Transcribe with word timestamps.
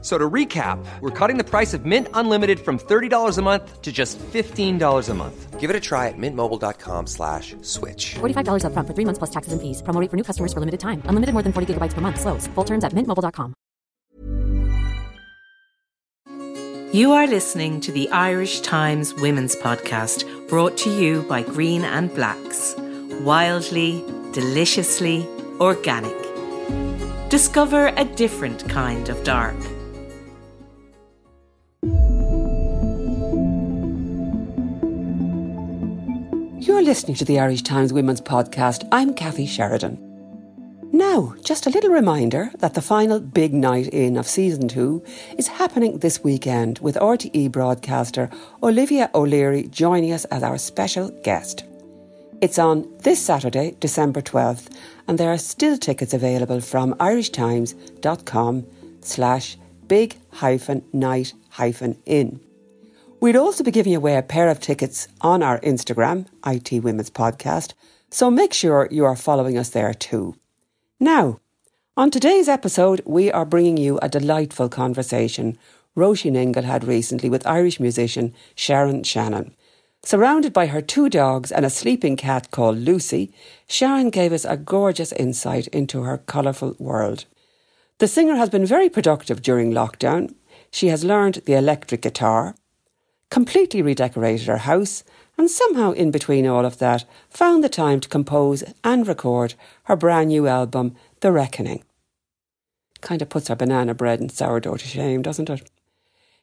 So 0.00 0.16
to 0.16 0.30
recap, 0.30 0.78
we're 1.00 1.10
cutting 1.10 1.38
the 1.38 1.44
price 1.44 1.74
of 1.74 1.84
Mint 1.84 2.06
Unlimited 2.14 2.60
from 2.60 2.78
$30 2.78 3.36
a 3.36 3.42
month 3.42 3.82
to 3.82 3.90
just 3.90 4.16
$15 4.18 5.08
a 5.08 5.14
month. 5.14 5.58
Give 5.58 5.70
it 5.70 5.74
a 5.74 5.80
try 5.80 6.06
at 6.06 6.14
mintmobile.com 6.16 7.08
slash 7.08 7.56
switch. 7.62 8.14
$45 8.20 8.62
upfront 8.62 8.86
for 8.86 8.94
three 8.94 9.04
months 9.04 9.18
plus 9.18 9.30
taxes 9.30 9.52
and 9.52 9.60
fees. 9.60 9.82
Promo 9.82 10.00
rate 10.00 10.08
for 10.08 10.16
new 10.16 10.22
customers 10.22 10.52
for 10.52 10.60
limited 10.60 10.78
time. 10.78 11.02
Unlimited 11.06 11.32
more 11.32 11.42
than 11.42 11.52
40 11.52 11.74
gigabytes 11.74 11.94
per 11.94 12.00
month. 12.00 12.20
Slows. 12.20 12.46
Full 12.54 12.64
terms 12.64 12.84
at 12.84 12.92
mintmobile.com. 12.92 13.54
You 16.92 17.12
are 17.12 17.26
listening 17.26 17.80
to 17.82 17.92
the 17.92 18.08
Irish 18.10 18.60
Times 18.60 19.12
Women's 19.14 19.54
Podcast, 19.56 20.24
brought 20.48 20.78
to 20.78 20.90
you 20.90 21.22
by 21.28 21.42
Green 21.42 21.82
and 21.84 22.08
Blacks. 22.14 22.74
Wildly, 23.24 24.02
deliciously 24.32 25.26
organic. 25.60 26.16
Discover 27.28 27.92
a 27.96 28.04
different 28.04 28.66
kind 28.70 29.10
of 29.10 29.22
dark. 29.22 29.56
You're 36.60 36.82
listening 36.82 37.16
to 37.16 37.24
the 37.24 37.40
Irish 37.40 37.62
Times 37.62 37.92
Women's 37.92 38.20
Podcast. 38.20 38.86
I'm 38.92 39.14
Kathy 39.14 39.46
Sheridan. 39.46 39.98
Now, 40.92 41.34
just 41.44 41.66
a 41.66 41.70
little 41.70 41.90
reminder 41.90 42.50
that 42.58 42.74
the 42.74 42.82
final 42.82 43.20
big 43.20 43.52
night 43.52 43.88
in 43.88 44.16
of 44.16 44.26
season 44.26 44.68
two 44.68 45.04
is 45.36 45.46
happening 45.48 45.98
this 45.98 46.24
weekend 46.24 46.78
with 46.78 46.96
RTE 46.96 47.52
broadcaster 47.52 48.30
Olivia 48.62 49.10
O'Leary 49.14 49.68
joining 49.68 50.12
us 50.12 50.24
as 50.26 50.42
our 50.42 50.56
special 50.56 51.10
guest. 51.22 51.64
It's 52.40 52.58
on 52.58 52.88
this 53.00 53.20
Saturday, 53.20 53.76
December 53.80 54.20
12th, 54.22 54.72
and 55.06 55.18
there 55.18 55.32
are 55.32 55.38
still 55.38 55.76
tickets 55.76 56.14
available 56.14 56.60
from 56.60 56.94
irishtimes.com 56.94 58.66
slash 59.00 59.58
big 59.88 60.16
hyphen 60.32 60.84
night 60.92 61.32
hyphen 61.50 61.98
in. 62.06 62.40
We'd 63.20 63.36
also 63.36 63.64
be 63.64 63.70
giving 63.70 63.94
away 63.94 64.16
a 64.16 64.22
pair 64.22 64.48
of 64.48 64.60
tickets 64.60 65.08
on 65.20 65.42
our 65.42 65.58
Instagram, 65.60 66.26
IT 66.46 66.82
Women's 66.84 67.10
Podcast, 67.10 67.74
so 68.10 68.30
make 68.30 68.52
sure 68.52 68.88
you 68.90 69.04
are 69.04 69.16
following 69.16 69.58
us 69.58 69.70
there 69.70 69.92
too. 69.92 70.36
Now, 71.00 71.40
on 71.96 72.10
today's 72.10 72.48
episode, 72.48 73.02
we 73.04 73.32
are 73.32 73.44
bringing 73.44 73.76
you 73.76 73.98
a 74.00 74.08
delightful 74.08 74.68
conversation 74.68 75.58
Roisin 75.96 76.36
Ingle 76.36 76.62
had 76.62 76.84
recently 76.84 77.28
with 77.28 77.44
Irish 77.44 77.80
musician 77.80 78.32
Sharon 78.54 79.02
Shannon. 79.02 79.54
Surrounded 80.04 80.52
by 80.52 80.66
her 80.66 80.80
two 80.80 81.08
dogs 81.08 81.50
and 81.50 81.66
a 81.66 81.70
sleeping 81.70 82.16
cat 82.16 82.52
called 82.52 82.78
Lucy, 82.78 83.32
Sharon 83.66 84.10
gave 84.10 84.32
us 84.32 84.44
a 84.44 84.56
gorgeous 84.56 85.10
insight 85.10 85.66
into 85.68 86.02
her 86.02 86.18
colourful 86.18 86.76
world. 86.78 87.24
The 87.98 88.06
singer 88.06 88.36
has 88.36 88.48
been 88.48 88.64
very 88.64 88.88
productive 88.88 89.42
during 89.42 89.72
lockdown. 89.72 90.34
She 90.70 90.88
has 90.88 91.04
learned 91.04 91.42
the 91.46 91.54
electric 91.54 92.02
guitar, 92.02 92.54
completely 93.30 93.82
redecorated 93.82 94.46
her 94.46 94.58
house, 94.58 95.04
and 95.36 95.50
somehow 95.50 95.92
in 95.92 96.10
between 96.10 96.46
all 96.46 96.64
of 96.64 96.78
that, 96.78 97.04
found 97.28 97.62
the 97.62 97.68
time 97.68 98.00
to 98.00 98.08
compose 98.08 98.64
and 98.82 99.06
record 99.06 99.54
her 99.84 99.96
brand 99.96 100.28
new 100.28 100.46
album, 100.46 100.96
The 101.20 101.32
Reckoning. 101.32 101.84
Kind 103.00 103.22
of 103.22 103.28
puts 103.28 103.48
her 103.48 103.54
banana 103.54 103.94
bread 103.94 104.20
and 104.20 104.32
sourdough 104.32 104.76
to 104.76 104.86
shame, 104.86 105.22
doesn't 105.22 105.50
it? 105.50 105.70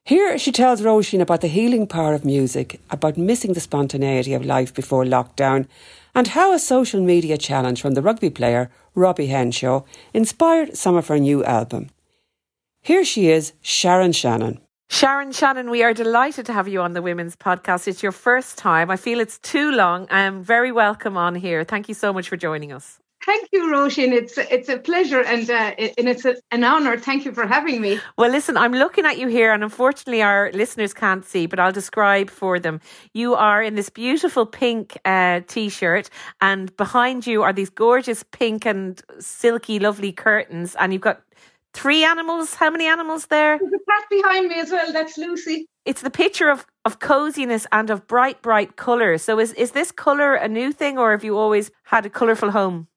Here 0.05 0.37
she 0.37 0.51
tells 0.51 0.81
Roisin 0.81 1.19
about 1.19 1.41
the 1.41 1.47
healing 1.47 1.87
power 1.87 2.13
of 2.13 2.23
music, 2.23 2.79
about 2.91 3.17
missing 3.17 3.53
the 3.53 3.59
spontaneity 3.59 4.33
of 4.35 4.45
life 4.45 4.71
before 4.73 5.03
lockdown, 5.03 5.67
and 6.13 6.27
how 6.27 6.53
a 6.53 6.59
social 6.59 7.01
media 7.01 7.37
challenge 7.37 7.81
from 7.81 7.95
the 7.95 8.03
rugby 8.03 8.29
player 8.29 8.69
Robbie 8.93 9.27
Henshaw 9.27 9.81
inspired 10.13 10.77
some 10.77 10.95
of 10.95 11.07
her 11.07 11.17
new 11.17 11.43
album. 11.43 11.89
Here 12.85 13.03
she 13.03 13.31
is, 13.31 13.53
Sharon 13.61 14.11
Shannon. 14.11 14.59
Sharon 14.91 15.31
Shannon, 15.31 15.71
we 15.71 15.81
are 15.81 15.91
delighted 15.91 16.45
to 16.45 16.53
have 16.53 16.67
you 16.67 16.81
on 16.81 16.93
the 16.93 17.01
Women's 17.01 17.35
Podcast. 17.35 17.87
It's 17.87 18.03
your 18.03 18.11
first 18.11 18.59
time. 18.59 18.91
I 18.91 18.95
feel 18.95 19.19
it's 19.19 19.39
too 19.39 19.71
long. 19.71 20.05
I'm 20.11 20.43
very 20.43 20.71
welcome 20.71 21.17
on 21.17 21.33
here. 21.33 21.63
Thank 21.63 21.89
you 21.89 21.95
so 21.95 22.13
much 22.13 22.29
for 22.29 22.37
joining 22.37 22.71
us. 22.71 22.99
Thank 23.25 23.49
you, 23.51 23.71
Roisin. 23.71 24.11
It's 24.11 24.37
it's 24.37 24.69
a 24.69 24.77
pleasure 24.77 25.21
and 25.21 25.49
uh, 25.49 25.73
and 25.97 26.07
it's 26.07 26.25
a, 26.25 26.35
an 26.51 26.63
honour. 26.63 26.99
Thank 26.99 27.25
you 27.25 27.31
for 27.31 27.47
having 27.47 27.81
me. 27.81 27.99
Well, 28.19 28.29
listen, 28.29 28.55
I'm 28.55 28.73
looking 28.73 29.07
at 29.07 29.17
you 29.17 29.29
here, 29.29 29.51
and 29.51 29.63
unfortunately, 29.63 30.21
our 30.21 30.51
listeners 30.53 30.93
can't 30.93 31.25
see, 31.25 31.47
but 31.47 31.59
I'll 31.59 31.71
describe 31.71 32.29
for 32.29 32.59
them. 32.59 32.81
You 33.15 33.33
are 33.33 33.63
in 33.63 33.73
this 33.73 33.89
beautiful 33.89 34.45
pink 34.45 34.95
uh, 35.05 35.41
t-shirt, 35.47 36.11
and 36.39 36.77
behind 36.77 37.25
you 37.25 37.41
are 37.41 37.51
these 37.51 37.71
gorgeous 37.71 38.21
pink 38.21 38.63
and 38.67 39.01
silky, 39.17 39.79
lovely 39.79 40.11
curtains, 40.11 40.75
and 40.75 40.93
you've 40.93 41.01
got 41.01 41.23
three 41.75 42.03
animals. 42.03 42.55
How 42.55 42.69
many 42.69 42.87
animals 42.87 43.27
there? 43.27 43.59
There's 43.59 43.73
a 43.73 43.91
cat 43.91 44.03
behind 44.09 44.47
me 44.47 44.59
as 44.59 44.71
well. 44.71 44.91
That's 44.93 45.17
Lucy. 45.17 45.67
It's 45.83 46.01
the 46.01 46.09
picture 46.09 46.49
of, 46.49 46.65
of 46.85 46.99
coziness 46.99 47.67
and 47.71 47.89
of 47.89 48.07
bright, 48.07 48.41
bright 48.41 48.77
colour. 48.77 49.17
So 49.17 49.39
is, 49.39 49.53
is 49.53 49.71
this 49.71 49.91
colour 49.91 50.33
a 50.33 50.47
new 50.47 50.71
thing 50.71 50.97
or 50.97 51.11
have 51.11 51.23
you 51.23 51.37
always 51.37 51.69
had 51.83 52.05
a 52.05 52.09
colourful 52.09 52.51
home? 52.51 52.87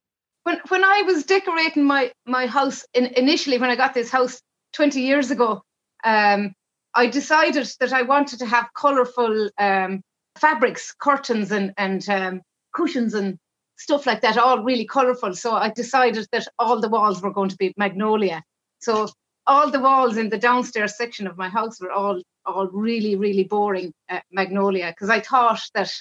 When 0.44 0.60
when 0.68 0.84
I 0.84 1.02
was 1.02 1.24
decorating 1.24 1.84
my, 1.84 2.12
my 2.24 2.46
house 2.46 2.86
in, 2.94 3.06
initially, 3.06 3.58
when 3.58 3.68
I 3.68 3.76
got 3.76 3.92
this 3.92 4.10
house 4.10 4.40
20 4.72 5.00
years 5.00 5.30
ago, 5.30 5.60
um, 6.04 6.54
I 6.94 7.08
decided 7.08 7.68
that 7.80 7.92
I 7.92 8.02
wanted 8.02 8.38
to 8.38 8.46
have 8.46 8.68
colourful 8.74 9.50
um, 9.58 10.00
fabrics, 10.38 10.94
curtains 10.98 11.50
and, 11.52 11.74
and 11.76 12.08
um, 12.08 12.40
cushions 12.72 13.12
and 13.12 13.36
stuff 13.76 14.06
like 14.06 14.22
that, 14.22 14.38
all 14.38 14.62
really 14.62 14.86
colourful. 14.86 15.34
So 15.34 15.52
I 15.52 15.70
decided 15.70 16.26
that 16.32 16.48
all 16.58 16.80
the 16.80 16.88
walls 16.88 17.20
were 17.20 17.32
going 17.32 17.50
to 17.50 17.56
be 17.56 17.74
magnolia. 17.76 18.42
So 18.78 19.08
all 19.46 19.70
the 19.70 19.80
walls 19.80 20.16
in 20.16 20.28
the 20.28 20.38
downstairs 20.38 20.96
section 20.96 21.26
of 21.26 21.38
my 21.38 21.48
house 21.48 21.80
were 21.80 21.92
all 21.92 22.22
all 22.46 22.68
really 22.68 23.14
really 23.16 23.44
boring 23.44 23.92
uh, 24.08 24.20
magnolia 24.32 24.88
because 24.88 25.10
I 25.10 25.20
thought 25.20 25.60
that 25.74 25.92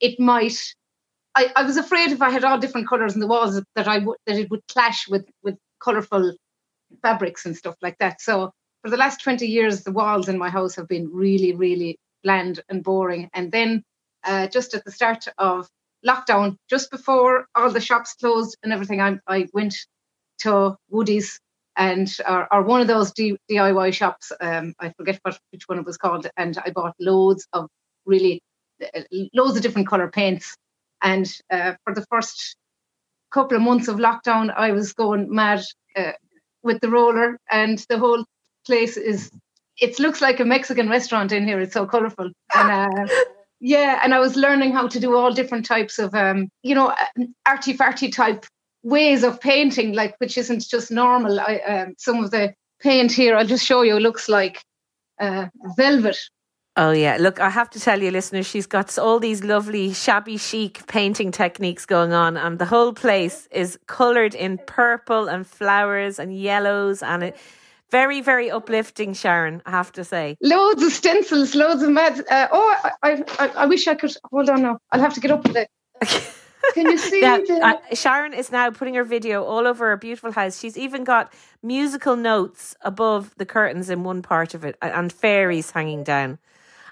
it 0.00 0.18
might. 0.18 0.58
I, 1.34 1.50
I 1.56 1.62
was 1.62 1.78
afraid 1.78 2.12
if 2.12 2.20
I 2.20 2.30
had 2.30 2.44
all 2.44 2.58
different 2.58 2.88
colours 2.88 3.14
in 3.14 3.20
the 3.20 3.26
walls 3.26 3.60
that 3.76 3.88
I 3.88 3.98
would 3.98 4.18
that 4.26 4.36
it 4.36 4.50
would 4.50 4.66
clash 4.68 5.08
with 5.08 5.26
with 5.42 5.56
colourful 5.80 6.34
fabrics 7.02 7.46
and 7.46 7.56
stuff 7.56 7.76
like 7.82 7.98
that. 7.98 8.20
So 8.20 8.52
for 8.82 8.90
the 8.90 8.96
last 8.96 9.22
20 9.22 9.46
years, 9.46 9.82
the 9.82 9.92
walls 9.92 10.28
in 10.28 10.38
my 10.38 10.50
house 10.50 10.74
have 10.76 10.88
been 10.88 11.10
really, 11.12 11.52
really 11.54 11.98
bland 12.22 12.60
and 12.68 12.82
boring. 12.82 13.30
And 13.32 13.50
then 13.50 13.82
uh, 14.24 14.48
just 14.48 14.74
at 14.74 14.84
the 14.84 14.90
start 14.90 15.26
of 15.38 15.68
lockdown, 16.06 16.56
just 16.68 16.90
before 16.90 17.46
all 17.54 17.70
the 17.70 17.80
shops 17.80 18.14
closed 18.14 18.56
and 18.62 18.72
everything, 18.72 19.00
I, 19.00 19.18
I 19.26 19.48
went 19.52 19.76
to 20.40 20.76
Woody's 20.90 21.40
and 21.76 22.14
or, 22.28 22.52
or 22.52 22.62
one 22.62 22.80
of 22.80 22.86
those 22.86 23.12
D, 23.12 23.36
DIY 23.50 23.94
shops. 23.94 24.32
Um, 24.40 24.74
I 24.78 24.92
forget 24.96 25.18
what 25.22 25.38
which 25.50 25.68
one 25.68 25.78
it 25.78 25.86
was 25.86 25.96
called, 25.96 26.26
and 26.36 26.58
I 26.64 26.70
bought 26.70 26.94
loads 27.00 27.46
of 27.52 27.68
really 28.04 28.42
uh, 28.82 29.02
loads 29.34 29.56
of 29.56 29.62
different 29.62 29.88
color 29.88 30.08
paints. 30.08 30.56
And 31.02 31.32
uh, 31.50 31.74
for 31.84 31.94
the 31.94 32.06
first 32.10 32.56
couple 33.32 33.56
of 33.56 33.62
months 33.62 33.88
of 33.88 33.96
lockdown, 33.96 34.52
I 34.54 34.72
was 34.72 34.92
going 34.92 35.34
mad 35.34 35.62
uh, 35.96 36.12
with 36.62 36.80
the 36.80 36.90
roller, 36.90 37.38
and 37.50 37.78
the 37.88 37.98
whole 37.98 38.24
place 38.66 38.96
is. 38.96 39.30
It 39.80 39.98
looks 39.98 40.20
like 40.20 40.38
a 40.38 40.44
Mexican 40.44 40.90
restaurant 40.90 41.32
in 41.32 41.46
here. 41.46 41.58
It's 41.58 41.72
so 41.72 41.86
colorful, 41.86 42.30
and 42.54 42.70
uh, 42.70 43.06
yeah, 43.60 44.00
and 44.02 44.12
I 44.12 44.18
was 44.18 44.36
learning 44.36 44.72
how 44.72 44.88
to 44.88 45.00
do 45.00 45.16
all 45.16 45.32
different 45.32 45.64
types 45.64 45.98
of, 45.98 46.14
um, 46.14 46.48
you 46.62 46.74
know, 46.74 46.92
arty 47.46 47.74
farty 47.74 48.12
type 48.12 48.44
ways 48.82 49.22
of 49.22 49.40
painting, 49.40 49.92
like 49.92 50.14
which 50.18 50.36
isn't 50.38 50.66
just 50.68 50.90
normal. 50.90 51.40
I, 51.40 51.58
um, 51.58 51.94
some 51.98 52.22
of 52.22 52.30
the 52.30 52.54
paint 52.80 53.12
here, 53.12 53.36
I'll 53.36 53.46
just 53.46 53.64
show 53.64 53.82
you, 53.82 53.98
looks 53.98 54.28
like 54.28 54.62
uh, 55.20 55.46
velvet. 55.76 56.18
Oh 56.74 56.90
yeah, 56.90 57.18
look, 57.20 57.38
I 57.38 57.50
have 57.50 57.68
to 57.70 57.80
tell 57.80 58.02
you, 58.02 58.10
listeners, 58.10 58.46
she's 58.46 58.66
got 58.66 58.98
all 58.98 59.20
these 59.20 59.44
lovely 59.44 59.92
shabby 59.92 60.38
chic 60.38 60.86
painting 60.86 61.30
techniques 61.30 61.84
going 61.84 62.14
on, 62.14 62.38
and 62.38 62.58
the 62.58 62.64
whole 62.64 62.94
place 62.94 63.46
is 63.50 63.78
coloured 63.86 64.34
in 64.34 64.58
purple 64.66 65.28
and 65.28 65.46
flowers 65.46 66.18
and 66.18 66.34
yellows, 66.34 67.02
and 67.02 67.24
it 67.24 67.36
very, 67.90 68.22
very 68.22 68.50
uplifting, 68.50 69.12
Sharon. 69.12 69.60
I 69.66 69.70
have 69.70 69.92
to 69.92 70.04
say, 70.04 70.38
loads 70.40 70.82
of 70.82 70.92
stencils, 70.92 71.54
loads 71.54 71.82
of 71.82 71.90
mad. 71.90 72.24
Uh, 72.30 72.48
oh, 72.50 72.92
I, 73.02 73.22
I, 73.38 73.48
I 73.48 73.66
wish 73.66 73.86
I 73.86 73.94
could. 73.94 74.16
Hold 74.30 74.48
on 74.48 74.62
now, 74.62 74.78
I'll 74.92 75.00
have 75.00 75.12
to 75.12 75.20
get 75.20 75.30
up 75.30 75.46
with 75.46 75.56
it. 75.56 75.68
Can 76.74 76.86
you 76.86 76.98
see 76.98 77.20
yeah, 77.22 77.38
the... 77.38 77.60
uh, 77.62 77.94
Sharon 77.94 78.34
is 78.34 78.50
now 78.50 78.70
putting 78.70 78.94
her 78.94 79.04
video 79.04 79.44
all 79.44 79.66
over 79.66 79.88
her 79.90 79.96
beautiful 79.96 80.32
house. 80.32 80.58
She's 80.58 80.76
even 80.76 81.04
got 81.04 81.32
musical 81.62 82.16
notes 82.16 82.74
above 82.82 83.34
the 83.36 83.46
curtains 83.46 83.90
in 83.90 84.04
one 84.04 84.22
part 84.22 84.54
of 84.54 84.64
it, 84.64 84.76
and 84.80 85.12
fairies 85.12 85.70
hanging 85.70 86.04
down, 86.04 86.38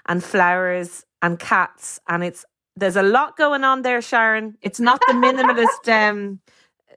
and 0.07 0.23
flowers 0.23 1.05
and 1.21 1.39
cats, 1.39 1.99
and 2.07 2.23
it's 2.23 2.45
there's 2.75 2.95
a 2.95 3.03
lot 3.03 3.37
going 3.37 3.63
on 3.63 3.81
there, 3.81 4.01
Sharon. 4.01 4.57
It's 4.61 4.79
not 4.79 5.01
the 5.07 5.13
minimalist 5.13 5.87
um, 6.09 6.39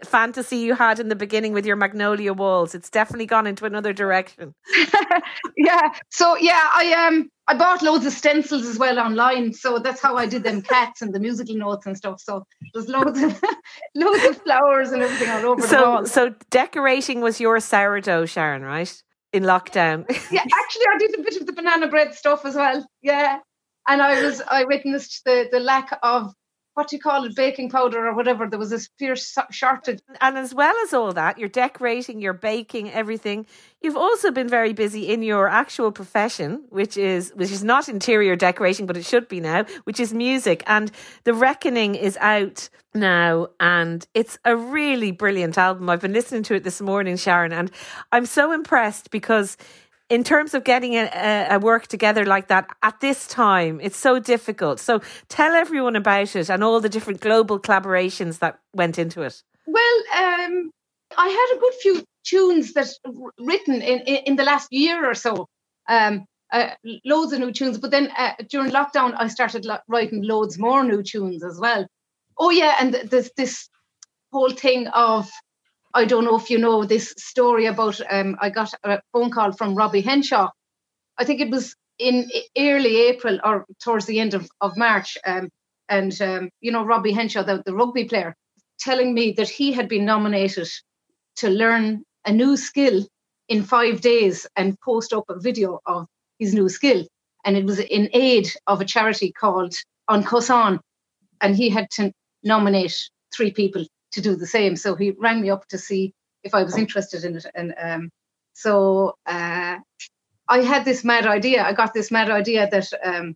fantasy 0.04 0.56
you 0.58 0.74
had 0.74 1.00
in 1.00 1.08
the 1.08 1.16
beginning 1.16 1.52
with 1.52 1.66
your 1.66 1.76
magnolia 1.76 2.32
walls. 2.32 2.74
It's 2.74 2.90
definitely 2.90 3.26
gone 3.26 3.46
into 3.46 3.64
another 3.64 3.92
direction. 3.92 4.54
yeah. 5.56 5.92
So 6.10 6.36
yeah, 6.36 6.68
I 6.72 6.92
um 7.06 7.30
I 7.46 7.54
bought 7.56 7.82
loads 7.82 8.06
of 8.06 8.12
stencils 8.12 8.66
as 8.66 8.78
well 8.78 8.98
online. 8.98 9.52
So 9.52 9.78
that's 9.78 10.00
how 10.00 10.16
I 10.16 10.26
did 10.26 10.44
them 10.44 10.62
cats 10.62 11.02
and 11.02 11.14
the 11.14 11.20
musical 11.20 11.56
notes 11.56 11.86
and 11.86 11.96
stuff. 11.96 12.20
So 12.20 12.46
there's 12.72 12.88
loads 12.88 13.22
of 13.22 13.40
loads 13.94 14.24
of 14.24 14.42
flowers 14.42 14.92
and 14.92 15.02
everything 15.02 15.28
all 15.30 15.52
over 15.52 15.62
so, 15.62 15.76
the 15.76 15.82
wall. 15.82 16.06
So 16.06 16.34
decorating 16.50 17.20
was 17.20 17.40
your 17.40 17.60
sourdough, 17.60 18.26
Sharon, 18.26 18.62
right? 18.62 19.02
In 19.32 19.42
lockdown. 19.42 20.08
yeah, 20.30 20.42
actually 20.42 20.84
I 20.92 20.98
did 20.98 21.18
a 21.18 21.22
bit 21.22 21.40
of 21.40 21.46
the 21.46 21.52
banana 21.52 21.88
bread 21.88 22.14
stuff 22.14 22.44
as 22.44 22.54
well. 22.54 22.86
Yeah. 23.02 23.38
And 23.86 24.00
I 24.00 24.22
was 24.22 24.40
I 24.48 24.64
witnessed 24.64 25.22
the 25.24 25.48
the 25.50 25.60
lack 25.60 25.98
of 26.02 26.32
what 26.74 26.88
do 26.88 26.96
you 26.96 27.00
call 27.00 27.24
it, 27.24 27.34
baking 27.36 27.70
powder 27.70 28.06
or 28.06 28.14
whatever. 28.14 28.48
There 28.48 28.58
was 28.58 28.72
a 28.72 28.80
fierce 28.98 29.36
shortage. 29.50 30.00
And 30.20 30.36
as 30.36 30.54
well 30.54 30.74
as 30.84 30.92
all 30.92 31.12
that, 31.12 31.38
you're 31.38 31.48
decorating, 31.48 32.20
you're 32.20 32.32
baking, 32.32 32.90
everything. 32.90 33.46
You've 33.80 33.96
also 33.96 34.30
been 34.30 34.48
very 34.48 34.72
busy 34.72 35.08
in 35.08 35.22
your 35.22 35.48
actual 35.48 35.92
profession, 35.92 36.64
which 36.70 36.96
is 36.96 37.32
which 37.36 37.52
is 37.52 37.62
not 37.62 37.88
interior 37.88 38.34
decorating, 38.34 38.86
but 38.86 38.96
it 38.96 39.04
should 39.04 39.28
be 39.28 39.40
now, 39.40 39.64
which 39.84 40.00
is 40.00 40.12
music. 40.12 40.64
And 40.66 40.90
The 41.24 41.34
Reckoning 41.34 41.94
is 41.94 42.16
out 42.20 42.68
now, 42.94 43.48
and 43.60 44.06
it's 44.14 44.38
a 44.44 44.56
really 44.56 45.10
brilliant 45.10 45.58
album. 45.58 45.88
I've 45.90 46.00
been 46.00 46.12
listening 46.12 46.42
to 46.44 46.54
it 46.54 46.64
this 46.64 46.80
morning, 46.80 47.16
Sharon, 47.16 47.52
and 47.52 47.70
I'm 48.12 48.26
so 48.26 48.52
impressed 48.52 49.10
because 49.10 49.56
in 50.08 50.22
terms 50.22 50.54
of 50.54 50.64
getting 50.64 50.94
a, 50.94 51.48
a, 51.50 51.58
work 51.58 51.86
together 51.86 52.26
like 52.26 52.48
that 52.48 52.68
at 52.82 53.00
this 53.00 53.26
time, 53.26 53.80
it's 53.82 53.96
so 53.96 54.18
difficult. 54.18 54.78
So 54.78 55.00
tell 55.28 55.52
everyone 55.52 55.96
about 55.96 56.36
it 56.36 56.50
and 56.50 56.62
all 56.62 56.80
the 56.80 56.88
different 56.88 57.20
global 57.20 57.58
collaborations 57.58 58.38
that 58.40 58.58
went 58.74 58.98
into 58.98 59.22
it. 59.22 59.42
Well, 59.66 59.96
um, 60.16 60.70
I 61.16 61.28
had 61.28 61.56
a 61.56 61.60
good 61.60 61.74
few 61.80 62.04
tunes 62.24 62.74
that 62.74 62.88
written 63.38 63.74
in, 63.74 64.00
in, 64.00 64.16
in 64.26 64.36
the 64.36 64.44
last 64.44 64.68
year 64.72 65.08
or 65.08 65.14
so. 65.14 65.46
Um, 65.88 66.26
uh, 66.52 66.70
loads 67.04 67.32
of 67.32 67.40
new 67.40 67.50
tunes, 67.50 67.78
but 67.78 67.90
then 67.90 68.10
uh, 68.16 68.32
during 68.48 68.70
lockdown, 68.70 69.14
I 69.18 69.26
started 69.28 69.64
lo- 69.64 69.78
writing 69.88 70.22
loads 70.22 70.56
more 70.58 70.84
new 70.84 71.02
tunes 71.02 71.42
as 71.42 71.58
well. 71.58 71.86
Oh 72.38 72.50
yeah, 72.50 72.76
and 72.78 72.94
this 72.94 73.30
this 73.36 73.68
whole 74.32 74.50
thing 74.50 74.86
of 74.88 75.28
I 75.94 76.04
don't 76.04 76.24
know 76.24 76.36
if 76.36 76.50
you 76.50 76.58
know 76.58 76.84
this 76.84 77.14
story 77.16 77.66
about. 77.66 78.00
Um, 78.10 78.36
I 78.40 78.50
got 78.50 78.74
a 78.82 79.00
phone 79.12 79.30
call 79.30 79.52
from 79.52 79.76
Robbie 79.76 80.00
Henshaw. 80.00 80.50
I 81.16 81.24
think 81.24 81.40
it 81.40 81.50
was 81.50 81.76
in 81.98 82.28
early 82.58 82.96
April 83.08 83.38
or 83.44 83.64
towards 83.82 84.06
the 84.06 84.18
end 84.18 84.34
of, 84.34 84.48
of 84.60 84.76
March. 84.76 85.16
Um, 85.24 85.48
and 85.88 86.20
um, 86.20 86.50
you 86.60 86.72
know 86.72 86.84
Robbie 86.84 87.12
Henshaw, 87.12 87.44
the, 87.44 87.62
the 87.64 87.74
rugby 87.74 88.04
player, 88.06 88.34
telling 88.80 89.14
me 89.14 89.32
that 89.36 89.48
he 89.48 89.72
had 89.72 89.88
been 89.88 90.04
nominated 90.04 90.68
to 91.36 91.48
learn 91.48 92.02
a 92.26 92.32
new 92.32 92.56
skill 92.56 93.06
in 93.48 93.62
five 93.62 94.00
days 94.00 94.46
and 94.56 94.80
post 94.80 95.12
up 95.12 95.24
a 95.28 95.38
video 95.38 95.80
of 95.86 96.06
his 96.40 96.54
new 96.54 96.68
skill. 96.68 97.06
And 97.44 97.56
it 97.56 97.64
was 97.64 97.78
in 97.78 98.08
aid 98.14 98.50
of 98.66 98.80
a 98.80 98.84
charity 98.84 99.30
called 99.30 99.74
An 100.08 100.24
Cosán. 100.24 100.80
And 101.40 101.54
he 101.54 101.68
had 101.68 101.88
to 101.92 102.10
nominate 102.42 103.10
three 103.36 103.52
people 103.52 103.84
to 104.14 104.20
do 104.20 104.36
the 104.36 104.46
same. 104.46 104.76
So 104.76 104.94
he 104.94 105.12
rang 105.12 105.40
me 105.40 105.50
up 105.50 105.66
to 105.68 105.78
see 105.78 106.12
if 106.42 106.54
I 106.54 106.62
was 106.62 106.76
interested 106.76 107.24
in 107.24 107.36
it. 107.36 107.46
And 107.54 107.74
um, 107.80 108.10
so 108.52 109.16
uh, 109.26 109.76
I 110.48 110.58
had 110.60 110.84
this 110.84 111.04
mad 111.04 111.26
idea. 111.26 111.64
I 111.64 111.72
got 111.72 111.94
this 111.94 112.10
mad 112.10 112.30
idea 112.30 112.68
that 112.70 112.88
um, 113.04 113.34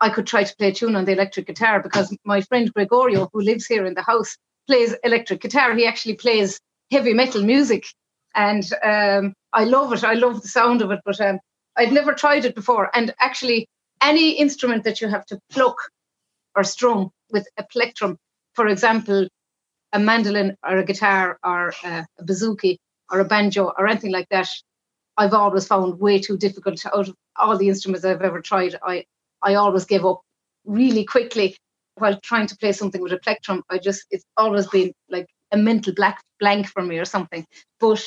I 0.00 0.10
could 0.10 0.26
try 0.26 0.44
to 0.44 0.56
play 0.56 0.68
a 0.68 0.72
tune 0.72 0.96
on 0.96 1.04
the 1.04 1.12
electric 1.12 1.46
guitar 1.46 1.82
because 1.82 2.16
my 2.24 2.40
friend 2.40 2.72
Gregorio, 2.72 3.28
who 3.32 3.40
lives 3.40 3.66
here 3.66 3.86
in 3.86 3.94
the 3.94 4.02
house, 4.02 4.36
plays 4.66 4.94
electric 5.04 5.40
guitar. 5.40 5.74
He 5.74 5.86
actually 5.86 6.14
plays 6.14 6.60
heavy 6.90 7.14
metal 7.14 7.42
music. 7.42 7.86
And 8.34 8.64
um, 8.84 9.34
I 9.52 9.64
love 9.64 9.92
it. 9.92 10.04
I 10.04 10.14
love 10.14 10.42
the 10.42 10.48
sound 10.48 10.82
of 10.82 10.90
it, 10.90 11.00
but 11.04 11.20
um, 11.20 11.38
I'd 11.76 11.92
never 11.92 12.12
tried 12.12 12.44
it 12.44 12.54
before. 12.54 12.90
And 12.94 13.14
actually, 13.20 13.68
any 14.00 14.32
instrument 14.32 14.84
that 14.84 15.00
you 15.00 15.08
have 15.08 15.26
to 15.26 15.38
pluck 15.50 15.76
or 16.54 16.64
strum 16.64 17.10
with 17.30 17.46
a 17.58 17.64
plectrum, 17.64 18.16
for 18.54 18.66
example, 18.66 19.28
a 19.92 19.98
mandolin 19.98 20.56
or 20.64 20.78
a 20.78 20.84
guitar 20.84 21.38
or 21.44 21.72
a, 21.84 22.06
a 22.18 22.24
bouzouki 22.24 22.78
or 23.10 23.20
a 23.20 23.24
banjo 23.24 23.72
or 23.76 23.86
anything 23.86 24.12
like 24.12 24.28
that, 24.30 24.48
I've 25.16 25.34
always 25.34 25.66
found 25.66 26.00
way 26.00 26.18
too 26.18 26.36
difficult. 26.38 26.84
Out 26.86 27.08
of 27.08 27.14
all 27.36 27.56
the 27.56 27.68
instruments 27.68 28.04
I've 28.04 28.22
ever 28.22 28.40
tried, 28.40 28.76
I 28.82 29.04
I 29.42 29.54
always 29.54 29.84
give 29.84 30.04
up 30.04 30.20
really 30.64 31.04
quickly 31.04 31.56
while 31.96 32.18
trying 32.22 32.46
to 32.46 32.56
play 32.56 32.72
something 32.72 33.02
with 33.02 33.12
a 33.12 33.18
plectrum. 33.18 33.62
I 33.70 33.78
just 33.78 34.06
it's 34.10 34.24
always 34.36 34.66
been 34.68 34.92
like 35.08 35.26
a 35.52 35.56
mental 35.56 35.92
black 35.94 36.20
blank 36.38 36.68
for 36.68 36.82
me 36.82 36.98
or 36.98 37.04
something. 37.04 37.46
But 37.80 38.02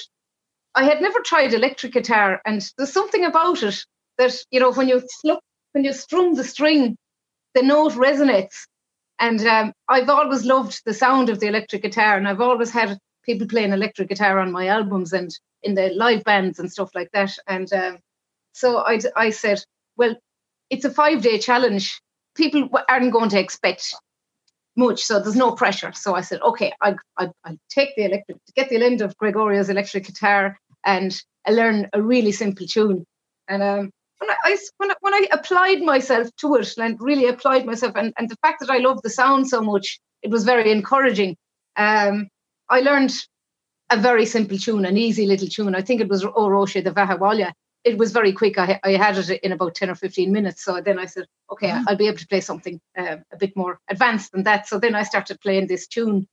I 0.76 0.86
had 0.86 1.02
never 1.02 1.20
tried 1.20 1.54
electric 1.54 1.94
guitar, 1.94 2.42
and 2.46 2.68
there's 2.78 2.94
something 2.94 3.26
about 3.26 3.62
it 3.64 3.86
that 4.18 4.36
you 4.52 4.60
know 4.60 4.72
when 4.72 4.88
you 4.88 5.04
look 5.24 5.42
when 5.74 5.84
you 5.84 5.94
strum 5.94 6.36
the 6.36 6.44
string, 6.44 6.98
the 7.54 7.62
note 7.62 7.94
resonates 7.94 8.66
and 9.20 9.46
um, 9.46 9.74
I've 9.88 10.10
always 10.10 10.46
loved 10.46 10.82
the 10.86 10.94
sound 10.94 11.30
of 11.30 11.40
the 11.40 11.48
electric 11.48 11.84
guitar, 11.84 12.18
and 12.18 12.28
I've 12.28 12.42
always 12.42 12.72
had 12.72 12.98
people 13.24 13.48
playing 13.48 13.72
electric 13.72 14.10
guitar 14.10 14.40
on 14.40 14.52
my 14.52 14.68
albums 14.68 15.14
and 15.14 15.32
in 15.62 15.76
the 15.76 15.90
live 15.96 16.24
bands 16.24 16.60
and 16.60 16.72
stuff 16.72 16.90
like 16.94 17.10
that. 17.14 17.32
And 17.48 17.72
um, 17.74 17.98
so 18.52 18.80
I, 18.80 19.00
I 19.16 19.30
said, 19.30 19.64
well, 19.96 20.16
it's 20.70 20.86
a 20.86 20.92
five 20.92 21.22
day 21.22 21.38
challenge. 21.40 22.02
People 22.36 22.70
aren't 22.90 23.14
going 23.14 23.30
to 23.30 23.40
expect 23.40 23.94
much, 24.76 25.04
so 25.04 25.20
there's 25.20 25.36
no 25.36 25.52
pressure. 25.52 25.94
So 25.94 26.16
I 26.16 26.22
said, 26.22 26.42
okay, 26.42 26.74
I, 26.82 26.96
I, 27.18 27.30
I'll 27.46 27.58
take 27.70 27.96
the 27.96 28.06
electric, 28.06 28.38
get 28.56 28.70
the 28.70 28.84
end 28.84 29.02
of 29.02 29.16
Gregorio's 29.18 29.70
electric 29.70 30.08
guitar 30.08 30.58
and 30.84 31.16
I 31.46 31.52
learn 31.52 31.90
a 31.94 32.02
really 32.02 32.32
simple 32.32 32.66
tune. 32.68 33.06
And 33.48 33.62
um, 33.62 33.92
when 34.24 34.30
I, 34.30 34.58
when 34.78 34.92
I, 34.92 34.96
when 35.02 35.14
I 35.14 35.28
applied 35.32 35.82
myself 35.82 36.30
to 36.38 36.56
it 36.56 36.78
and 36.78 36.98
really 37.00 37.28
applied 37.28 37.66
myself, 37.66 37.94
and, 37.96 38.14
and 38.18 38.30
the 38.30 38.38
fact 38.38 38.60
that 38.62 38.70
I 38.70 38.78
love 38.78 39.02
the 39.02 39.10
sound 39.10 39.48
so 39.48 39.62
much, 39.62 40.00
it 40.22 40.30
was 40.30 40.44
very 40.44 40.72
encouraging. 40.72 41.36
Um, 41.76 42.30
I 42.70 42.82
learned 42.82 43.14
a 43.90 43.98
very 43.98 44.26
simple 44.26 44.58
tune, 44.58 44.86
an 44.86 44.98
easy 44.98 45.26
little 45.26 45.48
tune. 45.48 45.76
I 45.76 45.82
think 45.82 46.02
it 46.02 46.10
was 46.10 46.26
O 46.26 46.50
Roche 46.50 46.74
the 46.74 46.92
Vahawalia. 46.92 47.52
It 47.84 47.98
was 47.98 48.14
very 48.14 48.32
quick. 48.32 48.58
I, 48.58 48.80
I 48.84 48.92
had 48.92 49.18
it 49.18 49.44
in 49.44 49.52
about 49.52 49.76
10 49.76 49.90
or 49.90 49.96
15 49.96 50.32
minutes. 50.32 50.64
So 50.64 50.80
then 50.80 50.98
I 50.98 51.06
said, 51.06 51.26
okay, 51.52 51.68
mm. 51.68 51.84
I'll 51.88 51.98
be 51.98 52.08
able 52.08 52.18
to 52.18 52.28
play 52.28 52.40
something 52.40 52.80
uh, 52.98 53.18
a 53.32 53.38
bit 53.38 53.56
more 53.58 53.80
advanced 53.90 54.32
than 54.32 54.44
that. 54.44 54.68
So 54.68 54.80
then 54.80 54.96
I 54.96 55.04
started 55.04 55.42
playing 55.42 55.68
this 55.68 55.88
tune 55.88 56.28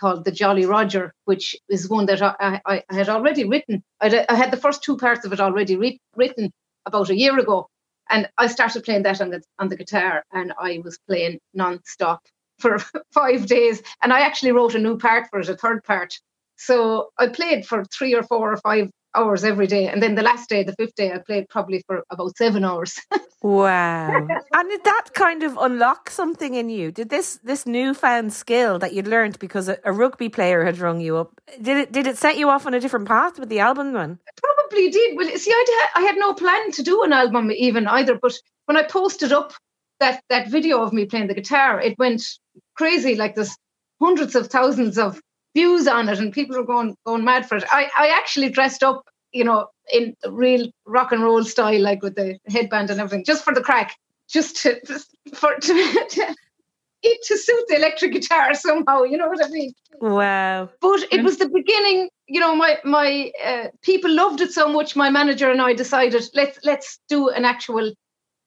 called 0.00 0.24
The 0.24 0.32
Jolly 0.32 0.66
Roger, 0.66 1.14
which 1.24 1.56
is 1.68 1.88
one 1.88 2.06
that 2.06 2.20
I, 2.22 2.60
I, 2.66 2.82
I 2.90 2.94
had 2.94 3.08
already 3.08 3.44
written. 3.44 3.82
I'd, 4.00 4.14
I 4.14 4.34
had 4.34 4.50
the 4.50 4.56
first 4.56 4.82
two 4.82 4.96
parts 4.96 5.24
of 5.24 5.32
it 5.32 5.40
already 5.40 5.76
re- 5.76 6.00
written 6.16 6.52
about 6.86 7.10
a 7.10 7.16
year 7.16 7.38
ago. 7.38 7.68
And 8.08 8.28
I 8.38 8.46
started 8.46 8.84
playing 8.84 9.02
that 9.02 9.20
on 9.20 9.30
the, 9.30 9.42
on 9.58 9.68
the 9.68 9.76
guitar 9.76 10.22
and 10.32 10.52
I 10.58 10.80
was 10.84 10.98
playing 11.08 11.40
non-stop 11.54 12.20
for 12.58 12.78
five 13.12 13.46
days. 13.46 13.82
And 14.02 14.12
I 14.12 14.20
actually 14.20 14.52
wrote 14.52 14.74
a 14.74 14.78
new 14.78 14.96
part 14.96 15.28
for 15.30 15.40
it, 15.40 15.48
a 15.48 15.56
third 15.56 15.82
part. 15.84 16.14
So 16.56 17.10
I 17.18 17.26
played 17.28 17.66
for 17.66 17.84
three 17.84 18.14
or 18.14 18.22
four 18.22 18.52
or 18.52 18.56
five 18.58 18.90
hours 19.16 19.44
every 19.44 19.66
day. 19.66 19.88
And 19.88 20.02
then 20.02 20.14
the 20.14 20.22
last 20.22 20.48
day, 20.48 20.62
the 20.62 20.74
fifth 20.74 20.94
day, 20.94 21.12
I 21.12 21.18
played 21.18 21.48
probably 21.48 21.82
for 21.86 22.04
about 22.10 22.36
seven 22.36 22.64
hours. 22.64 23.00
wow. 23.42 24.08
And 24.08 24.70
did 24.70 24.84
that 24.84 25.10
kind 25.14 25.42
of 25.42 25.56
unlock 25.56 26.10
something 26.10 26.54
in 26.54 26.68
you? 26.68 26.92
Did 26.92 27.08
this 27.08 27.38
this 27.42 27.66
newfound 27.66 28.32
skill 28.32 28.78
that 28.78 28.92
you'd 28.92 29.06
learned 29.06 29.38
because 29.38 29.68
a, 29.68 29.78
a 29.84 29.92
rugby 29.92 30.28
player 30.28 30.64
had 30.64 30.78
rung 30.78 31.00
you 31.00 31.16
up, 31.16 31.40
did 31.60 31.76
it 31.76 31.92
did 31.92 32.06
it 32.06 32.18
set 32.18 32.36
you 32.36 32.48
off 32.48 32.66
on 32.66 32.74
a 32.74 32.80
different 32.80 33.08
path 33.08 33.38
with 33.38 33.48
the 33.48 33.60
album 33.60 33.92
then? 33.92 34.18
Probably 34.42 34.90
did. 34.90 35.16
Well, 35.16 35.36
see, 35.36 35.52
I, 35.52 35.86
I 35.96 36.00
had 36.02 36.16
no 36.16 36.34
plan 36.34 36.72
to 36.72 36.82
do 36.82 37.02
an 37.02 37.12
album 37.12 37.50
even 37.52 37.86
either. 37.86 38.18
But 38.20 38.34
when 38.66 38.76
I 38.76 38.82
posted 38.82 39.32
up 39.32 39.52
that, 40.00 40.22
that 40.28 40.48
video 40.48 40.82
of 40.82 40.92
me 40.92 41.06
playing 41.06 41.28
the 41.28 41.34
guitar, 41.34 41.80
it 41.80 41.98
went 41.98 42.22
crazy. 42.74 43.14
Like 43.14 43.34
there's 43.34 43.56
hundreds 44.00 44.34
of 44.34 44.48
thousands 44.48 44.98
of 44.98 45.20
views 45.56 45.88
on 45.88 46.08
it 46.10 46.18
and 46.18 46.32
people 46.32 46.56
are 46.56 46.68
going 46.72 46.96
going 47.06 47.24
mad 47.24 47.48
for 47.48 47.56
it. 47.56 47.64
I, 47.70 47.88
I 47.98 48.08
actually 48.08 48.50
dressed 48.50 48.82
up, 48.82 48.98
you 49.32 49.44
know, 49.44 49.68
in 49.92 50.14
real 50.28 50.68
rock 50.84 51.12
and 51.12 51.22
roll 51.22 51.44
style, 51.44 51.80
like 51.80 52.02
with 52.02 52.14
the 52.14 52.38
headband 52.48 52.90
and 52.90 53.00
everything, 53.00 53.24
just 53.24 53.42
for 53.42 53.54
the 53.54 53.62
crack, 53.68 53.96
just 54.28 54.56
to 54.62 54.70
for 55.34 55.54
to, 55.66 56.06
to, 56.10 57.18
to 57.28 57.38
suit 57.38 57.64
the 57.68 57.76
electric 57.76 58.12
guitar 58.12 58.54
somehow. 58.54 59.02
You 59.04 59.16
know 59.16 59.28
what 59.28 59.44
I 59.44 59.48
mean? 59.48 59.72
Wow! 60.00 60.68
But 60.80 61.00
it 61.10 61.22
was 61.24 61.38
the 61.38 61.48
beginning. 61.48 62.10
You 62.26 62.40
know, 62.40 62.54
my 62.54 62.78
my 62.84 63.32
uh, 63.42 63.68
people 63.80 64.12
loved 64.14 64.42
it 64.42 64.52
so 64.52 64.68
much. 64.68 64.94
My 64.94 65.10
manager 65.10 65.50
and 65.50 65.62
I 65.62 65.72
decided 65.72 66.22
let's 66.34 66.58
let's 66.64 66.98
do 67.08 67.30
an 67.30 67.46
actual 67.46 67.92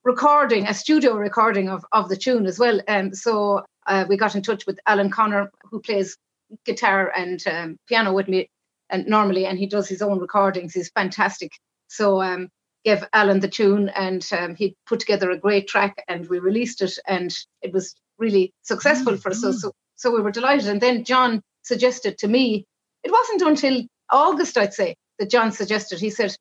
recording, 0.04 0.68
a 0.68 0.74
studio 0.74 1.16
recording 1.16 1.70
of 1.70 1.84
of 1.92 2.10
the 2.10 2.18
tune 2.18 2.46
as 2.46 2.60
well. 2.60 2.80
And 2.88 3.08
um, 3.08 3.16
so 3.16 3.64
uh, 3.88 4.06
we 4.08 4.16
got 4.16 4.36
in 4.36 4.44
touch 4.44 4.68
with 4.68 4.80
Alan 4.86 5.10
Connor, 5.10 5.52
who 5.72 5.80
plays 5.80 6.18
guitar 6.66 7.12
and 7.16 7.46
um, 7.48 7.78
piano 7.88 8.14
with 8.14 8.28
me 8.28 8.50
and 8.90 9.08
normally 9.08 9.46
and 9.46 9.60
he 9.60 9.68
does 9.68 9.88
his 9.88 10.02
own 10.02 10.20
recordings 10.20 10.74
he's 10.74 10.90
fantastic 10.90 11.52
so 11.88 12.22
um 12.22 12.50
gave 12.86 13.04
alan 13.14 13.40
the 13.40 13.48
tune 13.48 13.90
and 13.90 14.28
um, 14.32 14.56
he 14.56 14.76
put 14.88 15.00
together 15.00 15.30
a 15.30 15.38
great 15.38 15.68
track 15.68 16.04
and 16.08 16.28
we 16.30 16.40
released 16.40 16.82
it 16.82 16.98
and 17.08 17.36
it 17.62 17.74
was 17.74 17.96
really 18.18 18.54
successful 18.64 19.14
mm-hmm. 19.14 19.22
for 19.22 19.30
us 19.30 19.42
so, 19.42 19.52
mm. 19.52 19.56
so 19.56 19.72
so 19.96 20.12
we 20.12 20.22
were 20.22 20.32
delighted 20.32 20.68
and 20.68 20.82
then 20.82 21.04
john 21.04 21.42
suggested 21.64 22.18
to 22.18 22.28
me 22.28 22.66
it 23.04 23.12
wasn't 23.12 23.42
until 23.42 23.84
August, 24.12 24.58
I'd 24.58 24.74
say, 24.74 24.96
that 25.18 25.30
John 25.30 25.52
suggested. 25.52 26.00
He 26.00 26.10
said, 26.10 26.36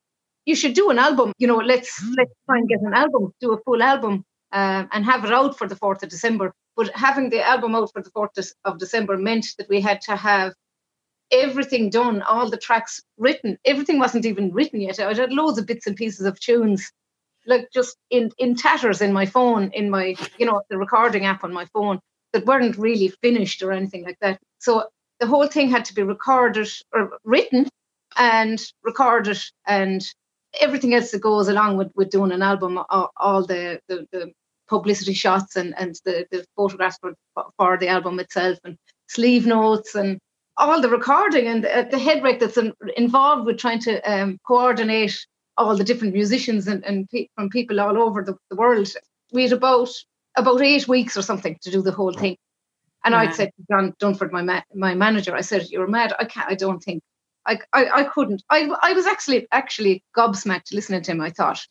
"You 0.45 0.55
should 0.55 0.73
do 0.73 0.89
an 0.89 0.99
album. 0.99 1.33
You 1.37 1.47
know, 1.47 1.57
let's 1.57 2.03
let's 2.17 2.33
try 2.45 2.57
and 2.57 2.67
get 2.67 2.81
an 2.81 2.93
album, 2.93 3.33
do 3.39 3.53
a 3.53 3.61
full 3.63 3.81
album, 3.81 4.23
uh, 4.51 4.85
and 4.91 5.05
have 5.05 5.25
it 5.25 5.31
out 5.31 5.57
for 5.57 5.67
the 5.67 5.75
fourth 5.75 6.03
of 6.03 6.09
December." 6.09 6.53
But 6.79 6.95
having 6.95 7.29
the 7.29 7.45
album 7.45 7.75
out 7.75 7.91
for 7.91 8.01
the 8.01 8.09
fourth 8.09 8.31
of 8.63 8.79
December 8.79 9.17
meant 9.17 9.47
that 9.57 9.67
we 9.67 9.81
had 9.81 9.99
to 10.03 10.15
have 10.15 10.53
everything 11.29 11.89
done, 11.89 12.21
all 12.21 12.49
the 12.49 12.55
tracks 12.55 13.01
written. 13.17 13.57
Everything 13.65 13.99
wasn't 13.99 14.25
even 14.25 14.53
written 14.53 14.79
yet. 14.79 14.97
I 14.97 15.13
had 15.13 15.33
loads 15.33 15.57
of 15.57 15.65
bits 15.65 15.87
and 15.87 15.97
pieces 15.97 16.25
of 16.25 16.39
tunes, 16.39 16.89
like 17.45 17.67
just 17.73 17.97
in 18.09 18.31
in 18.37 18.55
tatters 18.55 19.01
in 19.01 19.11
my 19.11 19.25
phone, 19.25 19.71
in 19.73 19.89
my 19.89 20.15
you 20.37 20.45
know 20.45 20.61
the 20.69 20.77
recording 20.77 21.25
app 21.25 21.43
on 21.43 21.51
my 21.51 21.65
phone 21.73 21.99
that 22.31 22.45
weren't 22.45 22.77
really 22.77 23.09
finished 23.21 23.61
or 23.61 23.73
anything 23.73 24.05
like 24.05 24.19
that. 24.21 24.39
So 24.59 24.87
the 25.19 25.27
whole 25.27 25.47
thing 25.47 25.69
had 25.69 25.83
to 25.83 25.93
be 25.93 26.03
recorded 26.03 26.69
or 26.93 27.19
written 27.25 27.67
and 28.15 28.57
recorded 28.83 29.39
and 29.67 30.01
everything 30.61 30.93
else 30.93 31.11
that 31.11 31.19
goes 31.19 31.49
along 31.49 31.75
with, 31.75 31.91
with 31.95 32.09
doing 32.09 32.31
an 32.31 32.41
album, 32.41 32.79
all, 32.89 33.11
all 33.17 33.45
the, 33.45 33.81
the, 33.89 34.07
the, 34.13 34.31
publicity 34.69 35.13
shots 35.13 35.55
and, 35.55 35.73
and 35.77 35.95
the, 36.05 36.25
the 36.31 36.45
photographs 36.55 36.97
for, 37.01 37.13
for 37.57 37.77
the 37.77 37.87
album 37.87 38.19
itself 38.19 38.57
and 38.63 38.77
sleeve 39.07 39.45
notes 39.45 39.95
and 39.95 40.19
all 40.57 40.81
the 40.81 40.89
recording 40.89 41.47
and 41.47 41.63
the, 41.63 41.87
the 41.89 41.97
head 41.97 42.21
rate 42.23 42.39
that's 42.39 42.57
in, 42.57 42.73
involved 42.97 43.45
with 43.45 43.57
trying 43.57 43.79
to 43.79 43.99
um, 44.09 44.37
coordinate 44.45 45.17
all 45.57 45.75
the 45.75 45.83
different 45.83 46.13
musicians 46.13 46.67
and, 46.67 46.83
and 46.85 47.09
pe- 47.09 47.27
from 47.35 47.49
people 47.49 47.79
all 47.79 47.97
over 47.97 48.23
the, 48.23 48.35
the, 48.49 48.55
world. 48.55 48.87
We 49.31 49.43
had 49.43 49.53
about 49.53 49.89
about 50.35 50.61
eight 50.61 50.87
weeks 50.87 51.17
or 51.17 51.21
something 51.21 51.57
to 51.61 51.71
do 51.71 51.81
the 51.81 51.91
whole 51.91 52.13
thing. 52.13 52.37
And 53.03 53.13
yeah. 53.13 53.19
I'd 53.19 53.35
said 53.35 53.51
to 53.55 53.65
John 53.69 53.93
Dunford, 54.01 54.31
my 54.31 54.41
ma- 54.41 54.61
my 54.73 54.93
manager, 54.95 55.35
I 55.35 55.41
said, 55.41 55.69
"You're 55.69 55.87
mad. 55.87 56.13
I 56.19 56.25
can't. 56.25 56.49
I 56.49 56.55
don't 56.55 56.79
think. 56.79 57.01
I, 57.45 57.59
I 57.73 57.89
I 58.01 58.03
couldn't. 58.03 58.43
I 58.49 58.69
I 58.81 58.93
was 58.93 59.05
actually 59.05 59.47
actually 59.51 60.03
gobsmacked 60.17 60.73
listening 60.73 61.01
to 61.03 61.11
him. 61.11 61.21
I 61.21 61.29
thought 61.29 61.65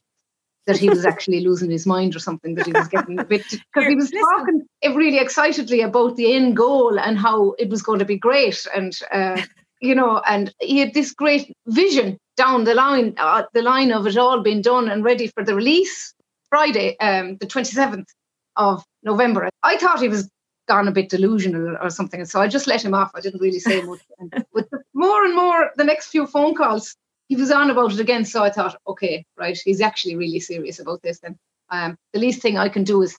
that 0.69 0.79
he 0.79 0.89
was 0.89 1.05
actually 1.05 1.41
losing 1.41 1.71
his 1.71 1.87
mind 1.87 2.15
or 2.15 2.21
something. 2.21 2.55
That 2.55 2.67
he 2.67 2.73
was 2.73 2.87
getting 2.87 3.19
a 3.19 3.25
bit 3.25 3.43
because 3.51 3.89
he 3.89 3.97
was 3.97 4.11
talking 4.11 4.63
really 4.85 5.19
excitedly 5.19 5.81
about 5.81 6.15
the 6.15 6.33
end 6.33 6.57
goal 6.57 7.01
and 7.01 7.19
how 7.19 7.55
it 7.59 7.69
was 7.69 7.83
going 7.83 7.99
to 7.99 8.05
be 8.05 8.17
great, 8.17 8.65
and 8.77 8.97
uh, 9.11 9.43
you 9.81 9.95
know, 9.95 10.23
and 10.29 10.55
he 10.61 10.79
had 10.79 10.95
this 10.95 11.13
great 11.13 11.53
vision 11.67 12.19
down 12.37 12.65
the 12.65 12.75
line, 12.75 13.15
uh, 13.17 13.43
the 13.53 13.63
line 13.63 13.91
of 13.91 14.07
it 14.07 14.17
all 14.17 14.41
being 14.43 14.63
done 14.63 14.89
and 14.89 15.03
ready 15.03 15.27
for 15.27 15.43
the 15.45 15.55
release 15.55 16.15
Friday, 16.51 16.97
um, 17.01 17.37
the 17.39 17.47
twenty 17.47 17.73
seventh 17.73 18.09
of 18.57 18.85
November. 19.03 19.49
I 19.63 19.77
thought 19.77 20.01
he 20.01 20.09
was 20.09 20.31
gone 20.69 20.87
a 20.87 20.93
bit 20.93 21.09
delusional 21.09 21.77
or 21.81 21.91
something. 21.91 22.25
So 22.27 22.43
I 22.43 22.47
just 22.47 22.67
let 22.67 22.85
him 22.85 22.93
off. 22.93 23.11
I 23.15 23.21
didn't 23.21 23.41
really 23.41 23.59
say 23.59 23.81
much. 23.83 24.01
And 24.19 24.45
with 24.53 24.69
more 24.93 25.25
and 25.25 25.35
more, 25.35 25.71
the 25.77 25.85
next 25.85 26.09
few 26.09 26.27
phone 26.27 26.55
calls, 26.55 26.95
he 27.29 27.37
was 27.37 27.51
on 27.51 27.71
about 27.71 27.93
it 27.93 28.01
again. 28.01 28.25
So 28.25 28.43
I 28.43 28.51
thought, 28.51 28.77
okay, 28.87 29.25
right, 29.37 29.59
he's 29.65 29.81
actually 29.81 30.17
really 30.17 30.41
serious 30.41 30.79
about 30.79 31.03
this. 31.03 31.21
Then 31.21 31.39
um, 31.71 31.97
the 32.13 32.19
least 32.19 32.43
thing 32.43 32.59
I 32.59 32.69
can 32.69 32.85
do 32.85 33.03
is 33.03 33.17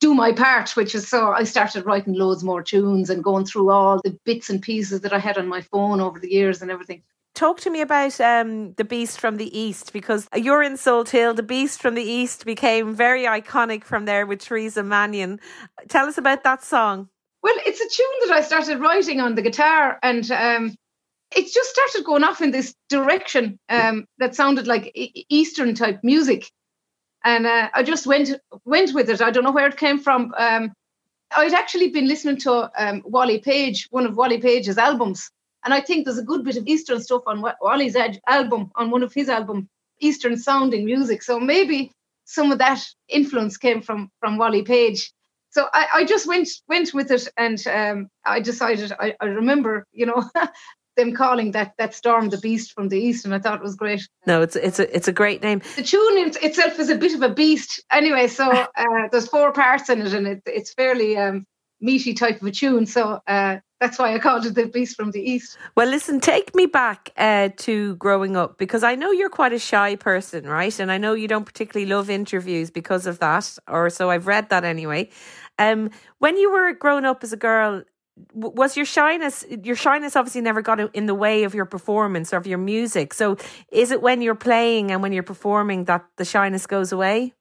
do 0.00 0.14
my 0.14 0.32
part, 0.32 0.70
which 0.70 0.94
is 0.94 1.08
so 1.08 1.32
I 1.32 1.44
started 1.44 1.84
writing 1.84 2.14
loads 2.14 2.42
more 2.42 2.62
tunes 2.62 3.10
and 3.10 3.22
going 3.22 3.44
through 3.44 3.70
all 3.70 4.00
the 4.02 4.18
bits 4.24 4.48
and 4.48 4.60
pieces 4.60 5.02
that 5.02 5.12
I 5.12 5.18
had 5.18 5.38
on 5.38 5.46
my 5.48 5.60
phone 5.60 6.00
over 6.00 6.18
the 6.18 6.32
years 6.32 6.62
and 6.62 6.70
everything. 6.70 7.02
Talk 7.34 7.60
to 7.60 7.70
me 7.70 7.80
about 7.80 8.20
um, 8.20 8.74
the 8.74 8.84
Beast 8.84 9.18
from 9.18 9.36
the 9.38 9.58
East 9.58 9.94
because 9.94 10.28
you're 10.34 10.62
in 10.62 10.74
Salthill. 10.74 11.34
The 11.34 11.42
Beast 11.42 11.80
from 11.80 11.94
the 11.94 12.02
East 12.02 12.44
became 12.44 12.94
very 12.94 13.24
iconic 13.24 13.84
from 13.84 14.04
there 14.04 14.26
with 14.26 14.40
Theresa 14.40 14.82
Mannion. 14.82 15.40
Tell 15.88 16.06
us 16.06 16.18
about 16.18 16.44
that 16.44 16.62
song. 16.62 17.08
Well, 17.42 17.54
it's 17.66 17.80
a 17.80 17.88
tune 17.88 18.28
that 18.28 18.36
I 18.36 18.42
started 18.42 18.80
writing 18.80 19.20
on 19.20 19.34
the 19.34 19.42
guitar, 19.42 19.98
and 20.02 20.30
um, 20.30 20.76
it 21.36 21.52
just 21.52 21.70
started 21.70 22.04
going 22.04 22.24
off 22.24 22.40
in 22.40 22.50
this 22.50 22.74
direction 22.88 23.58
um, 23.68 24.06
that 24.18 24.34
sounded 24.34 24.66
like 24.66 24.92
Eastern 25.28 25.74
type 25.74 26.00
music, 26.02 26.50
and 27.24 27.46
uh, 27.46 27.68
I 27.74 27.82
just 27.82 28.06
went 28.06 28.30
went 28.64 28.94
with 28.94 29.08
it. 29.10 29.20
I 29.20 29.30
don't 29.30 29.44
know 29.44 29.52
where 29.52 29.68
it 29.68 29.76
came 29.76 29.98
from. 29.98 30.34
Um, 30.36 30.72
I'd 31.36 31.54
actually 31.54 31.88
been 31.88 32.08
listening 32.08 32.38
to 32.38 32.70
um, 32.76 33.02
Wally 33.04 33.38
Page, 33.38 33.88
one 33.90 34.06
of 34.06 34.16
Wally 34.16 34.38
Page's 34.38 34.78
albums, 34.78 35.30
and 35.64 35.72
I 35.72 35.80
think 35.80 36.04
there's 36.04 36.18
a 36.18 36.24
good 36.24 36.44
bit 36.44 36.56
of 36.56 36.66
Eastern 36.66 37.00
stuff 37.00 37.22
on 37.26 37.42
Wally's 37.60 37.96
album, 38.26 38.70
on 38.74 38.90
one 38.90 39.02
of 39.02 39.12
his 39.12 39.28
album, 39.28 39.68
Eastern 40.00 40.36
sounding 40.36 40.84
music. 40.84 41.22
So 41.22 41.38
maybe 41.38 41.92
some 42.24 42.52
of 42.52 42.58
that 42.58 42.84
influence 43.08 43.56
came 43.56 43.82
from 43.82 44.10
from 44.20 44.38
Wally 44.38 44.62
Page. 44.62 45.12
So 45.50 45.68
I, 45.74 45.86
I 45.94 46.04
just 46.04 46.26
went 46.26 46.48
went 46.68 46.94
with 46.94 47.10
it, 47.10 47.28
and 47.36 47.64
um, 47.66 48.08
I 48.24 48.40
decided. 48.40 48.92
I, 48.98 49.14
I 49.20 49.26
remember, 49.26 49.86
you 49.92 50.06
know, 50.06 50.24
them 50.96 51.14
calling 51.14 51.52
that 51.52 51.74
that 51.78 51.94
storm 51.94 52.28
the 52.28 52.38
beast 52.38 52.72
from 52.72 52.88
the 52.88 52.98
east, 52.98 53.24
and 53.24 53.34
I 53.34 53.38
thought 53.38 53.56
it 53.56 53.62
was 53.62 53.76
great. 53.76 54.06
No, 54.26 54.42
it's 54.42 54.56
it's 54.56 54.78
a 54.78 54.94
it's 54.94 55.08
a 55.08 55.12
great 55.12 55.42
name. 55.42 55.62
The 55.76 55.82
tune 55.82 56.32
itself 56.42 56.78
is 56.78 56.90
a 56.90 56.96
bit 56.96 57.14
of 57.14 57.22
a 57.22 57.28
beast, 57.28 57.82
anyway. 57.90 58.28
So 58.28 58.50
uh, 58.76 59.08
there's 59.10 59.28
four 59.28 59.52
parts 59.52 59.88
in 59.88 60.02
it, 60.02 60.12
and 60.12 60.26
it, 60.26 60.42
it's 60.46 60.72
fairly 60.74 61.16
um, 61.16 61.46
meaty 61.80 62.14
type 62.14 62.40
of 62.40 62.46
a 62.46 62.50
tune. 62.50 62.86
So 62.86 63.20
uh, 63.26 63.58
that's 63.80 63.98
why 63.98 64.14
I 64.14 64.18
called 64.20 64.46
it 64.46 64.54
the 64.54 64.66
Beast 64.66 64.96
from 64.96 65.10
the 65.10 65.20
East. 65.20 65.58
Well, 65.76 65.88
listen, 65.88 66.20
take 66.20 66.54
me 66.54 66.66
back 66.66 67.10
uh, 67.16 67.50
to 67.58 67.96
growing 67.96 68.36
up 68.36 68.56
because 68.56 68.84
I 68.84 68.94
know 68.94 69.10
you're 69.10 69.28
quite 69.28 69.52
a 69.52 69.58
shy 69.58 69.96
person, 69.96 70.46
right? 70.46 70.78
And 70.78 70.90
I 70.92 70.98
know 70.98 71.14
you 71.14 71.26
don't 71.26 71.44
particularly 71.44 71.92
love 71.92 72.08
interviews 72.08 72.70
because 72.70 73.06
of 73.06 73.18
that, 73.18 73.58
or 73.68 73.90
so 73.90 74.08
I've 74.08 74.28
read 74.28 74.48
that 74.50 74.64
anyway. 74.64 75.10
Um, 75.58 75.90
when 76.18 76.36
you 76.36 76.50
were 76.50 76.72
growing 76.72 77.04
up 77.04 77.24
as 77.24 77.32
a 77.32 77.36
girl, 77.36 77.82
was 78.34 78.76
your 78.76 78.84
shyness 78.84 79.44
your 79.62 79.76
shyness 79.76 80.16
obviously 80.16 80.42
never 80.42 80.60
got 80.60 80.78
in 80.94 81.06
the 81.06 81.14
way 81.14 81.44
of 81.44 81.54
your 81.54 81.64
performance 81.64 82.32
or 82.32 82.36
of 82.36 82.46
your 82.46 82.58
music 82.58 83.14
so 83.14 83.38
is 83.70 83.90
it 83.90 84.02
when 84.02 84.20
you're 84.20 84.34
playing 84.34 84.92
and 84.92 85.00
when 85.02 85.12
you're 85.12 85.22
performing 85.22 85.84
that 85.84 86.04
the 86.18 86.24
shyness 86.24 86.66
goes 86.66 86.92
away 86.92 87.32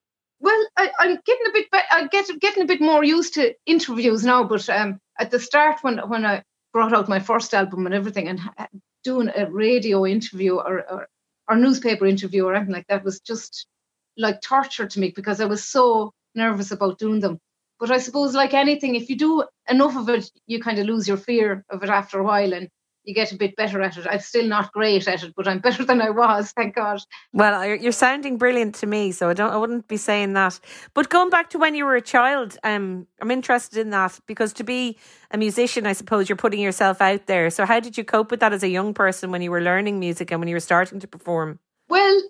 well, 0.41 0.67
I, 0.75 0.89
am 1.01 1.19
getting 1.23 1.47
a 1.47 1.53
bit, 1.53 1.67
I 1.71 2.07
get 2.07 2.27
getting 2.39 2.63
a 2.63 2.65
bit 2.65 2.81
more 2.81 3.03
used 3.03 3.35
to 3.35 3.53
interviews 3.67 4.25
now. 4.25 4.43
But 4.43 4.67
um, 4.69 4.99
at 5.19 5.29
the 5.29 5.39
start, 5.39 5.83
when 5.83 5.99
when 6.09 6.25
I 6.25 6.43
brought 6.73 6.93
out 6.93 7.07
my 7.07 7.19
first 7.19 7.53
album 7.53 7.85
and 7.85 7.93
everything, 7.93 8.27
and 8.27 8.41
doing 9.03 9.29
a 9.35 9.49
radio 9.49 10.05
interview 10.05 10.55
or, 10.55 10.83
or 10.91 11.07
or 11.47 11.55
newspaper 11.55 12.07
interview 12.07 12.45
or 12.45 12.55
anything 12.55 12.73
like 12.73 12.87
that 12.87 13.03
was 13.03 13.19
just 13.19 13.67
like 14.17 14.41
torture 14.41 14.87
to 14.87 14.99
me 14.99 15.13
because 15.15 15.39
I 15.41 15.45
was 15.45 15.63
so 15.63 16.11
nervous 16.33 16.71
about 16.71 16.97
doing 16.97 17.19
them. 17.19 17.39
But 17.81 17.89
I 17.89 17.97
suppose, 17.97 18.35
like 18.35 18.53
anything, 18.53 18.93
if 18.93 19.09
you 19.09 19.17
do 19.17 19.43
enough 19.67 19.97
of 19.97 20.07
it, 20.07 20.31
you 20.45 20.61
kind 20.61 20.77
of 20.77 20.85
lose 20.85 21.07
your 21.07 21.17
fear 21.17 21.65
of 21.71 21.81
it 21.81 21.89
after 21.89 22.19
a 22.19 22.23
while, 22.23 22.53
and 22.53 22.69
you 23.05 23.15
get 23.15 23.31
a 23.31 23.35
bit 23.35 23.55
better 23.55 23.81
at 23.81 23.97
it. 23.97 24.05
I'm 24.07 24.19
still 24.19 24.45
not 24.45 24.71
great 24.71 25.07
at 25.07 25.23
it, 25.23 25.33
but 25.35 25.47
I'm 25.47 25.57
better 25.67 25.83
than 25.83 25.99
I 25.99 26.11
was, 26.11 26.51
thank 26.51 26.75
God. 26.75 27.01
Well, 27.33 27.75
you're 27.75 27.91
sounding 27.91 28.37
brilliant 28.37 28.75
to 28.75 28.85
me, 28.85 29.11
so 29.11 29.29
I 29.29 29.33
don't, 29.33 29.51
I 29.51 29.57
wouldn't 29.57 29.87
be 29.87 29.97
saying 29.97 30.33
that. 30.33 30.59
But 30.93 31.09
going 31.09 31.31
back 31.31 31.49
to 31.49 31.57
when 31.57 31.73
you 31.73 31.85
were 31.85 31.95
a 31.95 32.03
child, 32.03 32.55
um, 32.63 33.07
I'm 33.19 33.31
interested 33.31 33.79
in 33.79 33.89
that 33.89 34.19
because 34.27 34.53
to 34.53 34.63
be 34.63 34.99
a 35.31 35.39
musician, 35.39 35.87
I 35.87 35.93
suppose 35.93 36.29
you're 36.29 36.35
putting 36.35 36.59
yourself 36.59 37.01
out 37.01 37.25
there. 37.25 37.49
So 37.49 37.65
how 37.65 37.79
did 37.79 37.97
you 37.97 38.03
cope 38.03 38.29
with 38.29 38.41
that 38.41 38.53
as 38.53 38.61
a 38.61 38.69
young 38.69 38.93
person 38.93 39.31
when 39.31 39.41
you 39.41 39.49
were 39.49 39.61
learning 39.61 39.99
music 39.99 40.29
and 40.29 40.39
when 40.39 40.47
you 40.47 40.55
were 40.55 40.59
starting 40.59 40.99
to 40.99 41.07
perform? 41.07 41.57
Well, 41.89 42.21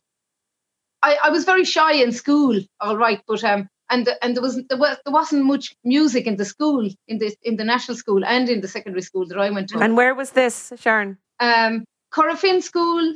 I, 1.03 1.17
I 1.25 1.29
was 1.29 1.43
very 1.43 1.65
shy 1.65 1.96
in 1.96 2.13
school, 2.13 2.58
all 2.79 2.96
right, 2.96 3.22
but 3.27 3.43
um, 3.43 3.67
and 3.91 4.10
and 4.21 4.36
there 4.36 4.41
was 4.41 4.55
there 4.69 4.77
was 4.77 4.98
there 5.05 5.13
wasn't 5.13 5.45
much 5.45 5.75
music 5.83 6.25
in 6.25 6.38
the 6.38 6.45
school 6.45 6.89
in 7.07 7.17
the 7.19 7.36
in 7.43 7.57
the 7.57 7.63
national 7.63 7.98
school 7.98 8.25
and 8.25 8.50
in 8.50 8.62
the 8.62 8.67
secondary 8.67 9.01
school 9.01 9.27
that 9.27 9.38
I 9.38 9.51
went 9.51 9.69
to. 9.69 9.79
And 9.79 9.95
where 9.95 10.15
was 10.15 10.31
this, 10.31 10.74
Sharon? 10.77 11.17
Um, 11.39 11.83
Corofin 12.13 12.63
School, 12.63 13.15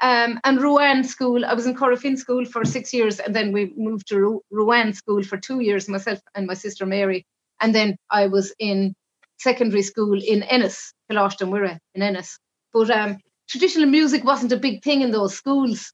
um, 0.00 0.40
and 0.44 0.60
Ruan 0.60 1.04
School. 1.04 1.44
I 1.44 1.54
was 1.54 1.66
in 1.66 1.74
Corofin 1.74 2.18
School 2.18 2.44
for 2.44 2.64
six 2.64 2.92
years, 2.92 3.20
and 3.20 3.34
then 3.34 3.52
we 3.52 3.72
moved 3.76 4.08
to 4.08 4.42
Ruan 4.50 4.92
School 4.92 5.22
for 5.22 5.38
two 5.38 5.60
years, 5.60 5.88
myself 5.88 6.20
and 6.34 6.46
my 6.46 6.54
sister 6.54 6.84
Mary. 6.84 7.24
And 7.60 7.74
then 7.74 7.96
I 8.10 8.26
was 8.26 8.54
in 8.58 8.94
secondary 9.38 9.82
school 9.82 10.18
in 10.22 10.42
Ennis, 10.42 10.92
Coláiste 11.10 11.46
Mhuire 11.48 11.78
in 11.94 12.02
Ennis. 12.02 12.38
But 12.72 12.90
um, 12.90 13.18
traditional 13.48 13.88
music 13.88 14.24
wasn't 14.24 14.52
a 14.52 14.58
big 14.58 14.82
thing 14.82 15.00
in 15.02 15.10
those 15.12 15.34
schools 15.34 15.92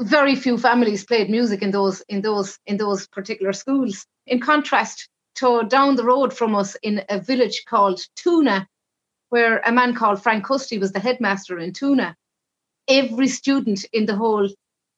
very 0.00 0.34
few 0.34 0.58
families 0.58 1.04
played 1.04 1.30
music 1.30 1.62
in 1.62 1.70
those 1.70 2.02
in 2.08 2.22
those 2.22 2.58
in 2.66 2.76
those 2.76 3.06
particular 3.08 3.52
schools. 3.52 4.06
In 4.26 4.40
contrast 4.40 5.08
to 5.36 5.64
down 5.64 5.96
the 5.96 6.04
road 6.04 6.32
from 6.34 6.54
us 6.54 6.76
in 6.82 7.04
a 7.08 7.20
village 7.20 7.64
called 7.66 8.00
Toonagh, 8.16 8.66
where 9.30 9.60
a 9.64 9.72
man 9.72 9.94
called 9.94 10.22
Frank 10.22 10.46
Custy 10.46 10.78
was 10.78 10.92
the 10.92 11.00
headmaster 11.00 11.58
in 11.58 11.72
Toonagh, 11.72 12.14
Every 12.88 13.28
student 13.28 13.84
in 13.92 14.06
the 14.06 14.16
whole 14.16 14.48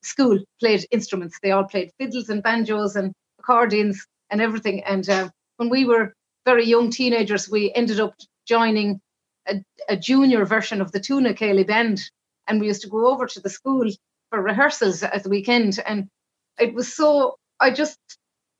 school 0.02 0.38
played 0.60 0.86
instruments. 0.90 1.38
They 1.42 1.52
all 1.52 1.64
played 1.64 1.92
fiddles 1.98 2.28
and 2.28 2.42
banjos 2.42 2.96
and 2.96 3.12
accordions 3.38 4.06
and 4.30 4.40
everything. 4.40 4.84
And 4.84 5.08
uh, 5.08 5.30
when 5.56 5.70
we 5.70 5.84
were 5.86 6.14
very 6.46 6.66
young 6.66 6.90
teenagers, 6.90 7.50
we 7.50 7.72
ended 7.74 8.00
up 8.00 8.14
joining 8.46 9.00
a, 9.48 9.62
a 9.88 9.96
junior 9.96 10.44
version 10.44 10.80
of 10.80 10.92
the 10.92 11.00
Toonagh 11.00 11.38
Céilí 11.38 11.66
Band. 11.66 12.02
And 12.46 12.60
we 12.60 12.68
used 12.68 12.82
to 12.82 12.88
go 12.88 13.08
over 13.08 13.26
to 13.26 13.40
the 13.40 13.50
school 13.50 13.90
for 14.30 14.42
rehearsals 14.42 15.02
at 15.02 15.22
the 15.22 15.30
weekend. 15.30 15.78
And 15.86 16.08
it 16.58 16.74
was 16.74 16.94
so, 16.94 17.36
I 17.60 17.70
just 17.70 17.98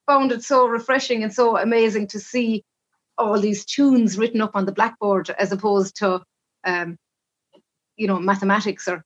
found 0.07 0.33
it 0.33 0.43
so 0.43 0.67
refreshing 0.67 1.23
and 1.23 1.33
so 1.33 1.57
amazing 1.57 2.09
to 2.09 2.21
see 2.21 2.65
all 3.17 3.41
these 3.41 3.65
tunes 3.65 4.17
written 4.17 4.41
up 4.41 4.53
on 4.55 4.65
the 4.65 4.73
blackboard 4.73 5.31
as 5.31 5.53
opposed 5.53 5.97
to 5.97 6.23
um, 6.65 6.97
you 7.97 8.07
know, 8.07 8.19
mathematics 8.19 8.89
or 8.89 9.05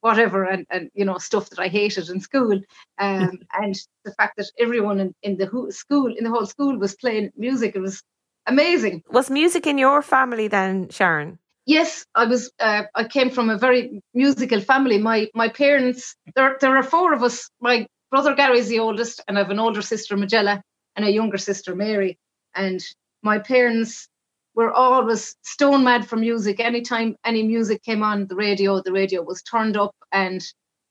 whatever, 0.00 0.44
and, 0.44 0.66
and 0.70 0.90
you 0.94 1.04
know, 1.04 1.18
stuff 1.18 1.50
that 1.50 1.58
I 1.58 1.68
hated 1.68 2.08
in 2.08 2.20
school. 2.20 2.60
Um, 2.98 3.38
and 3.54 3.74
the 4.04 4.12
fact 4.12 4.36
that 4.36 4.50
everyone 4.58 5.00
in, 5.00 5.14
in 5.22 5.38
the 5.38 5.46
who, 5.46 5.70
school, 5.70 6.14
in 6.14 6.24
the 6.24 6.28
whole 6.28 6.44
school, 6.44 6.78
was 6.78 6.94
playing 6.94 7.30
music, 7.34 7.74
it 7.74 7.80
was 7.80 8.02
amazing. 8.44 9.02
Was 9.10 9.30
music 9.30 9.66
in 9.66 9.78
your 9.78 10.02
family 10.02 10.46
then, 10.46 10.90
Sharon? 10.90 11.38
Yes, 11.70 12.04
I 12.16 12.24
was. 12.24 12.50
Uh, 12.58 12.82
I 12.96 13.04
came 13.04 13.30
from 13.30 13.48
a 13.48 13.56
very 13.56 14.02
musical 14.12 14.60
family. 14.60 14.98
My 14.98 15.28
my 15.34 15.48
parents. 15.50 16.16
There 16.34 16.56
there 16.60 16.76
are 16.76 16.82
four 16.82 17.14
of 17.14 17.22
us. 17.22 17.48
My 17.60 17.86
brother 18.10 18.34
Gary 18.34 18.58
is 18.58 18.68
the 18.68 18.80
oldest, 18.80 19.22
and 19.28 19.38
I 19.38 19.42
have 19.42 19.52
an 19.52 19.60
older 19.60 19.80
sister 19.80 20.16
Majella 20.16 20.60
and 20.96 21.04
a 21.04 21.12
younger 21.12 21.38
sister 21.38 21.76
Mary. 21.76 22.18
And 22.56 22.80
my 23.22 23.38
parents 23.38 24.08
were 24.56 24.72
always 24.72 25.36
stone 25.42 25.84
mad 25.84 26.08
for 26.08 26.16
music. 26.16 26.58
Anytime 26.58 27.14
any 27.24 27.44
music 27.44 27.84
came 27.84 28.02
on 28.02 28.26
the 28.26 28.34
radio, 28.34 28.82
the 28.82 28.92
radio 28.92 29.22
was 29.22 29.40
turned 29.44 29.76
up, 29.76 29.94
and 30.10 30.42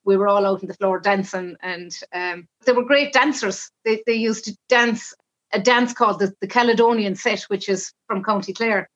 we 0.05 0.15
were 0.15 0.29
all 0.29 0.45
out 0.45 0.61
on 0.63 0.69
the 0.69 0.75
floor 0.75 1.01
dancing. 1.01 1.57
And 1.61 1.91
um, 2.13 2.47
they 2.65 2.71
were 2.71 2.85
great 2.85 3.11
dancers. 3.11 3.69
They 3.83 4.01
they 4.07 4.15
used 4.29 4.45
to 4.45 4.55
dance 4.69 5.13
a 5.51 5.59
dance 5.59 5.91
called 5.93 6.19
the, 6.19 6.33
the 6.39 6.47
Caledonian 6.47 7.15
Set, 7.15 7.41
which 7.49 7.67
is 7.67 7.91
from 8.07 8.23
County 8.23 8.53
Clare 8.53 8.87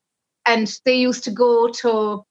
and 0.46 0.72
they 0.84 0.96
used 0.96 1.24
to 1.24 1.30
go 1.30 1.68
to 1.68 2.24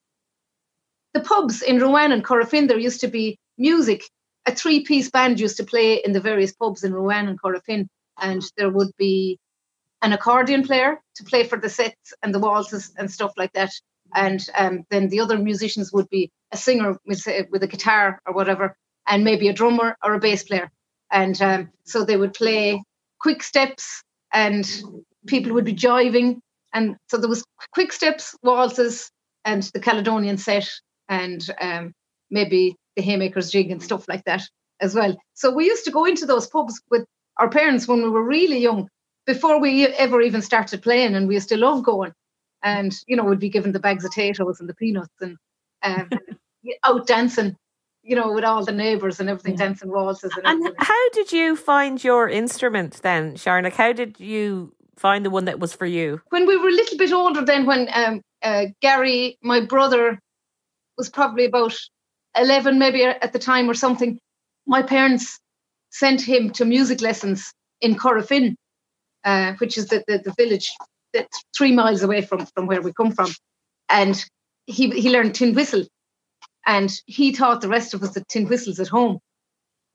the 1.14 1.22
pubs 1.22 1.62
in 1.62 1.80
Ruan 1.80 2.12
and 2.12 2.24
Corofin. 2.24 2.68
There 2.68 2.80
used 2.80 3.02
to 3.02 3.08
be 3.08 3.38
music. 3.58 4.04
A 4.46 4.54
three-piece 4.54 5.10
band 5.10 5.40
used 5.40 5.58
to 5.58 5.64
play 5.64 5.96
in 5.96 6.12
the 6.12 6.20
various 6.20 6.54
pubs 6.54 6.84
in 6.84 6.94
Ruan 6.94 7.28
and 7.28 7.42
Corofin, 7.42 7.88
and 8.20 8.44
there 8.58 8.70
would 8.70 8.92
be 8.98 9.40
an 10.02 10.12
accordion 10.12 10.64
player 10.64 11.00
to 11.16 11.24
play 11.24 11.44
for 11.46 11.58
the 11.58 11.70
sets 11.70 12.14
and 12.22 12.34
the 12.34 12.40
waltzes 12.40 12.94
and 12.98 13.10
stuff 13.10 13.32
like 13.38 13.54
that. 13.54 13.72
And 14.14 14.46
um, 14.58 14.84
then 14.90 15.08
the 15.08 15.22
other 15.22 15.38
musicians 15.38 15.94
would 15.94 16.10
be 16.10 16.30
a 16.52 16.58
singer 16.58 16.98
with, 17.06 17.26
with 17.50 17.64
a 17.64 17.68
guitar 17.68 18.20
or 18.26 18.34
whatever, 18.34 18.76
and 19.08 19.24
maybe 19.24 19.48
a 19.48 19.54
drummer 19.54 19.96
or 20.04 20.14
a 20.14 20.20
bass 20.20 20.44
player. 20.44 20.70
And 21.10 21.42
um, 21.42 21.72
so 21.86 22.04
they 22.04 22.18
would 22.18 22.34
play 22.34 22.84
quick 23.20 23.42
steps, 23.42 24.04
and 24.34 24.70
people 25.26 25.54
would 25.54 25.66
be 25.66 25.74
jiving 25.74 26.42
and 26.74 26.96
so 27.10 27.18
there 27.18 27.30
was 27.30 27.44
quick 27.74 27.94
steps, 27.94 28.36
waltzes, 28.44 29.10
and 29.46 29.64
the 29.74 29.80
Caledonian 29.80 30.38
set, 30.38 30.70
and 31.08 31.46
um, 31.62 31.94
maybe 32.30 32.76
the 32.96 33.02
Haymakers 33.02 33.52
jig 33.52 33.72
and 33.72 33.82
stuff 33.82 34.08
like 34.08 34.24
that 34.26 34.44
as 34.80 34.96
well. 34.96 35.16
So 35.34 35.52
we 35.52 35.66
used 35.66 35.86
to 35.86 35.92
go 35.92 36.06
into 36.06 36.26
those 36.26 36.48
pubs 36.48 36.82
with 36.90 37.06
our 37.38 37.50
parents 37.50 37.88
when 37.88 38.02
we 38.02 38.10
were 38.10 38.24
really 38.24 38.60
young, 38.60 38.90
before 39.26 39.60
we 39.60 39.88
ever 39.88 40.22
even 40.22 40.42
started 40.42 40.82
playing, 40.82 41.16
and 41.16 41.28
we 41.28 41.36
used 41.36 41.50
to 41.50 41.58
love 41.58 41.84
going. 41.84 42.14
And 42.64 42.94
you 43.08 43.16
know, 43.16 43.24
we'd 43.24 43.40
be 43.40 43.50
given 43.50 43.72
the 43.72 43.80
bags 43.80 44.06
of 44.06 44.12
potatoes 44.12 44.60
and 44.60 44.70
the 44.70 44.76
peanuts 44.76 45.14
and 45.22 45.38
um, 45.84 46.10
out 46.84 47.08
dancing 47.08 47.56
you 48.04 48.18
know, 48.18 48.34
with 48.34 48.44
all 48.44 48.66
the 48.66 48.72
neighbours 48.72 49.20
and 49.20 49.30
everything, 49.30 49.54
yeah. 49.54 49.66
dancing 49.66 49.90
waltzes. 49.90 50.34
And, 50.36 50.62
and 50.62 50.76
how 50.78 51.10
did 51.12 51.32
you 51.32 51.56
find 51.56 52.04
your 52.04 52.28
instrument 52.28 53.02
then, 53.02 53.38
Sharon? 53.38 53.64
Like, 53.64 53.76
how 53.76 53.94
did 53.94 54.20
you 54.20 54.74
find 54.98 55.26
the 55.26 55.30
one 55.30 55.46
that 55.46 55.60
was 55.60 55.74
for 55.74 55.86
you? 55.86 56.22
When 56.30 56.46
we 56.46 56.58
were 56.58 56.70
a 56.70 56.74
little 56.74 56.98
bit 56.98 57.12
older, 57.12 57.44
then 57.44 57.66
when 57.66 57.90
um, 57.94 58.22
uh, 58.42 58.66
Gary, 58.82 59.38
my 59.42 59.62
brother, 59.62 60.20
was 60.98 61.10
probably 61.10 61.46
about 61.46 61.76
11 62.38 62.80
maybe 62.80 63.04
at 63.04 63.34
the 63.34 63.40
time 63.40 63.70
or 63.70 63.74
something, 63.74 64.20
my 64.66 64.82
parents 64.82 65.40
sent 65.92 66.22
him 66.22 66.50
to 66.52 66.66
music 66.66 67.02
lessons 67.02 67.54
in 67.82 67.96
Corofin, 67.96 68.56
uh, 69.24 69.54
which 69.58 69.78
is 69.78 69.88
the, 69.88 70.04
the, 70.08 70.20
the, 70.20 70.34
village 70.38 70.72
that's 71.14 71.44
three 71.56 71.72
miles 71.72 72.02
away 72.02 72.22
from, 72.22 72.46
from 72.48 72.66
where 72.66 72.82
we 72.82 72.92
come 72.94 73.12
from. 73.12 73.32
And 73.90 74.24
he, 74.66 74.90
he 74.90 75.10
learned 75.10 75.36
tin 75.36 75.54
whistle. 75.54 75.84
And 76.66 76.92
he 77.06 77.32
taught 77.34 77.62
the 77.62 77.68
rest 77.68 77.94
of 77.94 78.02
us 78.04 78.14
the 78.14 78.24
tin 78.30 78.48
whistles 78.48 78.80
at 78.80 78.88
home. 78.88 79.20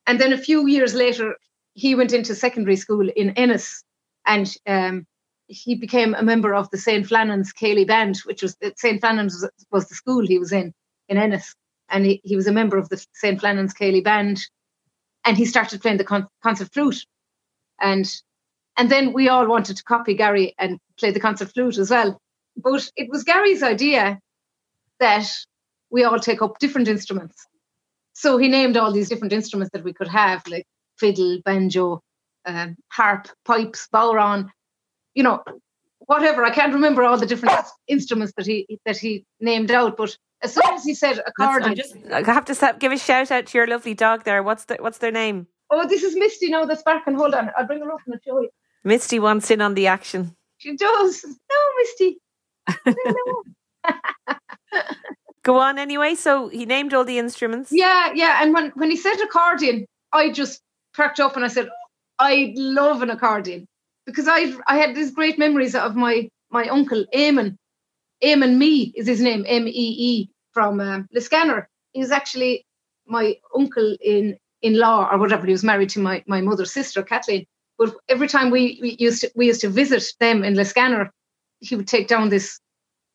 And 0.07 0.21
then 0.21 0.33
a 0.33 0.39
few 0.39 0.67
years 0.67 0.95
later, 0.95 1.37
he 1.75 1.95
went 1.95 2.13
into 2.13 2.35
secondary 2.35 2.77
school 2.77 3.09
in 3.09 3.31
Ennis 3.31 3.83
and 4.29 4.55
um, 4.67 5.07
he 5.49 5.75
became 5.75 6.15
a 6.15 6.23
member 6.23 6.55
of 6.55 6.71
the 6.71 6.79
St. 6.79 7.07
Flannan's 7.07 7.53
Céilí 7.53 7.87
Band, 7.87 8.19
which 8.19 8.43
was 8.43 8.57
St. 8.77 9.01
Flannan's 9.01 9.35
was, 9.35 9.51
was, 9.73 9.89
the 9.89 9.95
school 9.95 10.25
he 10.25 10.39
was 10.39 10.53
in 10.53 10.73
in 11.09 11.17
Ennis, 11.17 11.55
and 11.89 12.05
he, 12.05 12.21
he 12.23 12.37
was 12.37 12.47
a 12.47 12.53
member 12.53 12.77
of 12.77 12.89
the 12.91 13.05
St. 13.15 13.41
Flannan's 13.41 13.75
Céilí 13.75 14.05
Band, 14.05 14.41
and 15.25 15.37
he 15.37 15.47
started 15.47 15.81
playing 15.81 15.97
the 15.97 16.05
con- 16.05 16.29
concert 16.43 16.73
flute, 16.73 17.05
and 17.81 18.07
and 18.77 18.91
then 18.91 19.13
we 19.13 19.29
all 19.29 19.49
wanted 19.49 19.77
to 19.79 19.83
copy 19.83 20.15
Gary 20.15 20.55
and 20.59 20.79
play 20.99 21.11
the 21.11 21.21
concert 21.21 21.53
flute 21.53 21.79
as 21.79 21.91
well. 21.91 22.21
But 22.57 22.89
it 22.97 23.09
was 23.11 23.25
Gary's 23.25 23.63
idea 23.63 24.21
that 25.01 25.27
we 25.91 26.05
all 26.05 26.21
take 26.21 26.43
up 26.43 26.59
different 26.59 26.89
instruments. 26.89 27.47
So 28.13 28.37
he 28.37 28.49
named 28.49 28.77
all 28.77 28.93
these 28.93 29.09
different 29.09 29.33
instruments 29.33 29.71
that 29.73 29.85
we 29.85 29.93
could 29.93 30.09
have, 30.09 30.47
like 30.49 30.67
fiddle, 30.97 31.41
banjo, 31.45 32.03
um, 32.49 32.77
harp, 32.89 33.29
pipes, 33.45 33.89
bodhrán, 33.93 34.49
you 35.15 35.23
know, 35.23 35.43
whatever. 36.01 36.45
I 36.45 36.51
can't 36.51 36.73
remember 36.73 37.03
all 37.03 37.19
the 37.19 37.27
different 37.27 37.59
instruments 37.87 38.33
that 38.37 38.47
he 38.47 38.79
that 38.85 38.97
he 38.97 39.25
named 39.41 39.71
out, 39.71 39.97
but 39.97 40.17
as 40.43 40.55
soon 40.55 40.73
as 40.73 40.85
he 40.85 40.95
said 40.95 41.21
accordion, 41.27 41.75
just, 41.75 41.97
I 42.13 42.23
have 42.23 42.45
to 42.45 42.77
give 42.79 42.93
a 42.93 42.99
shout 42.99 43.31
out 43.31 43.47
to 43.47 43.59
your 43.59 43.67
lovely 43.67 43.95
dog 43.95 44.25
there. 44.25 44.43
What's 44.43 44.65
the 44.65 44.77
what's 44.81 44.99
their 44.99 45.13
name? 45.13 45.47
Oh, 45.71 45.87
this 45.87 46.03
is 46.03 46.17
Misty 46.17 46.49
now 46.49 46.65
that's 46.65 46.83
barking. 46.83 47.15
Hold 47.15 47.35
on, 47.35 47.51
I'll 47.57 47.67
bring 47.67 47.81
her 47.81 47.93
up 47.93 48.01
and 48.07 48.15
I'll 48.15 48.21
show 48.21 48.41
you. 48.41 48.51
Misty 48.85 49.19
wants 49.19 49.51
in 49.51 49.61
on 49.61 49.75
the 49.75 49.87
action. 49.87 50.35
She 50.59 50.77
does. 50.77 51.25
No, 51.25 51.57
Misty. 51.79 52.19
Go 55.43 55.59
on 55.59 55.79
anyway. 55.79 56.15
So 56.15 56.49
he 56.49 56.67
named 56.67 56.93
all 56.95 57.05
the 57.05 57.19
instruments. 57.19 57.71
Yeah, 57.73 58.13
yeah. 58.15 58.43
And 58.43 58.53
when, 58.53 58.71
when 58.71 58.91
he 58.91 58.97
said 58.97 59.21
accordion, 59.21 59.87
I 60.13 60.31
just 60.31 60.61
perked 60.95 61.21
up 61.21 61.37
and 61.37 61.45
I 61.45 61.49
said, 61.49 61.69
I 62.19 62.53
love 62.57 63.03
an 63.03 63.11
accordion 63.11 63.67
because 64.07 64.27
I 64.29 64.55
I 64.67 64.77
had 64.77 64.95
these 64.95 65.11
great 65.13 65.39
memories 65.39 65.75
of 65.75 65.97
my 65.97 66.29
my 66.51 66.69
uncle 66.69 67.05
Eamon. 67.15 67.57
Eamon 68.23 68.57
Me 68.57 68.93
is 68.97 69.07
his 69.07 69.21
name, 69.21 69.45
M 69.47 69.69
E 69.69 69.71
E 70.11 70.31
from 70.53 70.81
um, 70.81 71.09
Liscannor. 71.15 71.67
He 71.93 72.01
was 72.01 72.11
actually 72.11 72.67
my 73.07 73.37
uncle 73.55 73.97
in 74.01 74.37
in 74.63 74.79
law 74.79 75.09
or 75.11 75.19
whatever. 75.19 75.47
He 75.47 75.53
was 75.53 75.65
married 75.65 75.91
to 75.91 76.01
my 76.01 76.25
my 76.27 76.41
mother's 76.41 76.73
sister 76.73 77.03
Kathleen. 77.03 77.47
But 77.79 77.95
every 78.09 78.27
time 78.27 78.51
we, 78.51 78.79
we 78.83 78.97
used 78.99 79.21
to 79.21 79.31
we 79.37 79.47
used 79.47 79.61
to 79.61 79.69
visit 79.69 80.05
them 80.19 80.43
in 80.43 80.55
Liscannor, 80.55 81.11
he 81.61 81.77
would 81.77 81.87
take 81.87 82.09
down 82.09 82.29
this 82.29 82.59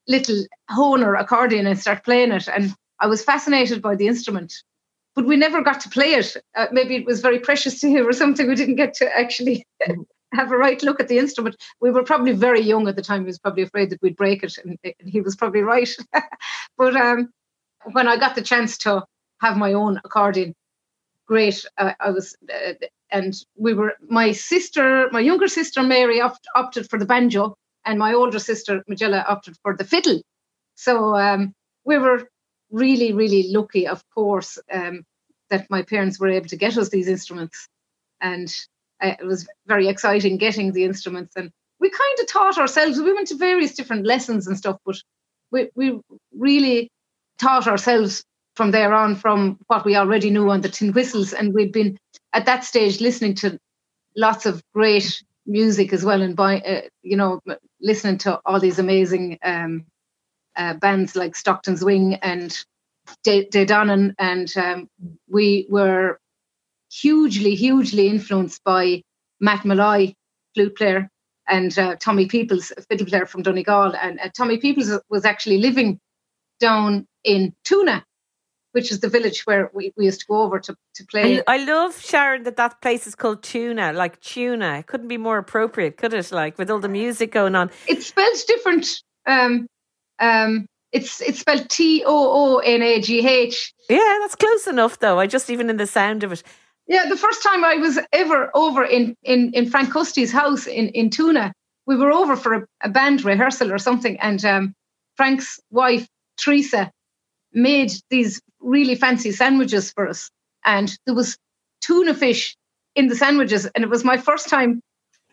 little 0.08 0.46
Hohner 0.72 1.20
accordion 1.20 1.68
and 1.68 1.78
start 1.78 2.06
playing 2.06 2.32
it. 2.32 2.48
And 2.48 2.74
I 3.00 3.08
was 3.08 3.24
fascinated 3.24 3.82
by 3.82 3.96
the 3.96 4.08
instrument 4.08 4.54
but 5.16 5.26
we 5.26 5.36
never 5.36 5.62
got 5.62 5.80
to 5.82 5.90
play 5.90 6.14
it. 6.14 6.36
Uh, 6.56 6.68
maybe 6.72 6.96
it 6.96 7.06
was 7.06 7.22
very 7.22 7.40
precious 7.40 7.80
to 7.82 7.90
him 7.90 8.08
or 8.08 8.14
something. 8.14 8.48
We 8.48 8.56
didn't 8.56 8.76
get 8.76 8.94
to 8.96 9.18
actually 9.18 9.66
have 10.34 10.52
a 10.52 10.58
right 10.58 10.82
look 10.84 11.00
at 11.00 11.08
the 11.08 11.20
instrument. 11.20 11.56
We 11.80 11.92
were 11.92 12.04
probably 12.04 12.34
very 12.34 12.62
young 12.62 12.88
at 12.88 12.96
the 12.96 13.02
time. 13.02 13.22
He 13.22 13.28
was 13.28 13.40
probably 13.40 13.64
afraid 13.64 13.90
that 13.92 14.02
we'd 14.02 14.16
break 14.16 14.44
it, 14.44 14.58
and, 14.58 14.78
and 14.84 15.10
he 15.10 15.22
was 15.22 15.36
probably 15.36 15.62
right. 15.62 15.90
but 16.78 16.96
um, 16.96 17.30
when 17.92 18.08
I 18.08 18.18
got 18.18 18.36
the 18.36 18.42
chance 18.42 18.78
to 18.80 19.04
have 19.42 19.58
my 19.58 19.74
own 19.74 20.00
accordion, 20.04 20.56
great. 21.28 21.64
Uh, 21.78 21.94
I 22.00 22.10
was, 22.10 22.36
uh, 22.52 22.74
and 23.12 23.36
we 23.56 23.74
were. 23.74 23.94
My 24.10 24.32
sister, 24.32 25.10
my 25.12 25.20
younger 25.20 25.48
sister 25.48 25.84
Mary, 25.84 26.22
opt, 26.22 26.48
opted 26.56 26.90
for 26.90 26.98
the 26.98 27.06
banjo, 27.06 27.56
and 27.86 28.00
my 28.00 28.14
older 28.14 28.40
sister 28.40 28.84
Majella 28.88 29.24
opted 29.28 29.56
for 29.62 29.76
the 29.76 29.84
fiddle. 29.84 30.22
So 30.76 31.16
um, 31.16 31.54
we 31.86 32.00
were 32.00 32.28
really, 32.74 33.14
really 33.14 33.50
lucky, 33.52 33.88
of 33.88 34.04
course, 34.10 34.60
um, 34.72 35.06
that 35.50 35.70
my 35.70 35.84
parents 35.84 36.20
were 36.20 36.30
able 36.30 36.48
to 36.48 36.58
get 36.58 36.78
us 36.78 36.90
these 36.90 37.08
instruments. 37.08 37.70
And 38.20 38.54
uh, 39.02 39.14
it 39.20 39.26
was 39.26 39.48
very 39.68 39.88
exciting 39.88 40.38
getting 40.38 40.74
the 40.74 40.84
instruments. 40.84 41.36
And 41.38 41.52
we 41.80 41.90
kind 41.90 42.20
of 42.20 42.28
taught 42.28 42.58
ourselves. 42.58 43.00
We 43.00 43.14
went 43.14 43.28
to 43.30 43.38
various 43.38 43.76
different 43.76 44.06
lessons 44.06 44.48
and 44.48 44.58
stuff, 44.58 44.78
but 44.86 44.98
we, 45.52 45.70
we 45.76 46.00
really 46.36 46.90
taught 47.40 47.68
ourselves 47.68 48.26
from 48.56 48.72
there 48.72 48.94
on 48.94 49.16
from 49.16 49.60
what 49.68 49.86
we 49.86 49.96
already 49.96 50.30
knew 50.30 50.50
on 50.50 50.62
the 50.62 50.70
tin 50.70 50.94
whistles. 50.94 51.32
And 51.32 51.54
we'd 51.54 51.72
been 51.72 51.98
at 52.34 52.46
that 52.48 52.64
stage 52.64 53.00
listening 53.00 53.36
to 53.36 53.60
lots 54.16 54.46
of 54.46 54.64
great 54.74 55.24
music 55.46 55.92
as 55.94 56.06
well 56.06 56.22
and 56.22 56.36
by 56.36 56.60
uh, 56.60 56.82
you 57.02 57.18
know 57.18 57.42
listening 57.82 58.18
to 58.18 58.40
all 58.46 58.62
these 58.62 58.80
amazing 58.80 59.38
um, 59.44 59.86
uh, 60.56 60.74
bands 60.76 61.16
like 61.16 61.36
Stockton's 61.36 61.84
Wing 61.84 62.16
and 62.16 62.58
De, 63.24 63.46
Dannan, 63.46 64.16
and 64.18 64.56
um, 64.58 64.90
we 65.30 65.68
were 65.70 66.20
hugely, 66.92 67.56
hugely 67.56 68.08
influenced 68.08 68.64
by 68.64 69.02
Matt 69.40 69.66
Molloy, 69.66 70.14
flute 70.54 70.76
player, 70.76 71.10
and 71.48 71.78
uh, 71.78 71.96
Tommy 72.00 72.28
Peoples, 72.28 72.72
fiddle 72.90 73.08
player 73.08 73.26
from 73.26 73.42
Donegal. 73.42 73.96
And 73.96 74.20
uh, 74.20 74.30
Tommy 74.36 74.58
Peoples 74.58 74.92
was 75.10 75.26
actually 75.26 75.58
living 75.58 76.00
down 76.60 77.06
in 77.24 77.54
Toonagh, 77.66 78.04
which 78.72 78.92
is 78.92 79.00
the 79.02 79.10
village 79.10 79.42
where 79.46 79.70
we, 79.74 79.92
we 79.98 80.06
used 80.06 80.22
to 80.22 80.26
go 80.28 80.42
over 80.44 80.60
to, 80.60 80.76
to 80.96 81.06
play. 81.08 81.40
I, 81.40 81.56
I 81.56 81.58
love, 81.66 82.00
Sharon, 82.00 82.44
that 82.44 82.58
that 82.58 82.82
place 82.82 83.08
is 83.08 83.16
called 83.16 83.42
Toonagh, 83.42 83.96
like 83.96 84.22
tuna. 84.22 84.80
It 84.80 84.88
couldn't 84.88 85.10
be 85.10 85.18
more 85.18 85.38
appropriate, 85.38 85.98
could 85.98 86.14
it? 86.14 86.32
Like 86.32 86.58
with 86.58 86.70
all 86.70 86.80
the 86.80 86.90
music 86.90 87.32
going 87.32 87.56
on. 87.56 87.72
It's 87.88 88.08
spelled 88.08 88.38
different. 88.48 88.88
Um, 89.26 89.68
um, 90.20 90.66
It's 90.92 91.22
it's 91.22 91.40
spelled 91.40 91.70
T 91.70 92.04
O 92.06 92.56
O 92.56 92.58
N 92.60 92.82
A 92.84 93.02
G 93.02 93.28
H. 93.28 93.74
Yeah, 93.90 94.18
that's 94.22 94.36
close 94.36 94.68
enough, 94.68 95.00
though. 95.00 95.20
I 95.20 95.28
just 95.28 95.50
even 95.50 95.70
in 95.70 95.78
the 95.78 95.88
sound 95.88 96.24
of 96.24 96.32
it. 96.32 96.44
Yeah, 96.88 97.06
the 97.10 97.18
first 97.18 97.42
time 97.42 97.64
I 97.66 97.76
was 97.76 97.98
ever 98.12 98.52
over 98.54 98.84
in 98.84 99.16
in 99.24 99.52
in 99.54 99.70
Frank 99.70 99.92
Custy's 99.92 100.32
house 100.32 100.68
in 100.68 100.90
in 100.90 101.10
Toonagh, 101.10 101.52
we 101.88 101.96
were 101.96 102.12
over 102.12 102.36
for 102.36 102.54
a, 102.54 102.66
a 102.82 102.90
band 102.90 103.26
rehearsal 103.26 103.72
or 103.72 103.80
something, 103.80 104.20
and 104.20 104.44
um, 104.46 104.74
Frank's 105.16 105.60
wife 105.72 106.08
Teresa 106.38 106.92
made 107.54 107.92
these 108.10 108.42
really 108.60 108.96
fancy 108.96 109.32
sandwiches 109.32 109.92
for 109.92 110.08
us, 110.08 110.30
and 110.64 110.96
there 111.06 111.16
was 111.16 111.38
tuna 111.82 112.14
fish 112.14 112.56
in 112.96 113.08
the 113.08 113.16
sandwiches, 113.16 113.66
and 113.74 113.84
it 113.84 113.90
was 113.90 114.04
my 114.04 114.18
first 114.18 114.50
time 114.50 114.82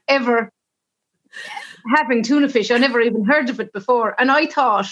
ever 0.08 0.50
having 1.94 2.22
tuna 2.22 2.48
fish. 2.48 2.70
I 2.70 2.78
never 2.78 3.00
even 3.00 3.24
heard 3.24 3.50
of 3.50 3.60
it 3.60 3.72
before, 3.72 4.14
and 4.18 4.30
I 4.30 4.46
thought 4.46 4.90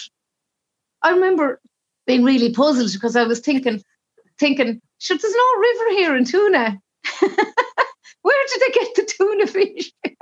I 1.03 1.11
remember 1.11 1.61
being 2.07 2.25
really 2.25 2.53
puzzled 2.53 2.93
because 2.93 3.17
I 3.17 3.25
was 3.25 3.41
thinking, 3.41 3.83
thinking, 4.39 4.81
should 4.99 5.21
there's 5.21 5.35
no 5.35 5.61
river 5.61 5.91
here 5.91 6.17
in 6.17 6.25
Toonagh. 6.25 6.79
Where 8.23 8.47
did 8.49 8.61
they 8.61 8.73
get 8.73 8.95
the 8.95 9.13
tuna 9.17 9.47
fish? 9.47 9.93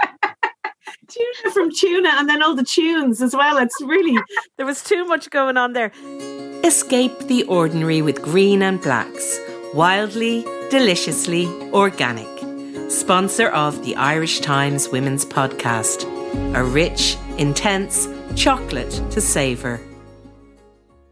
tuna 1.08 1.52
from 1.52 1.70
tuna 1.72 2.10
and 2.14 2.28
then 2.28 2.42
all 2.42 2.54
the 2.54 2.64
tunes 2.64 3.22
as 3.22 3.34
well. 3.34 3.58
It's 3.58 3.80
really 3.82 4.18
there 4.56 4.66
was 4.66 4.82
too 4.82 5.04
much 5.06 5.30
going 5.30 5.56
on 5.56 5.72
there. 5.72 5.92
Escape 6.64 7.18
the 7.20 7.44
ordinary 7.44 8.02
with 8.02 8.22
green 8.22 8.62
and 8.62 8.80
blacks. 8.80 9.38
Wildly, 9.74 10.42
deliciously 10.70 11.46
organic. 11.72 12.26
Sponsor 12.90 13.48
of 13.48 13.84
the 13.84 13.96
Irish 13.96 14.40
Times 14.40 14.88
Women's 14.88 15.24
Podcast. 15.24 16.15
A 16.54 16.64
rich, 16.64 17.16
intense 17.38 18.08
chocolate 18.34 18.90
to 19.10 19.20
savour. 19.20 19.80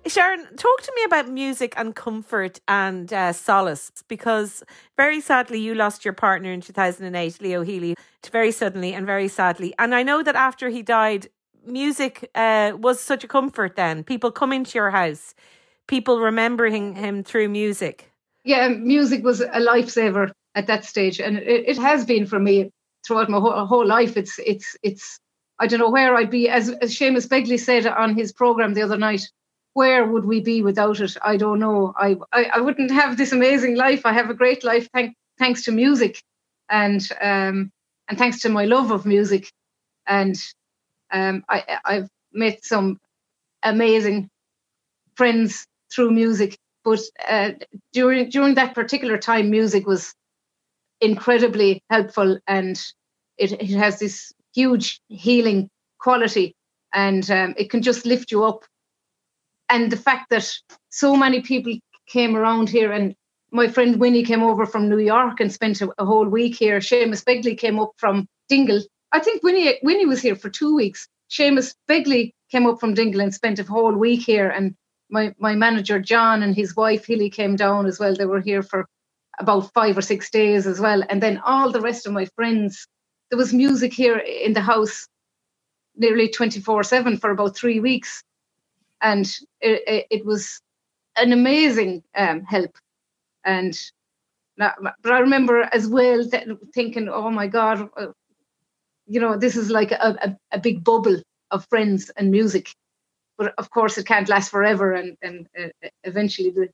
Sharon, 0.07 0.44
talk 0.57 0.83
to 0.83 0.92
me 0.96 1.05
about 1.05 1.29
music 1.29 1.72
and 1.77 1.94
comfort 1.94 2.61
and 2.68 3.11
uh, 3.12 3.33
solace 3.33 3.90
because 4.07 4.62
very 4.96 5.20
sadly 5.20 5.59
you 5.59 5.74
lost 5.74 6.05
your 6.05 6.12
partner 6.12 6.53
in 6.53 6.61
2008, 6.61 7.40
Leo 7.40 7.62
Healy, 7.62 7.94
very 8.31 8.53
suddenly 8.53 8.92
and 8.92 9.07
very 9.07 9.29
sadly. 9.29 9.74
And 9.79 9.94
I 9.94 10.03
know 10.03 10.22
that 10.22 10.37
after 10.37 10.68
he 10.68 10.83
died, 10.83 11.29
music 11.66 12.31
uh, 12.35 12.72
was 12.79 13.00
such 13.00 13.24
a 13.24 13.29
comfort 13.29 13.77
then. 13.77 14.05
People 14.05 14.31
come 14.31 14.53
into 14.53 14.77
your 14.77 14.90
house, 14.90 15.35
people 15.87 16.20
remembering 16.20 16.94
him 16.94 17.22
through 17.22 17.48
music. 17.48 18.11
Yeah, 18.44 18.68
music 18.68 19.24
was 19.24 19.40
a 19.40 19.46
lifesaver 19.46 20.33
at 20.55 20.66
that 20.66 20.85
stage. 20.85 21.18
And 21.18 21.38
it, 21.38 21.64
it 21.66 21.79
has 21.79 22.05
been 22.05 22.27
for 22.27 22.38
me 22.38 22.70
throughout 23.07 23.31
my 23.31 23.38
whole, 23.38 23.67
whole 23.67 23.87
life. 23.87 24.17
It's, 24.17 24.38
it's, 24.38 24.77
it's, 24.83 25.19
I 25.59 25.67
don't 25.67 25.81
know 25.81 25.90
where 25.90 26.17
I'd 26.17 26.31
be. 26.31 26.49
As, 26.49 26.71
as 26.71 26.95
Seamus 26.95 27.29
Begley 27.29 27.59
said 27.59 27.87
on 27.87 28.14
his 28.14 28.33
program 28.33 28.75
the 28.75 28.83
other 28.83 28.97
night, 28.97 29.29
where 29.75 30.07
would 30.07 30.25
we 30.25 30.40
be 30.40 30.62
without 30.62 31.01
it? 31.01 31.17
I 31.23 31.37
don't 31.37 31.59
know. 31.59 31.93
I, 31.97 32.17
I, 32.33 32.45
I 32.57 32.61
wouldn't 32.61 32.90
have 33.01 33.17
this 33.17 33.33
amazing 33.33 33.77
life. 33.77 34.03
I 34.05 34.12
have 34.12 34.31
a 34.31 34.35
great 34.35 34.64
life 34.64 34.88
thank, 34.93 35.14
thanks 35.38 35.64
to 35.64 35.73
music 35.73 36.23
and 36.71 37.07
um, 37.21 37.71
and 38.09 38.19
thanks 38.19 38.40
to 38.40 38.49
my 38.49 38.64
love 38.64 38.90
of 38.90 39.07
music. 39.07 39.51
And 40.07 40.37
um, 41.11 41.45
I, 41.49 41.79
I've 41.85 42.09
met 42.33 42.64
some 42.64 42.99
amazing 43.62 44.29
friends 45.14 45.67
through 45.93 46.11
music. 46.11 46.57
But 46.85 47.01
uh, 47.27 47.53
during 47.93 48.29
during 48.29 48.55
that 48.55 48.75
particular 48.75 49.17
time, 49.17 49.51
music 49.51 49.87
was 49.87 50.14
incredibly 51.00 51.83
helpful, 51.90 52.38
and 52.46 52.80
it, 53.38 53.52
it 53.52 53.70
has 53.70 53.98
this 53.98 54.33
huge 54.54 55.00
healing 55.09 55.68
quality, 55.98 56.54
and 56.92 57.28
um, 57.30 57.54
it 57.57 57.70
can 57.70 57.83
just 57.83 58.07
lift 58.07 58.30
you 58.30 58.44
up 58.44 58.64
and 59.68 59.90
the 59.90 59.96
fact 59.96 60.30
that 60.30 60.50
so 60.90 61.16
many 61.16 61.40
people 61.40 61.74
came 62.07 62.37
around 62.37 62.68
here 62.68 62.92
and 62.92 63.14
my 63.50 63.68
friend 63.68 63.98
Winnie 63.98 64.24
came 64.24 64.42
over 64.42 64.66
from 64.66 64.88
New 64.88 64.98
York 64.98 65.40
and 65.40 65.52
spent 65.52 65.80
a, 65.80 65.88
a 65.98 66.04
whole 66.04 66.28
week 66.28 66.57
here. 66.57 66.80
Seamus 66.80 67.24
Begley 67.24 67.57
came 67.57 67.78
up 67.78 67.92
from 67.96 68.26
Dingle. 68.48 68.83
I 69.12 69.20
think 69.20 69.42
Winnie 69.42 69.78
Winnie 69.83 70.07
was 70.07 70.20
here 70.20 70.37
for 70.37 70.50
two 70.50 70.74
weeks. 70.74 71.09
Seamus 71.30 71.74
Begley 71.88 72.33
came 72.50 72.66
up 72.66 72.80
from 72.80 72.94
Dingle 72.94 73.20
and 73.20 73.33
spent 73.33 73.59
a 73.59 73.64
whole 73.64 73.94
week 73.94 74.22
here. 74.22 74.48
And 74.48 74.74
my, 75.09 75.35
my 75.38 75.54
manager 75.54 76.00
John 76.00 76.42
and 76.42 76.54
his 76.54 76.76
wife 76.76 77.07
Hilly 77.07 77.30
came 77.30 77.57
down 77.57 77.87
as 77.87 77.98
well. 78.00 78.14
They 78.14 78.26
were 78.26 78.40
here 78.40 78.62
for 78.62 78.87
about 79.38 79.73
five 79.73 79.97
or 79.97 80.03
six 80.03 80.31
days 80.31 80.66
as 80.66 80.81
well. 80.81 81.03
And 81.09 81.23
then 81.23 81.38
all 81.44 81.70
the 81.70 81.81
rest 81.81 82.07
of 82.07 82.12
my 82.12 82.27
friends. 82.37 82.87
There 83.31 83.38
was 83.38 83.53
music 83.53 83.92
here 83.92 84.18
in 84.18 84.53
the 84.53 84.61
house 84.61 85.09
nearly 85.97 86.29
24-7 86.29 87.20
for 87.20 87.31
about 87.31 87.57
three 87.57 87.81
weeks 87.81 88.23
and 89.05 89.27
it, 89.61 89.83
it, 89.87 90.07
it 90.11 90.25
was 90.25 90.61
an 91.16 91.33
amazing 91.33 92.03
um, 92.16 92.42
help. 92.42 92.77
And 93.44 93.79
but 94.57 95.12
I 95.12 95.18
remember 95.18 95.68
as 95.73 95.87
well 95.87 96.25
thinking, 96.73 97.09
oh 97.09 97.31
my 97.31 97.47
God, 97.47 97.88
uh, 97.97 98.07
you 99.07 99.20
know, 99.20 99.37
this 99.37 99.57
is 99.57 99.70
like 99.70 99.92
a, 99.92 100.16
a, 100.23 100.57
a, 100.57 100.61
big 100.61 100.85
bubble 100.85 101.20
of 101.51 101.66
friends 101.68 102.11
and 102.16 102.31
music. 102.31 102.73
But 103.37 103.53
of 103.59 103.70
course, 103.70 103.99
it 103.99 104.07
can't 104.07 104.29
last 104.29 104.51
forever. 104.51 104.92
And, 104.92 105.16
and 105.23 105.49
uh, 105.61 105.88
eventually 106.05 106.51
the, 106.51 106.68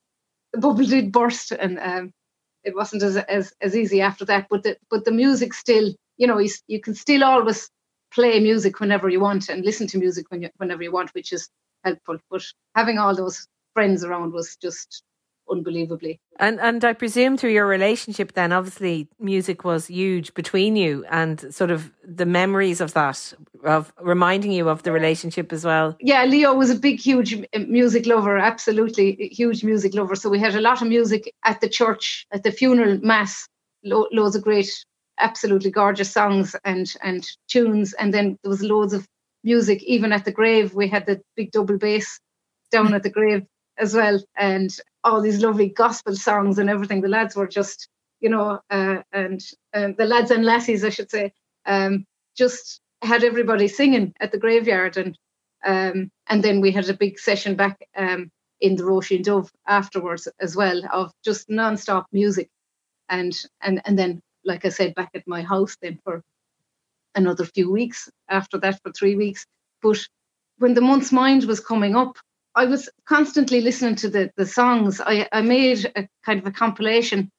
the, 0.52 0.60
bubble 0.60 0.84
did 0.84 1.10
burst 1.10 1.52
and 1.52 1.78
um, 1.78 2.12
it 2.64 2.74
wasn't 2.74 3.02
as, 3.02 3.16
as, 3.16 3.52
as 3.60 3.76
easy 3.76 4.00
after 4.00 4.24
that. 4.26 4.46
But 4.50 4.62
the, 4.62 4.76
but 4.90 5.04
the 5.04 5.12
music 5.12 5.54
still, 5.54 5.92
you 6.16 6.26
know, 6.26 6.38
you, 6.38 6.50
you 6.66 6.80
can 6.80 6.94
still 6.94 7.24
always 7.24 7.70
play 8.12 8.40
music 8.40 8.80
whenever 8.80 9.08
you 9.08 9.20
want 9.20 9.48
and 9.48 9.64
listen 9.64 9.86
to 9.88 9.98
music 9.98 10.26
when 10.30 10.42
you, 10.42 10.50
whenever 10.56 10.82
you 10.82 10.92
want, 10.92 11.14
which 11.14 11.32
is 11.32 11.48
helpful. 11.84 12.18
But 12.30 12.42
having 12.74 12.98
all 12.98 13.14
those 13.14 13.46
friends 13.74 14.04
around 14.04 14.32
was 14.32 14.56
just 14.60 15.02
unbelievably. 15.50 16.20
And 16.38 16.60
and 16.60 16.84
I 16.84 16.92
presume 16.92 17.36
through 17.36 17.50
your 17.50 17.66
relationship 17.66 18.32
then 18.32 18.52
obviously 18.52 19.08
music 19.18 19.64
was 19.64 19.86
huge 19.86 20.32
between 20.34 20.76
you 20.76 21.04
and 21.10 21.52
sort 21.54 21.70
of 21.70 21.90
the 22.04 22.26
memories 22.26 22.80
of 22.80 22.92
that 22.94 23.32
of 23.64 23.92
reminding 24.00 24.52
you 24.52 24.68
of 24.68 24.82
the 24.82 24.92
relationship 24.92 25.52
as 25.52 25.64
well. 25.64 25.96
Yeah, 26.00 26.24
Leo 26.24 26.54
was 26.54 26.70
a 26.70 26.74
big 26.74 26.98
huge 26.98 27.36
music 27.66 28.06
lover, 28.06 28.38
absolutely 28.38 29.28
huge 29.32 29.62
music 29.64 29.94
lover. 29.94 30.16
So 30.16 30.30
we 30.30 30.38
had 30.38 30.54
a 30.54 30.60
lot 30.60 30.82
of 30.82 30.88
music 30.88 31.32
at 31.44 31.60
the 31.60 31.68
church 31.68 32.26
at 32.32 32.42
the 32.42 32.52
funeral 32.52 32.98
mass, 33.02 33.46
lo- 33.84 34.08
loads 34.12 34.36
of 34.36 34.42
great 34.42 34.70
absolutely 35.18 35.70
gorgeous 35.70 36.10
songs 36.10 36.56
and 36.64 36.94
and 37.02 37.26
tunes 37.48 37.92
and 37.92 38.14
then 38.14 38.38
there 38.42 38.50
was 38.50 38.62
loads 38.62 38.92
of 38.92 39.06
music. 39.44 39.82
Even 39.82 40.12
at 40.12 40.24
the 40.24 40.32
grave, 40.32 40.74
we 40.74 40.88
had 40.88 41.06
the 41.06 41.20
big 41.36 41.50
double 41.50 41.78
bass 41.78 42.20
down 42.70 42.94
at 42.94 43.02
the 43.02 43.10
grave 43.10 43.44
as 43.80 43.94
well, 43.94 44.20
and 44.36 44.70
all 45.04 45.20
these 45.20 45.42
lovely 45.42 45.68
gospel 45.68 46.14
songs 46.14 46.58
and 46.58 46.68
everything. 46.68 47.00
The 47.00 47.08
lads 47.08 47.34
were 47.34 47.48
just, 47.48 47.88
you 48.20 48.28
know, 48.28 48.60
uh, 48.70 48.98
and 49.12 49.40
um, 49.74 49.94
the 49.96 50.04
lads 50.04 50.30
and 50.30 50.44
lassies, 50.44 50.84
I 50.84 50.90
should 50.90 51.10
say, 51.10 51.32
um, 51.66 52.06
just 52.36 52.80
had 53.02 53.24
everybody 53.24 53.68
singing 53.68 54.12
at 54.20 54.32
the 54.32 54.38
graveyard, 54.38 54.96
and 54.96 55.18
um, 55.64 56.10
and 56.28 56.42
then 56.42 56.60
we 56.60 56.70
had 56.70 56.88
a 56.88 56.94
big 56.94 57.18
session 57.18 57.56
back 57.56 57.88
um, 57.96 58.30
in 58.60 58.76
the 58.76 58.84
Roisin 58.84 59.22
Dubh 59.22 59.50
afterwards 59.66 60.28
as 60.40 60.54
well 60.56 60.82
of 60.92 61.12
just 61.24 61.48
non-stop 61.48 62.06
music, 62.12 62.48
and 63.08 63.32
and 63.62 63.80
and 63.84 63.98
then 63.98 64.22
like 64.44 64.64
I 64.64 64.70
said, 64.70 64.94
back 64.94 65.10
at 65.14 65.26
my 65.26 65.42
house 65.42 65.76
then 65.82 65.98
for 66.04 66.22
another 67.14 67.44
few 67.44 67.70
weeks 67.70 68.08
after 68.28 68.58
that 68.58 68.80
for 68.82 68.92
three 68.92 69.16
weeks. 69.16 69.44
But 69.82 69.98
when 70.58 70.74
the 70.74 70.80
month's 70.80 71.12
mind 71.12 71.44
was 71.44 71.60
coming 71.60 71.96
up, 71.96 72.16
I 72.54 72.66
was 72.66 72.88
constantly 73.06 73.60
listening 73.60 73.94
to 73.96 74.08
the, 74.08 74.30
the 74.36 74.46
songs. 74.46 75.00
I, 75.00 75.28
I 75.32 75.40
made 75.40 75.90
a 75.96 76.08
kind 76.24 76.40
of 76.40 76.46
a 76.46 76.50
compilation 76.50 77.30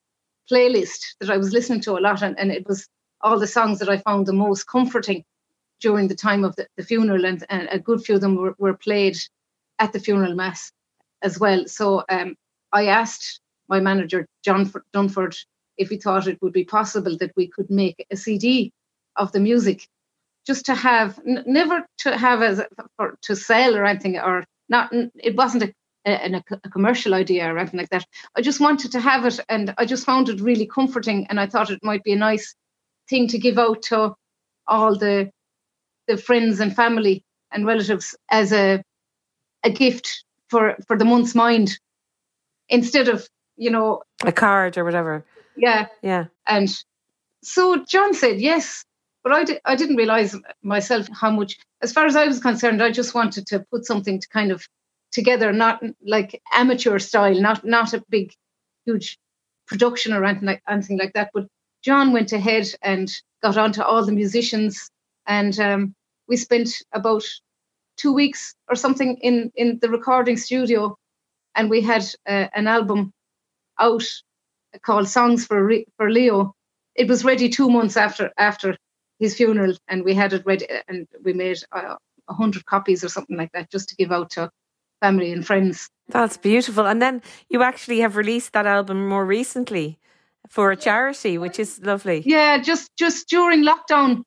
playlist 0.50 1.16
that 1.20 1.30
I 1.30 1.38
was 1.38 1.52
listening 1.52 1.82
to 1.82 1.98
a 1.98 2.00
lot, 2.00 2.22
and, 2.22 2.38
and 2.40 2.52
it 2.52 2.68
was 2.68 2.88
all 3.22 3.38
the 3.38 3.48
songs 3.48 3.80
that 3.80 3.90
I 3.90 3.98
found 3.98 4.26
the 4.26 4.34
most 4.34 4.68
comforting 4.68 5.24
during 5.82 6.08
the 6.08 6.16
time 6.16 6.44
of 6.44 6.56
the, 6.56 6.68
the 6.78 6.84
funeral, 6.84 7.26
and, 7.26 7.44
and, 7.50 7.68
a 7.72 7.80
good 7.80 8.04
few 8.04 8.16
of 8.16 8.22
them 8.22 8.36
were, 8.36 8.56
were 8.58 8.74
played 8.74 9.18
at 9.80 9.92
the 9.94 10.00
funeral 10.00 10.36
mass 10.36 10.72
as 11.22 11.40
well. 11.40 11.68
So 11.68 12.04
um, 12.10 12.36
I 12.72 12.88
asked 12.88 13.42
my 13.68 13.80
manager, 13.80 14.28
John 14.44 14.72
Dunford, 14.94 15.38
if 15.78 15.90
he 15.90 15.98
thought 15.98 16.28
it 16.28 16.42
would 16.42 16.54
be 16.54 16.64
possible 16.66 17.18
that 17.18 17.32
we 17.36 17.48
could 17.48 17.70
make 17.70 18.06
a 18.12 18.16
CD 18.16 18.72
of 19.16 19.32
the 19.32 19.40
music 19.40 19.88
just 20.46 20.66
to 20.66 20.76
have 20.76 21.20
n- 21.28 21.44
never 21.46 21.86
to 22.00 22.18
have 22.18 22.42
as 22.42 22.62
for 22.98 23.18
to 23.24 23.36
sell 23.36 23.76
or 23.76 23.86
anything 23.86 24.18
or 24.18 24.46
not 24.72 24.92
it 25.16 25.36
wasn't 25.36 25.64
a, 25.64 25.74
a, 26.06 26.44
a, 26.64 26.70
commercial 26.70 27.14
idea 27.14 27.54
or 27.54 27.58
anything 27.60 27.80
like 27.80 27.90
that. 27.90 28.06
I 28.36 28.42
just 28.42 28.60
wanted 28.60 28.92
to 28.94 29.00
have 29.00 29.26
it 29.26 29.40
and 29.50 29.74
i 29.78 29.86
just 29.86 30.06
found 30.06 30.30
it 30.30 30.42
really 30.42 30.66
comforting 30.66 31.28
and 31.28 31.40
i 31.40 31.46
thought 31.46 31.70
it 31.70 31.84
might 31.84 32.04
be 32.04 32.14
a 32.14 32.24
nice 32.30 32.56
thing 33.10 33.28
to 33.28 33.38
give 33.38 33.60
out 33.60 33.84
to 33.84 34.16
all 34.68 34.98
the 34.98 35.30
the 36.08 36.18
friends 36.18 36.60
and 36.60 36.76
family 36.76 37.24
and 37.52 37.68
relatives 37.68 38.16
as 38.30 38.52
a 38.52 38.82
a 39.64 39.70
gift 39.70 40.24
for 40.48 40.76
for 40.88 40.98
the 40.98 41.06
month's 41.06 41.36
mind 41.36 41.78
instead 42.70 43.08
of 43.08 43.28
you 43.58 43.70
know 43.70 44.02
a 44.24 44.32
card 44.32 44.78
or 44.78 44.84
whatever. 44.84 45.24
Yeah. 45.56 45.88
Yeah. 46.02 46.26
And 46.48 46.70
so 47.44 47.84
john 47.86 48.14
said 48.14 48.40
yes 48.40 48.86
but 49.24 49.34
I, 49.34 49.44
di- 49.44 49.60
I 49.66 49.76
didn't 49.76 49.98
realize 49.98 50.36
myself 50.64 51.08
how 51.14 51.32
much, 51.32 51.58
as 51.82 51.94
far 51.94 52.06
as 52.06 52.16
I 52.16 52.26
was 52.28 52.40
concerned, 52.40 52.82
I 52.82 52.92
just 52.92 53.14
wanted 53.14 53.48
to 53.48 53.66
put 53.72 53.86
something 53.86 54.20
to 54.20 54.28
kind 54.30 54.52
of 54.52 54.66
together, 55.12 55.52
not 55.54 55.82
like 56.06 56.42
amateur 56.54 57.00
style, 57.00 57.40
not 57.40 57.64
not 57.66 57.94
a 57.94 58.04
big, 58.10 58.34
huge 58.86 59.18
production 59.68 60.14
or 60.14 60.26
anything 60.26 60.48
like 60.48 60.64
anything 60.68 60.98
like 60.98 61.14
that. 61.14 61.32
But 61.34 61.48
John 61.84 62.14
went 62.14 62.32
ahead 62.34 62.68
and 62.82 63.12
got 63.44 63.58
onto 63.58 63.82
all 63.82 64.06
the 64.06 64.12
musicians, 64.12 64.90
and 65.28 65.60
um, 65.60 65.96
we 66.28 66.38
spent 66.38 66.70
about 66.94 67.24
two 67.98 68.14
weeks 68.14 68.56
or 68.70 68.76
something 68.76 69.18
in 69.18 69.52
in 69.56 69.80
the 69.82 69.90
recording 69.90 70.38
studio, 70.38 70.98
and 71.56 71.70
we 71.70 71.82
had 71.82 72.04
uh, 72.28 72.48
an 72.56 72.68
album 72.68 73.14
out 73.80 74.06
called 74.84 75.08
"Songs 75.10 75.46
for 75.46 75.64
Re- 75.64 75.88
for 75.98 76.10
Leo." 76.12 76.54
It 76.96 77.08
was 77.08 77.26
ready 77.26 77.50
two 77.50 77.70
months 77.70 77.98
after 77.98 78.32
after 78.38 78.78
his 79.22 79.36
funeral, 79.36 79.76
and 79.88 80.04
we 80.04 80.14
had 80.14 80.34
it 80.34 80.46
ready, 80.46 80.66
and 80.88 81.08
we 81.24 81.32
made 81.32 81.60
uh, 81.72 81.96
a 82.28 82.34
hundred 82.34 82.66
copies 82.66 83.04
or 83.04 83.10
something 83.10 83.38
like 83.38 83.52
that, 83.54 83.72
just 83.72 83.88
to 83.90 83.96
give 83.96 84.12
out 84.12 84.32
to 84.32 84.50
family 85.00 85.32
and 85.32 85.46
friends. 85.46 85.90
That's 86.10 86.38
beautiful. 86.38 86.86
And 86.88 87.02
then 87.02 87.22
you 87.48 87.62
actually 87.62 88.00
have 88.00 88.18
released 88.18 88.52
that 88.54 88.66
album 88.66 89.08
more 89.08 89.26
recently 89.26 90.00
for 90.50 90.72
a 90.72 90.76
charity, 90.76 91.38
which 91.38 91.60
is 91.60 91.80
lovely. 91.84 92.24
Yeah, 92.26 92.58
just 92.58 92.90
just 92.98 93.30
during 93.30 93.64
lockdown, 93.64 94.24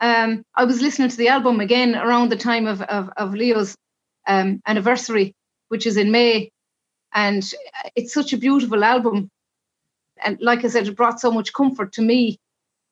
um, 0.00 0.42
I 0.54 0.64
was 0.64 0.80
listening 0.80 1.10
to 1.10 1.16
the 1.16 1.28
album 1.28 1.60
again 1.60 1.94
around 1.94 2.30
the 2.30 2.36
time 2.36 2.66
of 2.66 2.80
of, 2.82 3.10
of 3.16 3.34
Leo's 3.34 3.76
um, 4.26 4.60
anniversary, 4.64 5.34
which 5.68 5.86
is 5.86 5.96
in 5.96 6.10
May, 6.12 6.50
and 7.12 7.42
it's 7.96 8.14
such 8.14 8.32
a 8.32 8.38
beautiful 8.38 8.84
album. 8.84 9.28
And 10.22 10.38
like 10.40 10.64
I 10.64 10.68
said, 10.68 10.86
it 10.86 10.96
brought 10.96 11.18
so 11.20 11.32
much 11.32 11.52
comfort 11.52 11.92
to 11.94 12.02
me. 12.02 12.38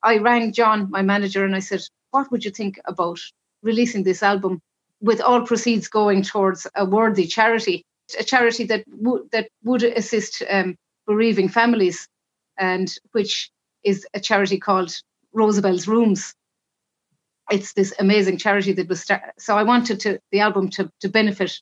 I 0.02 0.18
rang 0.18 0.52
John, 0.52 0.90
my 0.90 1.02
manager, 1.02 1.44
and 1.44 1.54
I 1.56 1.60
said, 1.60 1.82
"What 2.10 2.30
would 2.30 2.44
you 2.44 2.50
think 2.50 2.80
about 2.86 3.20
releasing 3.62 4.04
this 4.04 4.22
album 4.22 4.60
with 5.00 5.20
all 5.20 5.42
proceeds 5.42 5.88
going 5.88 6.22
towards 6.22 6.66
a 6.74 6.84
worthy 6.84 7.26
charity, 7.26 7.84
a 8.18 8.24
charity 8.24 8.64
that 8.66 8.84
would 8.88 9.30
that 9.32 9.48
would 9.64 9.82
assist 9.84 10.42
um, 10.50 10.76
bereaving 11.06 11.48
families, 11.48 12.08
and 12.58 12.92
which 13.12 13.50
is 13.84 14.06
a 14.14 14.20
charity 14.20 14.58
called 14.58 14.94
Rosabel's 15.34 15.88
Rooms. 15.88 16.34
It's 17.50 17.72
this 17.74 17.94
amazing 17.98 18.38
charity 18.38 18.72
that 18.74 18.88
was 18.88 19.00
start- 19.02 19.34
so 19.38 19.56
I 19.56 19.62
wanted 19.64 20.00
to 20.00 20.18
the 20.32 20.40
album 20.40 20.68
to 20.70 20.90
to 21.00 21.08
benefit 21.08 21.60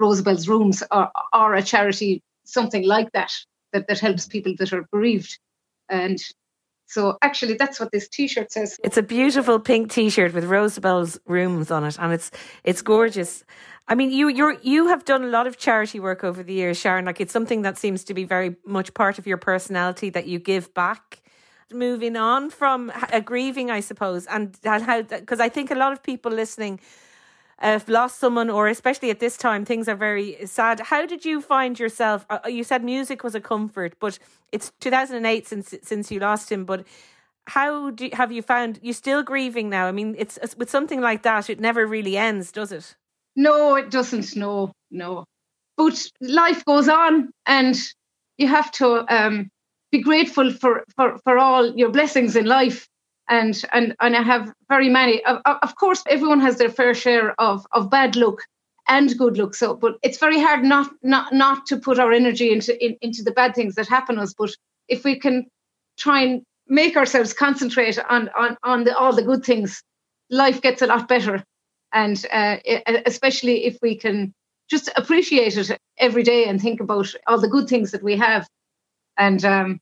Rosabel's 0.00 0.48
Rooms 0.48 0.82
or 0.90 1.10
or 1.32 1.54
a 1.54 1.62
charity 1.62 2.22
something 2.44 2.84
like 2.86 3.12
that 3.12 3.32
that 3.72 3.88
that 3.88 4.00
helps 4.00 4.26
people 4.26 4.54
that 4.58 4.72
are 4.72 4.86
bereaved, 4.92 5.38
and 5.88 6.18
so 6.90 7.18
actually, 7.22 7.54
that's 7.54 7.78
what 7.78 7.92
this 7.92 8.08
T-shirt 8.08 8.50
says. 8.50 8.76
It's 8.82 8.96
a 8.96 9.02
beautiful 9.02 9.60
pink 9.60 9.92
T-shirt 9.92 10.34
with 10.34 10.42
Rosabel's 10.42 11.20
rooms 11.24 11.70
on 11.70 11.84
it, 11.84 11.96
and 12.00 12.12
it's 12.12 12.32
it's 12.64 12.82
gorgeous. 12.82 13.44
I 13.86 13.94
mean, 13.94 14.10
you 14.10 14.26
you 14.26 14.58
you 14.62 14.88
have 14.88 15.04
done 15.04 15.22
a 15.22 15.28
lot 15.28 15.46
of 15.46 15.56
charity 15.56 16.00
work 16.00 16.24
over 16.24 16.42
the 16.42 16.52
years, 16.52 16.80
Sharon. 16.80 17.04
Like 17.04 17.20
it's 17.20 17.32
something 17.32 17.62
that 17.62 17.78
seems 17.78 18.02
to 18.04 18.14
be 18.14 18.24
very 18.24 18.56
much 18.66 18.92
part 18.92 19.20
of 19.20 19.26
your 19.28 19.36
personality 19.36 20.10
that 20.10 20.26
you 20.26 20.40
give 20.40 20.74
back. 20.74 21.22
Moving 21.72 22.16
on 22.16 22.50
from 22.50 22.90
a 23.12 23.20
grieving, 23.20 23.70
I 23.70 23.78
suppose, 23.78 24.26
and 24.26 24.58
how 24.64 25.02
because 25.02 25.38
I 25.38 25.48
think 25.48 25.70
a 25.70 25.76
lot 25.76 25.92
of 25.92 26.02
people 26.02 26.32
listening 26.32 26.80
have 27.68 27.88
lost 27.88 28.18
someone, 28.18 28.48
or 28.48 28.68
especially 28.68 29.10
at 29.10 29.20
this 29.20 29.36
time, 29.36 29.64
things 29.64 29.88
are 29.88 29.94
very 29.94 30.36
sad. 30.46 30.80
How 30.80 31.04
did 31.06 31.24
you 31.24 31.40
find 31.40 31.78
yourself? 31.78 32.24
Uh, 32.30 32.38
you 32.46 32.64
said 32.64 32.82
music 32.82 33.22
was 33.22 33.34
a 33.34 33.40
comfort, 33.40 33.94
but 34.00 34.18
it's 34.52 34.72
2008 34.80 35.46
since 35.46 35.74
since 35.82 36.10
you 36.10 36.20
lost 36.20 36.50
him. 36.50 36.64
But 36.64 36.86
how 37.46 37.90
do 37.90 38.08
have 38.12 38.32
you 38.32 38.42
found 38.42 38.78
You're 38.82 38.94
still 38.94 39.22
grieving 39.22 39.68
now? 39.68 39.86
I 39.86 39.92
mean, 39.92 40.14
it's 40.18 40.38
with 40.56 40.70
something 40.70 41.00
like 41.00 41.22
that, 41.22 41.50
it 41.50 41.60
never 41.60 41.86
really 41.86 42.16
ends, 42.16 42.52
does 42.52 42.72
it? 42.72 42.96
No, 43.36 43.76
it 43.76 43.90
doesn't. 43.90 44.36
No, 44.36 44.72
no. 44.90 45.24
But 45.76 46.06
life 46.20 46.64
goes 46.64 46.88
on, 46.88 47.30
and 47.46 47.76
you 48.38 48.48
have 48.48 48.70
to 48.72 49.04
um, 49.14 49.50
be 49.92 50.02
grateful 50.02 50.52
for, 50.52 50.84
for 50.96 51.18
for 51.24 51.38
all 51.38 51.74
your 51.76 51.90
blessings 51.90 52.36
in 52.36 52.46
life 52.46 52.88
and 53.30 53.62
and 53.72 53.94
and 54.00 54.16
I 54.16 54.22
have 54.22 54.52
very 54.68 54.88
many. 54.88 55.24
Of, 55.24 55.40
of 55.44 55.76
course, 55.76 56.02
everyone 56.08 56.40
has 56.40 56.58
their 56.58 56.68
fair 56.68 56.94
share 56.94 57.40
of 57.40 57.66
of 57.72 57.88
bad 57.88 58.16
luck 58.16 58.42
and 58.88 59.16
good 59.16 59.38
luck. 59.38 59.54
So, 59.54 59.74
but 59.74 59.94
it's 60.02 60.18
very 60.18 60.40
hard 60.40 60.64
not 60.64 60.90
not 61.02 61.32
not 61.32 61.64
to 61.66 61.78
put 61.78 61.98
our 61.98 62.12
energy 62.12 62.52
into 62.52 62.72
in, 62.84 62.96
into 63.00 63.22
the 63.22 63.30
bad 63.30 63.54
things 63.54 63.76
that 63.76 63.88
happen 63.88 64.18
us. 64.18 64.34
But 64.36 64.50
if 64.88 65.04
we 65.04 65.18
can 65.18 65.46
try 65.96 66.22
and 66.22 66.42
make 66.66 66.96
ourselves 66.96 67.32
concentrate 67.32 67.98
on 68.10 68.28
on 68.36 68.56
on 68.64 68.84
the, 68.84 68.96
all 68.96 69.14
the 69.14 69.22
good 69.22 69.44
things, 69.44 69.82
life 70.28 70.60
gets 70.60 70.82
a 70.82 70.86
lot 70.86 71.08
better. 71.08 71.42
And 71.92 72.24
uh, 72.32 72.56
especially 73.06 73.64
if 73.64 73.78
we 73.82 73.96
can 73.96 74.32
just 74.68 74.90
appreciate 74.96 75.56
it 75.56 75.76
every 75.98 76.22
day 76.22 76.44
and 76.44 76.60
think 76.60 76.80
about 76.80 77.12
all 77.26 77.40
the 77.40 77.48
good 77.48 77.68
things 77.68 77.90
that 77.90 78.02
we 78.02 78.16
have. 78.16 78.46
And 79.16 79.44
um, 79.44 79.80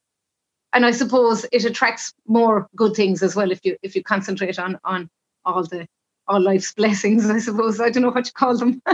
and 0.72 0.84
I 0.84 0.90
suppose 0.90 1.46
it 1.52 1.64
attracts 1.64 2.12
more 2.26 2.68
good 2.76 2.94
things 2.94 3.22
as 3.22 3.34
well 3.34 3.50
if 3.50 3.64
you 3.64 3.76
if 3.82 3.94
you 3.96 4.02
concentrate 4.02 4.58
on 4.58 4.78
on 4.84 5.08
all 5.44 5.64
the 5.64 5.86
all 6.26 6.40
life's 6.40 6.72
blessings. 6.76 7.28
I 7.28 7.38
suppose 7.38 7.80
I 7.80 7.90
don't 7.90 8.02
know 8.02 8.10
what 8.10 8.26
you 8.26 8.32
call 8.32 8.56
them. 8.56 8.82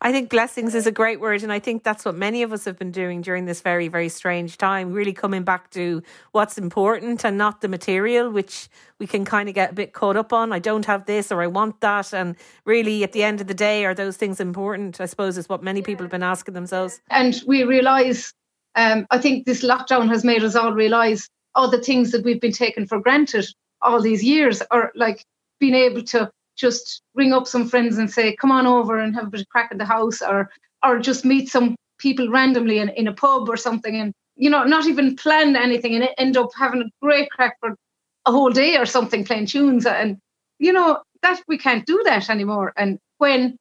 I 0.00 0.12
think 0.12 0.30
blessings 0.30 0.76
is 0.76 0.86
a 0.86 0.92
great 0.92 1.18
word, 1.18 1.42
and 1.42 1.52
I 1.52 1.58
think 1.58 1.82
that's 1.82 2.04
what 2.04 2.14
many 2.14 2.44
of 2.44 2.52
us 2.52 2.64
have 2.66 2.78
been 2.78 2.92
doing 2.92 3.20
during 3.20 3.46
this 3.46 3.60
very, 3.60 3.88
very 3.88 4.08
strange 4.08 4.56
time. 4.56 4.92
Really 4.92 5.12
coming 5.12 5.42
back 5.42 5.70
to 5.70 6.04
what's 6.30 6.56
important 6.56 7.24
and 7.24 7.36
not 7.36 7.62
the 7.62 7.68
material, 7.68 8.30
which 8.30 8.68
we 9.00 9.08
can 9.08 9.24
kind 9.24 9.48
of 9.48 9.56
get 9.56 9.72
a 9.72 9.74
bit 9.74 9.94
caught 9.94 10.16
up 10.16 10.32
on. 10.32 10.52
I 10.52 10.60
don't 10.60 10.86
have 10.86 11.06
this 11.06 11.32
or 11.32 11.42
I 11.42 11.48
want 11.48 11.80
that, 11.80 12.14
and 12.14 12.36
really, 12.64 13.02
at 13.02 13.10
the 13.10 13.24
end 13.24 13.40
of 13.40 13.48
the 13.48 13.54
day, 13.54 13.84
are 13.84 13.94
those 13.94 14.16
things 14.16 14.38
important? 14.38 15.00
I 15.00 15.06
suppose 15.06 15.36
is 15.36 15.48
what 15.48 15.64
many 15.64 15.82
people 15.82 16.04
have 16.04 16.12
been 16.12 16.22
asking 16.22 16.54
themselves. 16.54 17.00
And 17.10 17.42
we 17.48 17.64
realise 17.64 18.32
um, 18.74 19.06
I 19.10 19.18
think 19.18 19.44
this 19.44 19.62
lockdown 19.62 20.08
has 20.08 20.24
made 20.24 20.44
us 20.44 20.54
all 20.54 20.72
realize 20.72 21.28
all 21.54 21.70
the 21.70 21.82
things 21.82 22.12
that 22.12 22.24
we've 22.24 22.40
been 22.40 22.52
taken 22.52 22.86
for 22.86 23.00
granted 23.00 23.46
all 23.82 24.00
these 24.00 24.22
years, 24.22 24.62
or 24.70 24.92
like 24.94 25.24
being 25.58 25.74
able 25.74 26.02
to 26.02 26.30
just 26.56 27.02
ring 27.14 27.32
up 27.32 27.46
some 27.46 27.68
friends 27.68 27.98
and 27.98 28.10
say, 28.10 28.36
"Come 28.36 28.52
on 28.52 28.66
over 28.66 28.98
and 28.98 29.14
have 29.14 29.28
a 29.28 29.30
bit 29.30 29.40
of 29.40 29.48
crack 29.48 29.68
at 29.70 29.78
the 29.78 29.84
house," 29.84 30.22
or 30.22 30.50
or 30.84 30.98
just 30.98 31.24
meet 31.24 31.48
some 31.48 31.76
people 31.98 32.28
randomly 32.30 32.78
in, 32.78 32.88
in 32.90 33.08
a 33.08 33.12
pub 33.12 33.48
or 33.48 33.56
something, 33.56 33.96
and 33.96 34.12
you 34.36 34.50
know, 34.50 34.64
not 34.64 34.86
even 34.86 35.16
plan 35.16 35.56
anything 35.56 35.94
and 35.94 36.08
end 36.16 36.36
up 36.36 36.50
having 36.56 36.82
a 36.82 36.90
great 37.02 37.30
crack 37.30 37.56
for 37.60 37.74
a 38.26 38.32
whole 38.32 38.50
day 38.50 38.76
or 38.76 38.86
something, 38.86 39.24
playing 39.24 39.46
tunes, 39.46 39.86
and 39.86 40.18
you 40.58 40.72
know 40.72 41.02
that 41.22 41.42
we 41.48 41.58
can't 41.58 41.86
do 41.86 42.00
that 42.04 42.30
anymore. 42.30 42.72
And 42.76 42.98
when 43.18 43.56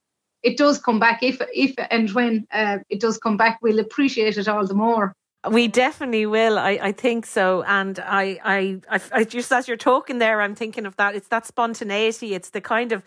it 0.48 0.58
does 0.58 0.80
come 0.80 1.00
back 1.00 1.22
if 1.22 1.42
if 1.54 1.74
and 1.92 2.12
when 2.12 2.48
uh, 2.52 2.78
it 2.90 3.00
does 3.00 3.18
come 3.18 3.38
back 3.38 3.60
we'll 3.62 3.80
appreciate 3.80 4.38
it 4.38 4.48
all 4.48 4.66
the 4.66 4.74
more 4.74 5.14
we 5.50 5.68
definitely 5.68 6.26
will. 6.26 6.58
I, 6.58 6.80
I 6.82 6.92
think 6.92 7.26
so. 7.26 7.64
And 7.64 8.00
I, 8.00 8.40
I, 8.44 8.82
I, 8.90 9.02
I, 9.14 9.24
just 9.24 9.52
as 9.52 9.68
you're 9.68 9.78
talking 9.78 10.20
there, 10.20 10.42
I'm 10.42 10.56
thinking 10.56 10.86
of 10.86 10.96
that. 10.98 11.16
It's 11.16 11.28
that 11.30 11.46
spontaneity. 11.46 12.34
It's 12.34 12.50
the 12.50 12.62
kind 12.62 12.92
of 12.92 13.04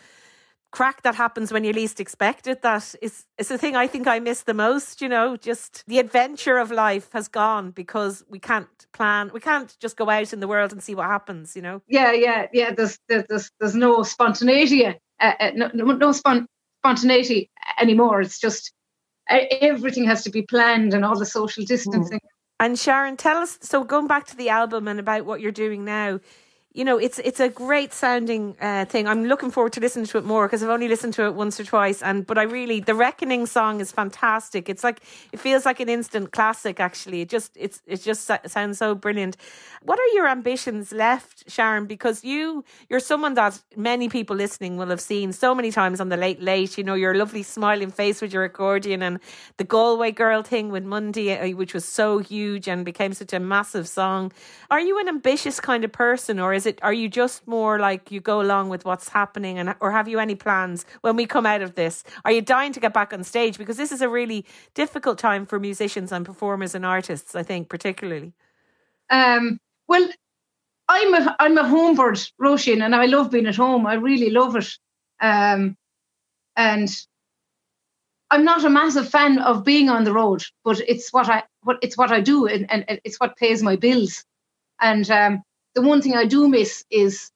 crack 0.72 1.02
that 1.02 1.16
happens 1.16 1.52
when 1.52 1.64
you 1.64 1.72
least 1.72 2.00
expect 2.00 2.46
it. 2.46 2.62
That 2.62 2.94
is, 3.02 3.26
is 3.38 3.48
the 3.48 3.58
thing 3.58 3.76
I 3.76 3.86
think 3.86 4.06
I 4.06 4.20
miss 4.20 4.42
the 4.42 4.54
most. 4.54 5.02
You 5.02 5.08
know, 5.08 5.36
just 5.36 5.84
the 5.86 5.98
adventure 5.98 6.58
of 6.58 6.70
life 6.70 7.10
has 7.12 7.28
gone 7.28 7.72
because 7.72 8.24
we 8.28 8.38
can't 8.38 8.68
plan. 8.92 9.30
We 9.34 9.40
can't 9.40 9.76
just 9.80 9.96
go 9.96 10.08
out 10.08 10.32
in 10.32 10.40
the 10.40 10.48
world 10.48 10.72
and 10.72 10.82
see 10.82 10.94
what 10.94 11.06
happens. 11.06 11.56
You 11.56 11.62
know. 11.62 11.82
Yeah, 11.88 12.12
yeah, 12.12 12.46
yeah. 12.52 12.72
There's, 12.72 12.98
there's, 13.08 13.50
there's 13.58 13.74
no 13.74 14.02
spontaneity. 14.02 14.86
Uh, 14.86 14.92
uh, 15.20 15.50
no, 15.54 15.70
no, 15.74 15.84
no 15.92 16.12
spon- 16.12 16.46
spontaneity 16.80 17.50
anymore. 17.78 18.20
It's 18.20 18.40
just 18.40 18.72
everything 19.28 20.04
has 20.06 20.24
to 20.24 20.30
be 20.30 20.42
planned 20.42 20.94
and 20.94 21.04
all 21.04 21.18
the 21.18 21.26
social 21.26 21.64
distancing. 21.64 22.18
Mm. 22.18 22.28
And 22.58 22.78
Sharon, 22.78 23.16
tell 23.16 23.38
us. 23.38 23.58
So 23.62 23.84
going 23.84 24.06
back 24.06 24.26
to 24.26 24.36
the 24.36 24.48
album 24.48 24.88
and 24.88 25.00
about 25.00 25.24
what 25.24 25.40
you're 25.40 25.52
doing 25.52 25.84
now, 25.84 26.20
you 26.72 26.84
know, 26.84 26.98
it's 26.98 27.18
it's 27.18 27.40
a 27.40 27.48
great 27.48 27.92
sounding 27.92 28.56
uh, 28.60 28.84
thing. 28.84 29.08
I'm 29.08 29.24
looking 29.24 29.50
forward 29.50 29.72
to 29.72 29.80
listening 29.80 30.06
to 30.06 30.18
it 30.18 30.24
more 30.24 30.46
because 30.46 30.62
I've 30.62 30.68
only 30.68 30.86
listened 30.86 31.14
to 31.14 31.26
it 31.26 31.34
once 31.34 31.58
or 31.58 31.64
twice. 31.64 32.00
And 32.00 32.24
but 32.24 32.38
I 32.38 32.42
really, 32.42 32.78
the 32.78 32.94
Reckoning 32.94 33.46
song 33.46 33.80
is 33.80 33.90
fantastic. 33.90 34.68
It's 34.68 34.84
like 34.84 35.00
it 35.32 35.40
feels 35.40 35.66
like 35.66 35.80
an 35.80 35.88
instant 35.88 36.30
classic. 36.30 36.78
Actually, 36.78 37.22
it 37.22 37.28
just 37.28 37.56
it's 37.56 37.82
it 37.88 38.02
just 38.02 38.30
sounds 38.46 38.78
so 38.78 38.94
brilliant. 38.94 39.36
What 39.82 39.98
are 39.98 40.06
your 40.14 40.28
ambitions 40.28 40.92
left, 40.92 41.50
Sharon? 41.50 41.86
Because 41.86 42.22
you 42.22 42.64
you're 42.88 43.00
someone 43.00 43.34
that 43.34 43.60
many 43.76 44.08
people 44.08 44.36
listening 44.36 44.76
will 44.76 44.90
have 44.90 45.00
seen 45.00 45.32
so 45.32 45.56
many 45.56 45.72
times 45.72 46.00
on 46.00 46.08
the 46.08 46.16
Late 46.16 46.40
Late. 46.40 46.78
You 46.78 46.84
know, 46.84 46.94
your 46.94 47.16
lovely 47.16 47.42
smiling 47.42 47.90
face 47.90 48.22
with 48.22 48.32
your 48.32 48.44
accordion 48.44 49.02
and 49.02 49.18
the 49.56 49.64
Galway 49.64 50.12
Girl 50.12 50.44
thing 50.44 50.70
with 50.70 50.84
Mundy, 50.84 51.32
uh, 51.32 51.48
which 51.56 51.74
was 51.74 51.84
so 51.84 52.18
huge 52.18 52.68
and 52.68 52.84
became 52.84 53.12
such 53.12 53.32
a 53.32 53.40
massive 53.40 53.88
song. 53.88 54.30
Are 54.70 54.80
you 54.80 55.00
an 55.00 55.08
ambitious 55.08 55.58
kind 55.58 55.82
of 55.84 55.90
person, 55.90 56.38
or 56.38 56.59
is 56.60 56.66
it 56.66 56.78
are 56.82 56.92
you 56.92 57.08
just 57.08 57.46
more 57.46 57.78
like 57.78 58.10
you 58.12 58.20
go 58.20 58.40
along 58.40 58.68
with 58.68 58.84
what's 58.84 59.08
happening 59.08 59.58
and 59.58 59.74
or 59.80 59.90
have 59.90 60.08
you 60.08 60.18
any 60.18 60.34
plans 60.34 60.84
when 61.00 61.16
we 61.16 61.24
come 61.26 61.46
out 61.46 61.62
of 61.62 61.74
this? 61.74 62.04
Are 62.24 62.32
you 62.32 62.42
dying 62.42 62.72
to 62.74 62.80
get 62.80 62.92
back 62.92 63.12
on 63.14 63.24
stage? 63.24 63.56
Because 63.56 63.78
this 63.78 63.92
is 63.92 64.02
a 64.02 64.08
really 64.08 64.44
difficult 64.74 65.18
time 65.18 65.46
for 65.46 65.58
musicians 65.58 66.12
and 66.12 66.26
performers 66.26 66.74
and 66.74 66.84
artists 66.84 67.34
i 67.34 67.42
think 67.42 67.68
particularly. 67.68 68.32
Um, 69.08 69.58
well 69.88 70.06
i'm 70.88 71.14
a 71.14 71.36
i'm 71.40 71.56
a 71.58 71.62
homebird 71.62 72.20
Roisin, 72.40 72.84
and 72.84 72.94
i 72.94 73.06
love 73.06 73.30
being 73.30 73.46
at 73.46 73.56
home. 73.56 73.86
I 73.86 73.94
really 73.94 74.30
love 74.30 74.56
it. 74.56 74.70
Um, 75.20 75.76
and 76.56 76.90
I'm 78.30 78.44
not 78.44 78.64
a 78.64 78.70
massive 78.70 79.08
fan 79.08 79.38
of 79.38 79.64
being 79.64 79.88
on 79.88 80.04
the 80.04 80.12
road, 80.12 80.42
but 80.64 80.80
it's 80.86 81.12
what 81.12 81.28
I 81.28 81.42
what 81.62 81.78
it's 81.82 81.96
what 81.96 82.12
I 82.12 82.20
do, 82.20 82.46
and, 82.46 82.70
and 82.70 83.00
it's 83.04 83.18
what 83.18 83.36
pays 83.36 83.62
my 83.62 83.76
bills. 83.76 84.24
And 84.80 85.10
um, 85.10 85.42
the 85.74 85.82
one 85.82 86.02
thing 86.02 86.14
I 86.14 86.26
do 86.26 86.48
miss 86.48 86.84
is 86.90 87.30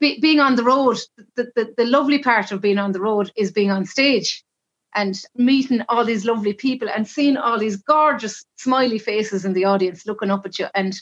be, 0.00 0.20
being 0.20 0.40
on 0.40 0.56
the 0.56 0.64
road. 0.64 0.98
The, 1.36 1.50
the 1.54 1.74
the 1.76 1.86
lovely 1.86 2.18
part 2.18 2.52
of 2.52 2.60
being 2.60 2.78
on 2.78 2.92
the 2.92 3.00
road 3.00 3.32
is 3.36 3.52
being 3.52 3.70
on 3.70 3.84
stage 3.84 4.44
and 4.94 5.20
meeting 5.34 5.82
all 5.88 6.04
these 6.04 6.24
lovely 6.24 6.52
people 6.52 6.88
and 6.88 7.06
seeing 7.06 7.36
all 7.36 7.58
these 7.58 7.76
gorgeous 7.76 8.44
smiley 8.56 8.98
faces 8.98 9.44
in 9.44 9.52
the 9.52 9.64
audience 9.64 10.06
looking 10.06 10.30
up 10.30 10.46
at 10.46 10.58
you. 10.58 10.66
And 10.74 11.00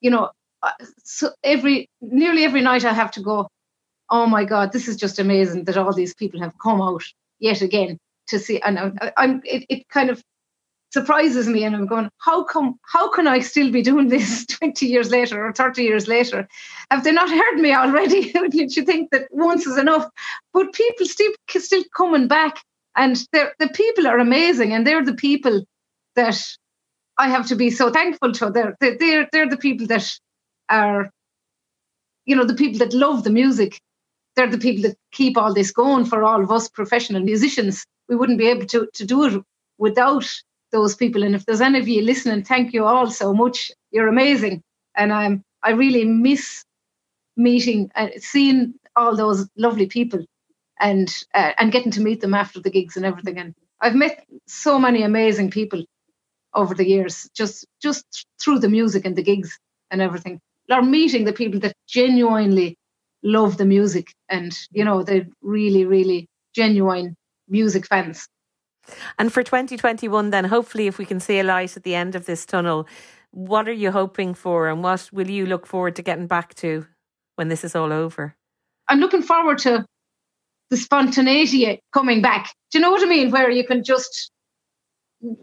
you 0.00 0.10
know, 0.10 0.30
uh, 0.62 0.72
so 1.04 1.30
every 1.42 1.88
nearly 2.00 2.44
every 2.44 2.60
night 2.60 2.84
I 2.84 2.92
have 2.92 3.10
to 3.12 3.22
go. 3.22 3.48
Oh 4.10 4.26
my 4.26 4.44
God, 4.44 4.72
this 4.72 4.88
is 4.88 4.96
just 4.96 5.18
amazing 5.18 5.64
that 5.64 5.78
all 5.78 5.92
these 5.92 6.14
people 6.14 6.40
have 6.40 6.58
come 6.58 6.82
out 6.82 7.04
yet 7.38 7.62
again 7.62 7.98
to 8.28 8.38
see. 8.38 8.60
And 8.60 8.78
I, 8.78 9.12
I'm, 9.16 9.40
it, 9.44 9.64
it 9.68 9.88
kind 9.88 10.10
of 10.10 10.22
surprises 10.92 11.48
me, 11.48 11.64
and 11.64 11.74
I'm 11.74 11.86
going, 11.86 12.08
how 12.18 12.44
come? 12.44 12.78
How 12.82 13.10
can 13.10 13.26
I 13.26 13.40
still 13.40 13.70
be 13.70 13.82
doing 13.82 14.08
this 14.08 14.46
20 14.60 14.86
years 14.86 15.10
later 15.10 15.44
or 15.44 15.52
30 15.52 15.82
years 15.82 16.08
later? 16.08 16.48
Have 16.90 17.04
they 17.04 17.12
not 17.12 17.30
heard 17.30 17.56
me 17.56 17.72
already? 17.72 18.32
you 18.52 18.84
think 18.84 19.10
that 19.10 19.28
once 19.30 19.66
is 19.66 19.78
enough? 19.78 20.08
But 20.52 20.72
people 20.72 21.06
still 21.06 21.32
still 21.48 21.84
coming 21.96 22.28
back, 22.28 22.62
and 22.96 23.16
the 23.32 23.70
people 23.74 24.06
are 24.06 24.18
amazing, 24.18 24.72
and 24.72 24.86
they're 24.86 25.04
the 25.04 25.14
people 25.14 25.64
that 26.14 26.40
I 27.18 27.28
have 27.28 27.46
to 27.48 27.56
be 27.56 27.70
so 27.70 27.90
thankful 27.90 28.32
to. 28.32 28.50
They're 28.50 28.76
they're 28.80 29.28
they're 29.32 29.48
the 29.48 29.56
people 29.56 29.86
that 29.88 30.10
are, 30.68 31.10
you 32.26 32.36
know, 32.36 32.44
the 32.44 32.54
people 32.54 32.78
that 32.78 32.94
love 32.94 33.24
the 33.24 33.30
music. 33.30 33.80
They're 34.34 34.50
the 34.50 34.56
people 34.56 34.82
that 34.82 34.96
keep 35.10 35.36
all 35.36 35.52
this 35.52 35.72
going 35.72 36.06
for 36.06 36.24
all 36.24 36.42
of 36.42 36.50
us 36.50 36.66
professional 36.66 37.20
musicians 37.22 37.84
we 38.08 38.16
wouldn't 38.16 38.38
be 38.38 38.48
able 38.48 38.66
to, 38.66 38.88
to 38.92 39.06
do 39.06 39.24
it 39.24 39.42
without 39.78 40.28
those 40.72 40.96
people. 40.96 41.22
And 41.22 41.34
if 41.34 41.46
there's 41.46 41.60
any 41.60 41.78
of 41.78 41.88
you 41.88 42.02
listening, 42.02 42.44
thank 42.44 42.72
you 42.72 42.84
all 42.84 43.10
so 43.10 43.32
much. 43.32 43.70
You're 43.92 44.08
amazing. 44.08 44.62
And 44.96 45.12
I'm, 45.12 45.44
I 45.62 45.70
really 45.70 46.04
miss 46.04 46.64
meeting 47.36 47.90
and 47.94 48.10
uh, 48.10 48.12
seeing 48.18 48.74
all 48.96 49.16
those 49.16 49.48
lovely 49.56 49.86
people 49.86 50.24
and 50.80 51.12
uh, 51.34 51.52
and 51.58 51.72
getting 51.72 51.92
to 51.92 52.00
meet 52.00 52.20
them 52.20 52.34
after 52.34 52.60
the 52.60 52.70
gigs 52.70 52.96
and 52.96 53.06
everything. 53.06 53.38
And 53.38 53.54
I've 53.80 53.94
met 53.94 54.24
so 54.46 54.78
many 54.78 55.02
amazing 55.02 55.50
people 55.50 55.84
over 56.54 56.74
the 56.74 56.88
years, 56.88 57.28
just 57.34 57.66
just 57.80 58.26
through 58.40 58.58
the 58.58 58.68
music 58.68 59.04
and 59.04 59.16
the 59.16 59.22
gigs 59.22 59.58
and 59.90 60.02
everything. 60.02 60.40
Or 60.70 60.82
meeting 60.82 61.24
the 61.24 61.32
people 61.32 61.60
that 61.60 61.74
genuinely 61.88 62.76
love 63.22 63.56
the 63.56 63.64
music 63.64 64.12
and 64.28 64.56
you 64.72 64.84
know 64.84 65.02
they're 65.02 65.28
really 65.42 65.84
really 65.84 66.28
genuine 66.54 67.16
music 67.48 67.86
fans. 67.86 68.28
And 69.18 69.32
for 69.32 69.42
2021, 69.42 70.30
then 70.30 70.44
hopefully, 70.44 70.86
if 70.86 70.98
we 70.98 71.04
can 71.04 71.20
see 71.20 71.38
a 71.38 71.44
light 71.44 71.76
at 71.76 71.84
the 71.84 71.94
end 71.94 72.14
of 72.14 72.26
this 72.26 72.44
tunnel, 72.44 72.86
what 73.30 73.68
are 73.68 73.72
you 73.72 73.90
hoping 73.90 74.34
for, 74.34 74.68
and 74.68 74.82
what 74.82 75.08
will 75.12 75.30
you 75.30 75.46
look 75.46 75.66
forward 75.66 75.96
to 75.96 76.02
getting 76.02 76.26
back 76.26 76.54
to 76.56 76.86
when 77.36 77.48
this 77.48 77.64
is 77.64 77.74
all 77.74 77.92
over? 77.92 78.36
I'm 78.88 79.00
looking 79.00 79.22
forward 79.22 79.58
to 79.58 79.86
the 80.70 80.76
spontaneity 80.76 81.80
coming 81.92 82.22
back. 82.22 82.52
Do 82.70 82.78
you 82.78 82.82
know 82.82 82.90
what 82.90 83.02
I 83.02 83.06
mean? 83.06 83.30
Where 83.30 83.50
you 83.50 83.66
can 83.66 83.84
just 83.84 84.30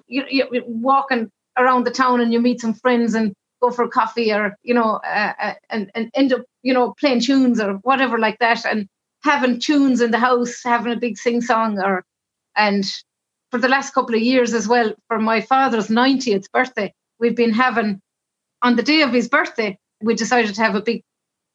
you, 0.07 0.23
you 0.29 0.63
walking 0.67 1.31
around 1.57 1.85
the 1.85 1.91
town 1.91 2.21
and 2.21 2.33
you 2.33 2.39
meet 2.39 2.61
some 2.61 2.73
friends 2.73 3.15
and 3.15 3.33
go 3.61 3.71
for 3.71 3.87
coffee, 3.87 4.31
or 4.31 4.55
you 4.63 4.73
know, 4.73 4.99
uh, 5.03 5.33
uh, 5.41 5.53
and 5.69 5.89
and 5.95 6.09
end 6.13 6.33
up 6.33 6.41
you 6.61 6.73
know 6.73 6.93
playing 6.99 7.21
tunes 7.21 7.59
or 7.59 7.75
whatever 7.83 8.17
like 8.17 8.37
that, 8.39 8.65
and 8.65 8.87
having 9.23 9.59
tunes 9.59 10.01
in 10.01 10.11
the 10.11 10.19
house, 10.19 10.61
having 10.63 10.93
a 10.93 10.99
big 10.99 11.17
sing 11.17 11.41
song, 11.41 11.79
or 11.79 12.03
and 12.55 12.85
for 13.51 13.57
the 13.57 13.67
last 13.67 13.93
couple 13.93 14.15
of 14.15 14.21
years 14.21 14.53
as 14.53 14.67
well, 14.67 14.93
for 15.07 15.19
my 15.19 15.41
father's 15.41 15.87
90th 15.87 16.51
birthday, 16.51 16.93
we've 17.19 17.35
been 17.35 17.53
having 17.53 18.01
on 18.61 18.75
the 18.75 18.83
day 18.83 19.01
of 19.01 19.13
his 19.13 19.27
birthday, 19.27 19.77
we 20.01 20.15
decided 20.15 20.53
to 20.55 20.61
have 20.61 20.75
a 20.75 20.81
big 20.81 21.03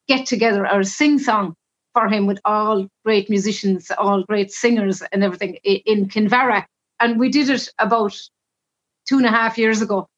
get 0.08 0.26
together 0.26 0.70
or 0.70 0.82
sing 0.82 1.18
song 1.18 1.54
for 1.92 2.08
him 2.08 2.26
with 2.26 2.40
all 2.44 2.86
great 3.04 3.30
musicians, 3.30 3.90
all 3.98 4.22
great 4.24 4.50
singers 4.50 5.02
and 5.12 5.22
everything 5.22 5.54
in 5.64 6.08
Kinvara. 6.08 6.64
And 7.00 7.18
we 7.18 7.28
did 7.28 7.50
it 7.50 7.68
about 7.78 8.18
two 9.06 9.18
and 9.18 9.26
a 9.26 9.30
half 9.30 9.58
years 9.58 9.82
ago. 9.82 10.08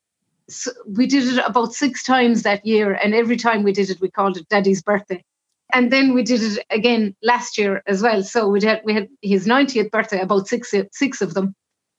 So 0.49 0.71
we 0.87 1.07
did 1.07 1.25
it 1.25 1.45
about 1.45 1.75
six 1.75 2.05
times 2.05 2.45
that 2.45 2.65
year, 2.65 2.93
and 2.93 3.15
every 3.15 3.37
time 3.37 3.65
we 3.65 3.73
did 3.73 3.91
it, 3.91 4.01
we 4.01 4.11
called 4.11 4.37
it 4.37 4.49
Daddy's 4.49 4.83
birthday 4.83 5.23
and 5.73 5.93
then 5.93 6.15
we 6.15 6.23
did 6.23 6.43
it 6.43 6.65
again 6.71 7.15
last 7.23 7.59
year 7.59 7.83
as 7.87 8.03
well. 8.03 8.23
So 8.23 8.49
we 8.49 8.63
had 8.63 8.83
we 8.85 8.95
had 8.95 9.09
his 9.23 9.47
90th 9.47 9.91
birthday, 9.91 10.21
about 10.21 10.49
six 10.49 10.73
six 10.93 11.21
of 11.21 11.35
them, 11.35 11.55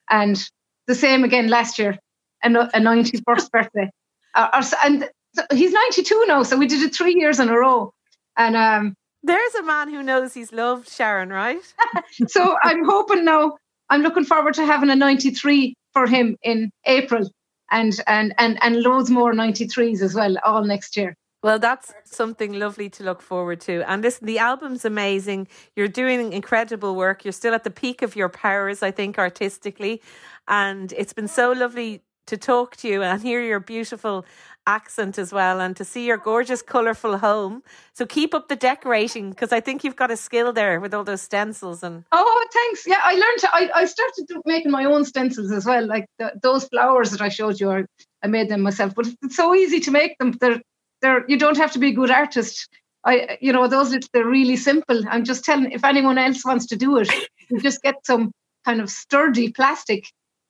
and 0.10 0.50
the 0.88 0.96
same 0.96 1.24
again 1.24 1.48
last 1.48 1.78
year, 1.80 1.98
and 2.44 2.58
a 2.58 2.68
91st 2.74 3.52
birthday. 3.52 3.90
Uh, 4.36 4.64
and 4.84 5.10
he's 5.52 5.72
92 5.72 6.26
now, 6.28 6.44
so 6.44 6.58
we 6.58 6.68
did 6.68 6.82
it 6.82 6.96
three 6.96 7.16
years 7.16 7.40
in 7.40 7.50
a 7.50 7.58
row. 7.58 7.94
And 8.38 8.56
um, 8.56 8.96
there's 9.24 9.56
a 9.56 9.64
man 9.64 9.90
who 9.90 10.04
knows 10.04 10.34
he's 10.34 10.52
loved 10.54 10.90
Sharon, 10.90 11.30
right? 11.30 11.62
so 12.28 12.58
I'm 12.64 12.86
hoping 12.86 13.26
now. 13.26 13.58
I'm 13.90 14.02
looking 14.02 14.26
forward 14.26 14.54
to 14.56 14.66
having 14.66 14.90
a 14.90 14.96
93 14.96 15.74
for 15.94 16.08
him 16.08 16.36
in 16.44 16.70
April, 16.86 17.30
and 17.72 18.00
and 18.06 18.34
and 18.38 18.58
and 18.62 18.82
loads 18.82 19.10
more 19.10 19.34
93s 19.34 20.02
as 20.02 20.14
well, 20.14 20.36
all 20.44 20.64
next 20.64 20.98
year. 20.98 21.16
Well, 21.44 21.60
that's 21.60 21.94
something 22.04 22.54
lovely 22.54 22.90
to 22.90 23.04
look 23.04 23.22
forward 23.22 23.62
to. 23.62 23.88
And 23.90 24.02
listen, 24.02 24.26
the 24.26 24.40
album's 24.40 24.86
amazing. 24.86 25.48
You're 25.76 25.88
doing 25.88 26.34
incredible 26.34 26.96
work. 26.96 27.24
You're 27.24 27.32
still 27.32 27.54
at 27.54 27.64
the 27.64 27.70
peak 27.70 28.02
of 28.02 28.16
your 28.16 28.30
powers, 28.30 28.82
I 28.82 28.92
think, 28.92 29.20
artistically. 29.20 30.02
And 30.48 30.94
it's 30.94 31.14
been 31.14 31.28
so 31.28 31.52
lovely 31.52 32.02
to 32.26 32.38
talk 32.38 32.76
to 32.78 32.88
you 32.88 33.02
and 33.02 33.22
hear 33.22 33.42
your 33.42 33.60
beautiful 33.60 34.26
accent 34.68 35.18
as 35.18 35.32
well 35.32 35.62
and 35.62 35.78
to 35.78 35.86
see 35.86 36.06
your 36.06 36.18
gorgeous 36.18 36.62
colourful 36.62 37.18
home 37.20 37.64
so 37.94 38.06
keep 38.06 38.34
up 38.34 38.50
the 38.50 38.56
decorating 38.56 39.30
because 39.30 39.54
i 39.54 39.62
think 39.62 39.82
you've 39.82 39.96
got 39.96 40.12
a 40.12 40.18
skill 40.18 40.52
there 40.52 40.82
with 40.82 40.94
all 40.94 41.06
those 41.06 41.22
stencils 41.22 41.84
and 41.84 42.04
oh 42.12 42.48
thanks 42.52 42.86
yeah 42.86 43.00
i 43.02 43.14
learned 43.14 43.40
to, 43.40 43.50
I, 43.54 43.70
I 43.74 43.86
started 43.86 44.28
making 44.46 44.72
my 44.72 44.84
own 44.84 45.06
stencils 45.06 45.54
as 45.54 45.66
well 45.66 45.88
like 45.88 46.06
the, 46.20 46.34
those 46.44 46.66
flowers 46.66 47.12
that 47.12 47.22
i 47.22 47.30
showed 47.30 47.62
you 47.62 47.72
I, 47.72 47.86
I 48.22 48.28
made 48.28 48.50
them 48.50 48.62
myself 48.62 48.94
but 48.94 49.08
it's 49.24 49.38
so 49.38 49.56
easy 49.56 49.80
to 49.80 49.92
make 49.92 50.18
them 50.18 50.34
they're 50.34 50.62
they're 51.02 51.26
you 51.28 51.38
don't 51.38 51.58
have 51.58 51.72
to 51.74 51.80
be 51.80 51.90
a 51.90 51.94
good 51.94 52.12
artist. 52.12 52.68
I 53.06 53.38
you 53.42 53.54
know 53.54 53.68
those 53.68 53.96
they're 54.14 54.26
really 54.26 54.56
simple. 54.56 55.04
I'm 55.10 55.24
just 55.24 55.44
telling 55.44 55.72
if 55.72 55.84
anyone 55.84 56.18
else 56.18 56.44
wants 56.46 56.66
to 56.68 56.76
do 56.76 56.98
it, 56.98 57.10
you 57.50 57.60
just 57.62 57.82
get 57.82 58.06
some 58.06 58.32
kind 58.66 58.82
of 58.82 58.90
sturdy 58.90 59.52
plastic 59.52 60.06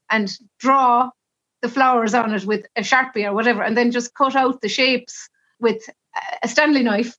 and 0.10 0.32
draw 0.60 1.10
the 1.62 1.70
flowers 1.70 2.14
on 2.14 2.34
it 2.34 2.46
with 2.46 2.66
a 2.76 2.82
sharpie 2.82 3.26
or 3.26 3.34
whatever, 3.34 3.64
and 3.64 3.76
then 3.76 3.92
just 3.92 4.14
cut 4.14 4.36
out 4.36 4.62
the 4.62 4.70
shapes 4.70 5.30
with 5.60 5.82
a 6.44 6.48
Stanley 6.48 6.84
knife, 6.84 7.16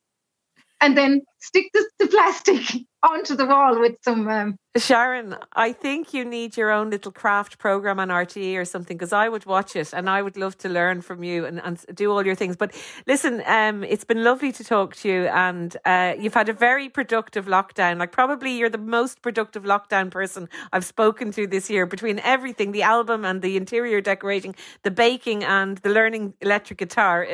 and 0.81 0.97
then 0.97 1.21
stick 1.39 1.69
the, 1.73 1.85
the 1.99 2.07
plastic 2.07 2.85
onto 3.03 3.35
the 3.35 3.45
wall 3.45 3.79
with 3.79 3.95
some. 4.01 4.27
Um, 4.27 4.57
Sharon, 4.77 5.35
I 5.53 5.73
think 5.73 6.13
you 6.13 6.23
need 6.23 6.55
your 6.55 6.69
own 6.69 6.91
little 6.91 7.11
craft 7.11 7.57
program 7.57 7.99
on 7.99 8.09
RTE 8.09 8.55
or 8.55 8.65
something 8.65 8.95
because 8.95 9.11
I 9.11 9.27
would 9.27 9.45
watch 9.45 9.75
it 9.75 9.93
and 9.93 10.09
I 10.09 10.21
would 10.21 10.37
love 10.37 10.57
to 10.59 10.69
learn 10.69 11.01
from 11.01 11.23
you 11.23 11.45
and, 11.45 11.59
and 11.63 11.83
do 11.95 12.11
all 12.11 12.23
your 12.23 12.35
things. 12.35 12.55
But 12.55 12.75
listen, 13.07 13.41
um, 13.47 13.83
it's 13.83 14.03
been 14.03 14.23
lovely 14.23 14.51
to 14.51 14.63
talk 14.63 14.95
to 14.97 15.09
you 15.09 15.25
and 15.27 15.75
uh, 15.85 16.13
you've 16.19 16.35
had 16.35 16.49
a 16.49 16.53
very 16.53 16.87
productive 16.87 17.45
lockdown. 17.45 17.97
Like, 17.97 18.11
probably 18.11 18.51
you're 18.51 18.69
the 18.69 18.77
most 18.77 19.21
productive 19.21 19.63
lockdown 19.63 20.11
person 20.11 20.47
I've 20.71 20.85
spoken 20.85 21.31
to 21.31 21.47
this 21.47 21.69
year 21.69 21.85
between 21.85 22.19
everything 22.19 22.71
the 22.71 22.83
album 22.83 23.25
and 23.25 23.41
the 23.41 23.57
interior 23.57 24.01
decorating, 24.01 24.55
the 24.83 24.91
baking, 24.91 25.43
and 25.43 25.79
the 25.79 25.89
learning 25.89 26.35
electric 26.41 26.77
guitar. 26.77 27.27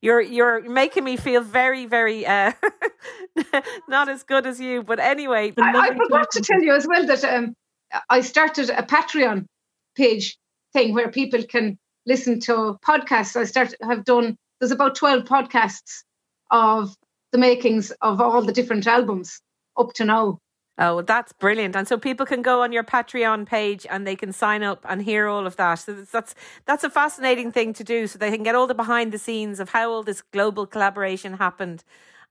You're, 0.00 0.20
you're 0.20 0.68
making 0.68 1.04
me 1.04 1.16
feel 1.16 1.42
very, 1.42 1.86
very 1.86 2.26
uh, 2.26 2.52
not 3.88 4.08
as 4.08 4.22
good 4.22 4.46
as 4.46 4.60
you, 4.60 4.82
but 4.82 4.98
anyway. 4.98 5.52
I, 5.58 5.90
I 5.90 5.96
forgot 5.96 6.30
to 6.32 6.40
tell 6.40 6.62
you 6.62 6.74
as 6.74 6.86
well 6.86 7.06
that 7.06 7.24
um, 7.24 7.54
I 8.08 8.20
started 8.20 8.70
a 8.70 8.82
Patreon 8.82 9.46
page 9.96 10.36
thing 10.72 10.94
where 10.94 11.10
people 11.10 11.42
can 11.42 11.78
listen 12.06 12.40
to 12.40 12.78
podcasts. 12.86 13.36
I 13.36 13.44
start 13.44 13.74
have 13.82 14.04
done. 14.04 14.36
There's 14.58 14.72
about 14.72 14.94
twelve 14.94 15.24
podcasts 15.24 16.02
of 16.50 16.94
the 17.32 17.38
makings 17.38 17.92
of 18.02 18.20
all 18.20 18.42
the 18.42 18.52
different 18.52 18.86
albums 18.86 19.40
up 19.78 19.92
to 19.94 20.04
now. 20.04 20.38
Oh, 20.78 21.02
that's 21.02 21.32
brilliant! 21.34 21.76
And 21.76 21.86
so 21.86 21.98
people 21.98 22.24
can 22.24 22.42
go 22.42 22.62
on 22.62 22.72
your 22.72 22.84
Patreon 22.84 23.46
page 23.46 23.86
and 23.90 24.06
they 24.06 24.16
can 24.16 24.32
sign 24.32 24.62
up 24.62 24.84
and 24.88 25.02
hear 25.02 25.26
all 25.26 25.46
of 25.46 25.56
that. 25.56 25.74
So 25.74 25.92
that's 25.92 26.34
that's 26.64 26.84
a 26.84 26.90
fascinating 26.90 27.52
thing 27.52 27.72
to 27.74 27.84
do. 27.84 28.06
So 28.06 28.18
they 28.18 28.30
can 28.30 28.42
get 28.42 28.54
all 28.54 28.66
the 28.66 28.74
behind 28.74 29.12
the 29.12 29.18
scenes 29.18 29.60
of 29.60 29.70
how 29.70 29.90
all 29.90 30.02
this 30.02 30.22
global 30.22 30.66
collaboration 30.66 31.34
happened 31.34 31.84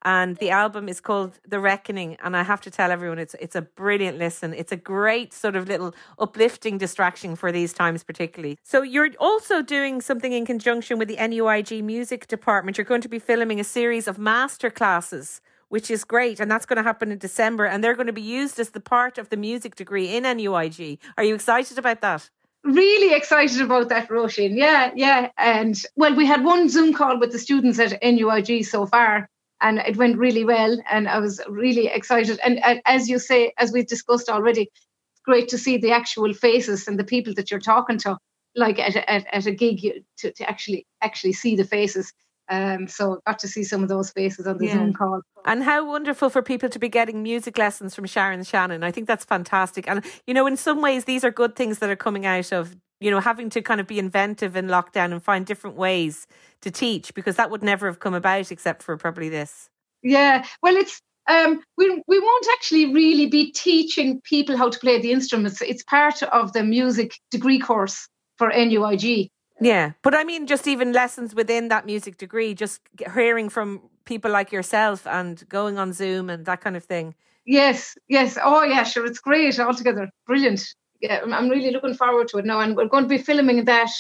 and 0.04 0.38
the 0.38 0.50
album 0.50 0.88
is 0.88 1.02
called 1.02 1.40
The 1.48 1.60
Reckoning. 1.60 2.18
And 2.24 2.36
I 2.36 2.44
have 2.44 2.62
to 2.62 2.72
tell 2.72 2.92
everyone, 2.92 3.20
it's 3.20 3.36
it's 3.40 3.56
a 3.56 3.62
brilliant 3.62 4.18
listen. 4.18 4.54
It's 4.54 4.72
a 4.72 4.78
great 4.78 5.34
sort 5.34 5.56
of 5.56 5.68
little 5.68 5.94
uplifting 6.18 6.78
distraction 6.78 7.36
for 7.36 7.52
these 7.52 7.74
times, 7.74 8.04
particularly. 8.04 8.58
So 8.64 8.82
you're 8.82 9.10
also 9.20 9.62
doing 9.62 10.02
something 10.02 10.34
in 10.34 10.46
conjunction 10.46 11.00
with 11.00 11.08
the 11.08 11.18
NUIG 11.18 11.84
Music 11.84 12.28
Department. 12.28 12.78
You're 12.78 12.86
going 12.86 13.02
to 13.02 13.10
be 13.10 13.20
filming 13.20 13.60
a 13.60 13.64
series 13.64 14.08
of 14.08 14.18
master 14.18 14.70
classes 14.70 15.42
which 15.70 15.90
is 15.90 16.04
great. 16.04 16.40
And 16.40 16.52
that's 16.52 16.66
going 16.66 16.78
to 16.78 16.84
happen 16.84 17.12
in 17.12 17.20
December. 17.20 17.66
And 17.66 17.84
they're 17.84 17.96
going 17.96 18.08
to 18.08 18.14
be 18.14 18.22
used 18.22 18.60
as 18.60 18.72
the 18.72 18.80
part 18.80 19.18
of 19.18 19.30
the 19.30 19.38
music 19.38 19.76
degree 19.76 20.16
in 20.16 20.24
NUIG. 20.24 21.00
Are 21.18 21.24
you 21.24 21.36
excited 21.36 21.78
about 21.78 22.02
that? 22.02 22.30
Really 22.64 23.16
excited 23.16 23.62
about 23.62 23.88
that, 23.90 24.10
Roisin. 24.10 24.58
Yeah, 24.58 24.92
yeah. 24.94 25.30
And 25.38 25.82
well, 25.96 26.14
we 26.16 26.26
had 26.26 26.44
one 26.44 26.68
Zoom 26.68 26.94
call 26.94 27.18
with 27.18 27.32
the 27.32 27.40
students 27.40 27.80
at 27.80 28.02
NUIG 28.02 28.66
so 28.66 28.86
far, 28.86 29.30
and 29.62 29.80
it 29.80 29.98
went 29.98 30.18
really 30.18 30.44
well. 30.44 30.78
And 30.90 31.08
I 31.08 31.20
was 31.20 31.42
really 31.50 31.88
excited. 31.88 32.40
And, 32.44 32.64
and 32.64 32.82
as 32.86 33.10
you 33.10 33.20
say, 33.20 33.54
as 33.58 33.72
we've 33.72 33.88
discussed 33.88 34.30
already, 34.30 34.64
it's 34.64 35.22
great 35.26 35.50
to 35.50 35.58
see 35.58 35.78
the 35.78 35.92
actual 35.92 36.34
faces 36.34 36.88
and 36.88 36.98
the 36.98 37.04
people 37.04 37.34
that 37.36 37.52
you're 37.52 37.60
talking 37.60 37.98
to, 38.00 38.18
like 38.56 38.80
at, 38.80 38.96
at, 38.96 39.26
at 39.32 39.46
a 39.46 39.52
gig, 39.52 40.04
to, 40.20 40.32
to 40.32 40.50
actually 40.50 40.86
actually 41.02 41.34
see 41.34 41.56
the 41.56 41.66
faces. 41.66 42.14
Um, 42.52 42.88
so 42.88 43.20
got 43.28 43.38
to 43.40 43.48
see 43.48 43.64
some 43.64 43.84
of 43.84 43.90
those 43.90 44.10
faces 44.10 44.48
on 44.48 44.58
the 44.58 44.66
Yeah. 44.66 44.74
Zoom 44.74 44.94
call. 44.94 45.22
And 45.46 45.64
how 45.64 45.88
wonderful 45.88 46.32
for 46.32 46.42
people 46.42 46.68
to 46.70 46.80
be 46.80 46.90
getting 46.90 47.22
music 47.22 47.60
lessons 47.60 47.94
from 47.94 48.08
Sharon 48.08 48.44
Shannon. 48.44 48.84
I 48.84 48.92
think 48.92 49.08
that's 49.08 49.24
fantastic. 49.24 49.88
And, 49.88 50.04
you 50.26 50.34
know, 50.34 50.48
in 50.48 50.58
some 50.58 50.82
ways, 50.82 51.06
these 51.06 51.24
are 51.24 51.30
good 51.30 51.56
things 51.56 51.78
that 51.78 51.92
are 51.92 51.96
coming 51.96 52.26
out 52.26 52.52
of, 52.52 52.76
you 53.00 53.12
know, 53.12 53.20
having 53.20 53.50
to 53.52 53.62
kind 53.62 53.80
of 53.80 53.88
be 53.88 54.00
inventive 54.00 54.56
in 54.56 54.68
lockdown 54.68 55.12
and 55.12 55.24
find 55.24 55.46
different 55.46 55.76
ways 55.76 56.28
to 56.62 56.72
teach 56.72 57.14
because 57.14 57.36
that 57.38 57.50
would 57.50 57.64
never 57.64 57.88
have 57.88 58.00
come 58.00 58.14
about 58.14 58.52
except 58.52 58.84
for 58.84 58.98
probably 58.98 59.30
this. 59.30 59.70
Yeah, 60.02 60.46
well, 60.62 60.76
it's 60.76 61.02
um, 61.30 61.62
we 61.78 62.04
we 62.08 62.20
won't 62.20 62.48
actually 62.54 62.94
really 62.94 63.28
be 63.28 63.52
teaching 63.52 64.22
people 64.22 64.58
how 64.58 64.70
to 64.70 64.80
play 64.80 65.00
the 65.00 65.12
instruments. 65.12 65.62
It's 65.62 65.84
part 65.84 66.24
of 66.24 66.54
the 66.54 66.64
music 66.64 67.14
degree 67.32 67.60
course 67.60 68.08
for 68.38 68.50
NUIG. 68.52 69.30
Yeah. 69.62 69.92
But 70.02 70.16
I 70.16 70.24
mean, 70.24 70.48
just 70.48 70.68
even 70.68 70.94
lessons 70.94 71.36
within 71.36 71.68
that 71.68 71.86
music 71.86 72.18
degree, 72.18 72.54
just 72.54 72.82
hearing 73.14 73.50
from 73.50 73.82
people 74.06 74.32
like 74.32 74.52
yourself 74.52 75.06
and 75.06 75.48
going 75.50 75.78
on 75.78 75.94
Zoom 75.94 76.30
and 76.30 76.46
that 76.46 76.62
kind 76.62 76.78
of 76.78 76.84
thing. 76.84 77.14
Yes, 77.46 77.98
yes. 78.08 78.38
Oh, 78.42 78.64
yeah, 78.64 78.84
sure. 78.84 79.06
It's 79.06 79.20
great 79.20 79.60
altogether. 79.60 80.10
Brilliant. 80.26 80.62
Yeah, 81.02 81.22
I'm- 81.22 81.50
really 81.50 81.72
looking 81.72 81.94
forward 81.94 82.28
to 82.30 82.38
it 82.40 82.46
now, 82.46 82.60
and 82.60 82.76
we're 82.76 82.88
going 82.88 83.04
to 83.04 83.10
be 83.10 83.18
filming 83.18 83.66
that 83.66 83.92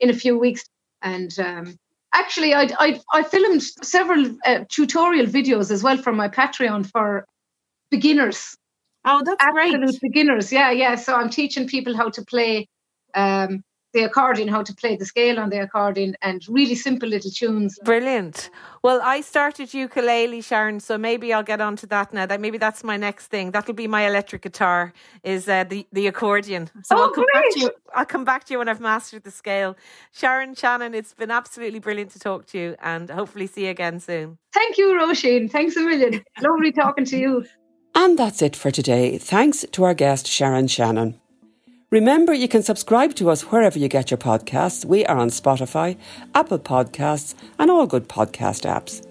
in 0.00 0.10
a 0.10 0.14
few 0.14 0.38
weeks. 0.38 0.64
And 1.02 1.30
um, 1.38 1.76
actually, 2.14 2.54
I 2.54 2.68
I 2.78 3.00
I 3.12 3.22
filmed 3.22 3.62
several 3.62 4.36
uh, 4.44 4.64
tutorial 4.68 5.26
videos 5.26 5.70
as 5.70 5.82
well 5.82 5.96
from 5.98 6.16
my 6.16 6.28
Patreon 6.28 6.90
for 6.90 7.24
beginners. 7.90 8.56
Oh, 9.04 9.22
that's 9.24 9.42
absolute 9.42 10.00
great. 10.00 10.00
beginners. 10.02 10.52
Yeah, 10.52 10.70
yeah. 10.70 10.96
So 10.96 11.14
I'm 11.14 11.30
teaching 11.30 11.68
people 11.68 11.96
how 11.96 12.10
to 12.10 12.24
play 12.24 12.68
um, 13.14 13.62
the 13.94 14.02
accordion, 14.04 14.48
how 14.48 14.62
to 14.62 14.74
play 14.74 14.96
the 14.96 15.04
scale 15.06 15.38
on 15.40 15.48
the 15.50 15.60
accordion, 15.62 16.14
and 16.20 16.44
really 16.48 16.74
simple 16.74 17.08
little 17.08 17.30
tunes. 17.30 17.78
Brilliant. 17.84 18.50
Well, 18.82 19.00
I 19.02 19.22
started 19.22 19.72
ukulele, 19.72 20.40
Sharon, 20.42 20.80
so 20.80 20.98
maybe 20.98 21.32
I'll 21.32 21.42
get 21.42 21.60
onto 21.60 21.86
that 21.86 22.12
now. 22.12 22.26
That 22.26 22.40
maybe 22.40 22.58
that's 22.58 22.84
my 22.84 22.96
next 22.96 23.28
thing. 23.28 23.50
That'll 23.52 23.74
be 23.74 23.86
my 23.86 24.06
electric 24.06 24.42
guitar. 24.42 24.92
Is 25.22 25.48
uh, 25.48 25.64
the 25.64 25.86
the 25.92 26.06
accordion. 26.06 26.70
So 26.84 26.96
Oh, 26.96 27.02
I'll 27.04 27.10
come 27.10 27.24
back 27.32 27.44
to 27.44 27.60
great. 27.60 27.62
you. 27.62 27.70
I'll 27.94 28.06
come 28.06 28.24
back 28.24 28.44
to 28.44 28.52
you 28.54 28.58
when 28.58 28.68
I've 28.68 28.80
mastered 28.80 29.24
the 29.24 29.30
scale. 29.30 29.76
Sharon 30.12 30.54
Shannon, 30.54 30.94
it's 30.94 31.14
been 31.14 31.30
absolutely 31.30 31.78
brilliant 31.78 32.10
to 32.12 32.18
talk 32.18 32.46
to 32.48 32.58
you, 32.58 32.76
and 32.82 33.08
hopefully 33.10 33.46
see 33.46 33.64
you 33.64 33.70
again 33.70 34.00
soon. 34.00 34.38
Thank 34.52 34.76
you, 34.76 34.88
Roisin. 34.98 35.50
Thanks 35.50 35.76
a 35.76 35.80
million. 35.80 36.22
Lovely 36.42 36.72
talking 36.72 37.04
to 37.06 37.16
you. 37.16 37.44
And 37.94 38.18
that's 38.18 38.42
it 38.42 38.54
for 38.54 38.70
today. 38.70 39.18
Thanks 39.18 39.64
to 39.72 39.84
our 39.84 39.94
guest, 39.94 40.26
Sharon 40.26 40.68
Shannon. 40.68 41.18
Remember, 41.90 42.34
you 42.34 42.48
can 42.48 42.62
subscribe 42.62 43.14
to 43.14 43.30
us 43.30 43.50
wherever 43.50 43.78
you 43.78 43.88
get 43.88 44.10
your 44.10 44.18
podcasts. 44.18 44.84
We 44.84 45.06
are 45.06 45.16
on 45.16 45.30
Spotify, 45.30 45.96
Apple 46.34 46.58
Podcasts, 46.58 47.34
and 47.58 47.70
all 47.70 47.86
good 47.86 48.10
podcast 48.10 48.68
apps. 48.68 49.02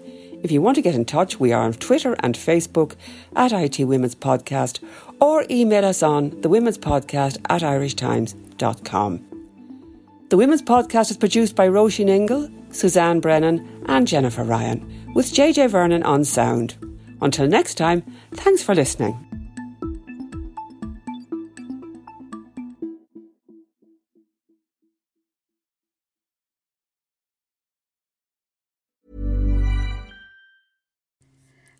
If 0.44 0.52
you 0.52 0.62
want 0.62 0.76
to 0.76 0.82
get 0.82 0.94
in 0.94 1.04
touch, 1.04 1.40
we 1.40 1.52
are 1.52 1.62
on 1.62 1.72
Twitter 1.72 2.14
and 2.20 2.36
Facebook 2.36 2.94
at 3.34 3.52
IT 3.52 3.84
Women's 3.84 4.14
Podcast 4.14 4.80
or 5.20 5.44
email 5.50 5.84
us 5.84 6.04
on 6.04 6.40
the 6.42 6.48
Women's 6.48 6.78
Podcast 6.78 7.38
at 7.48 7.62
irishtimes.com. 7.62 9.24
The 10.28 10.36
Women's 10.36 10.62
Podcast 10.62 11.10
is 11.10 11.16
produced 11.16 11.56
by 11.56 11.66
Roisin 11.66 12.08
Ingle, 12.08 12.48
Suzanne 12.70 13.18
Brennan, 13.18 13.84
and 13.88 14.06
Jennifer 14.06 14.44
Ryan, 14.44 15.12
with 15.14 15.26
JJ 15.26 15.70
Vernon 15.70 16.04
on 16.04 16.24
sound. 16.24 16.76
Until 17.20 17.48
next 17.48 17.74
time, 17.74 18.04
thanks 18.34 18.62
for 18.62 18.76
listening. 18.76 19.27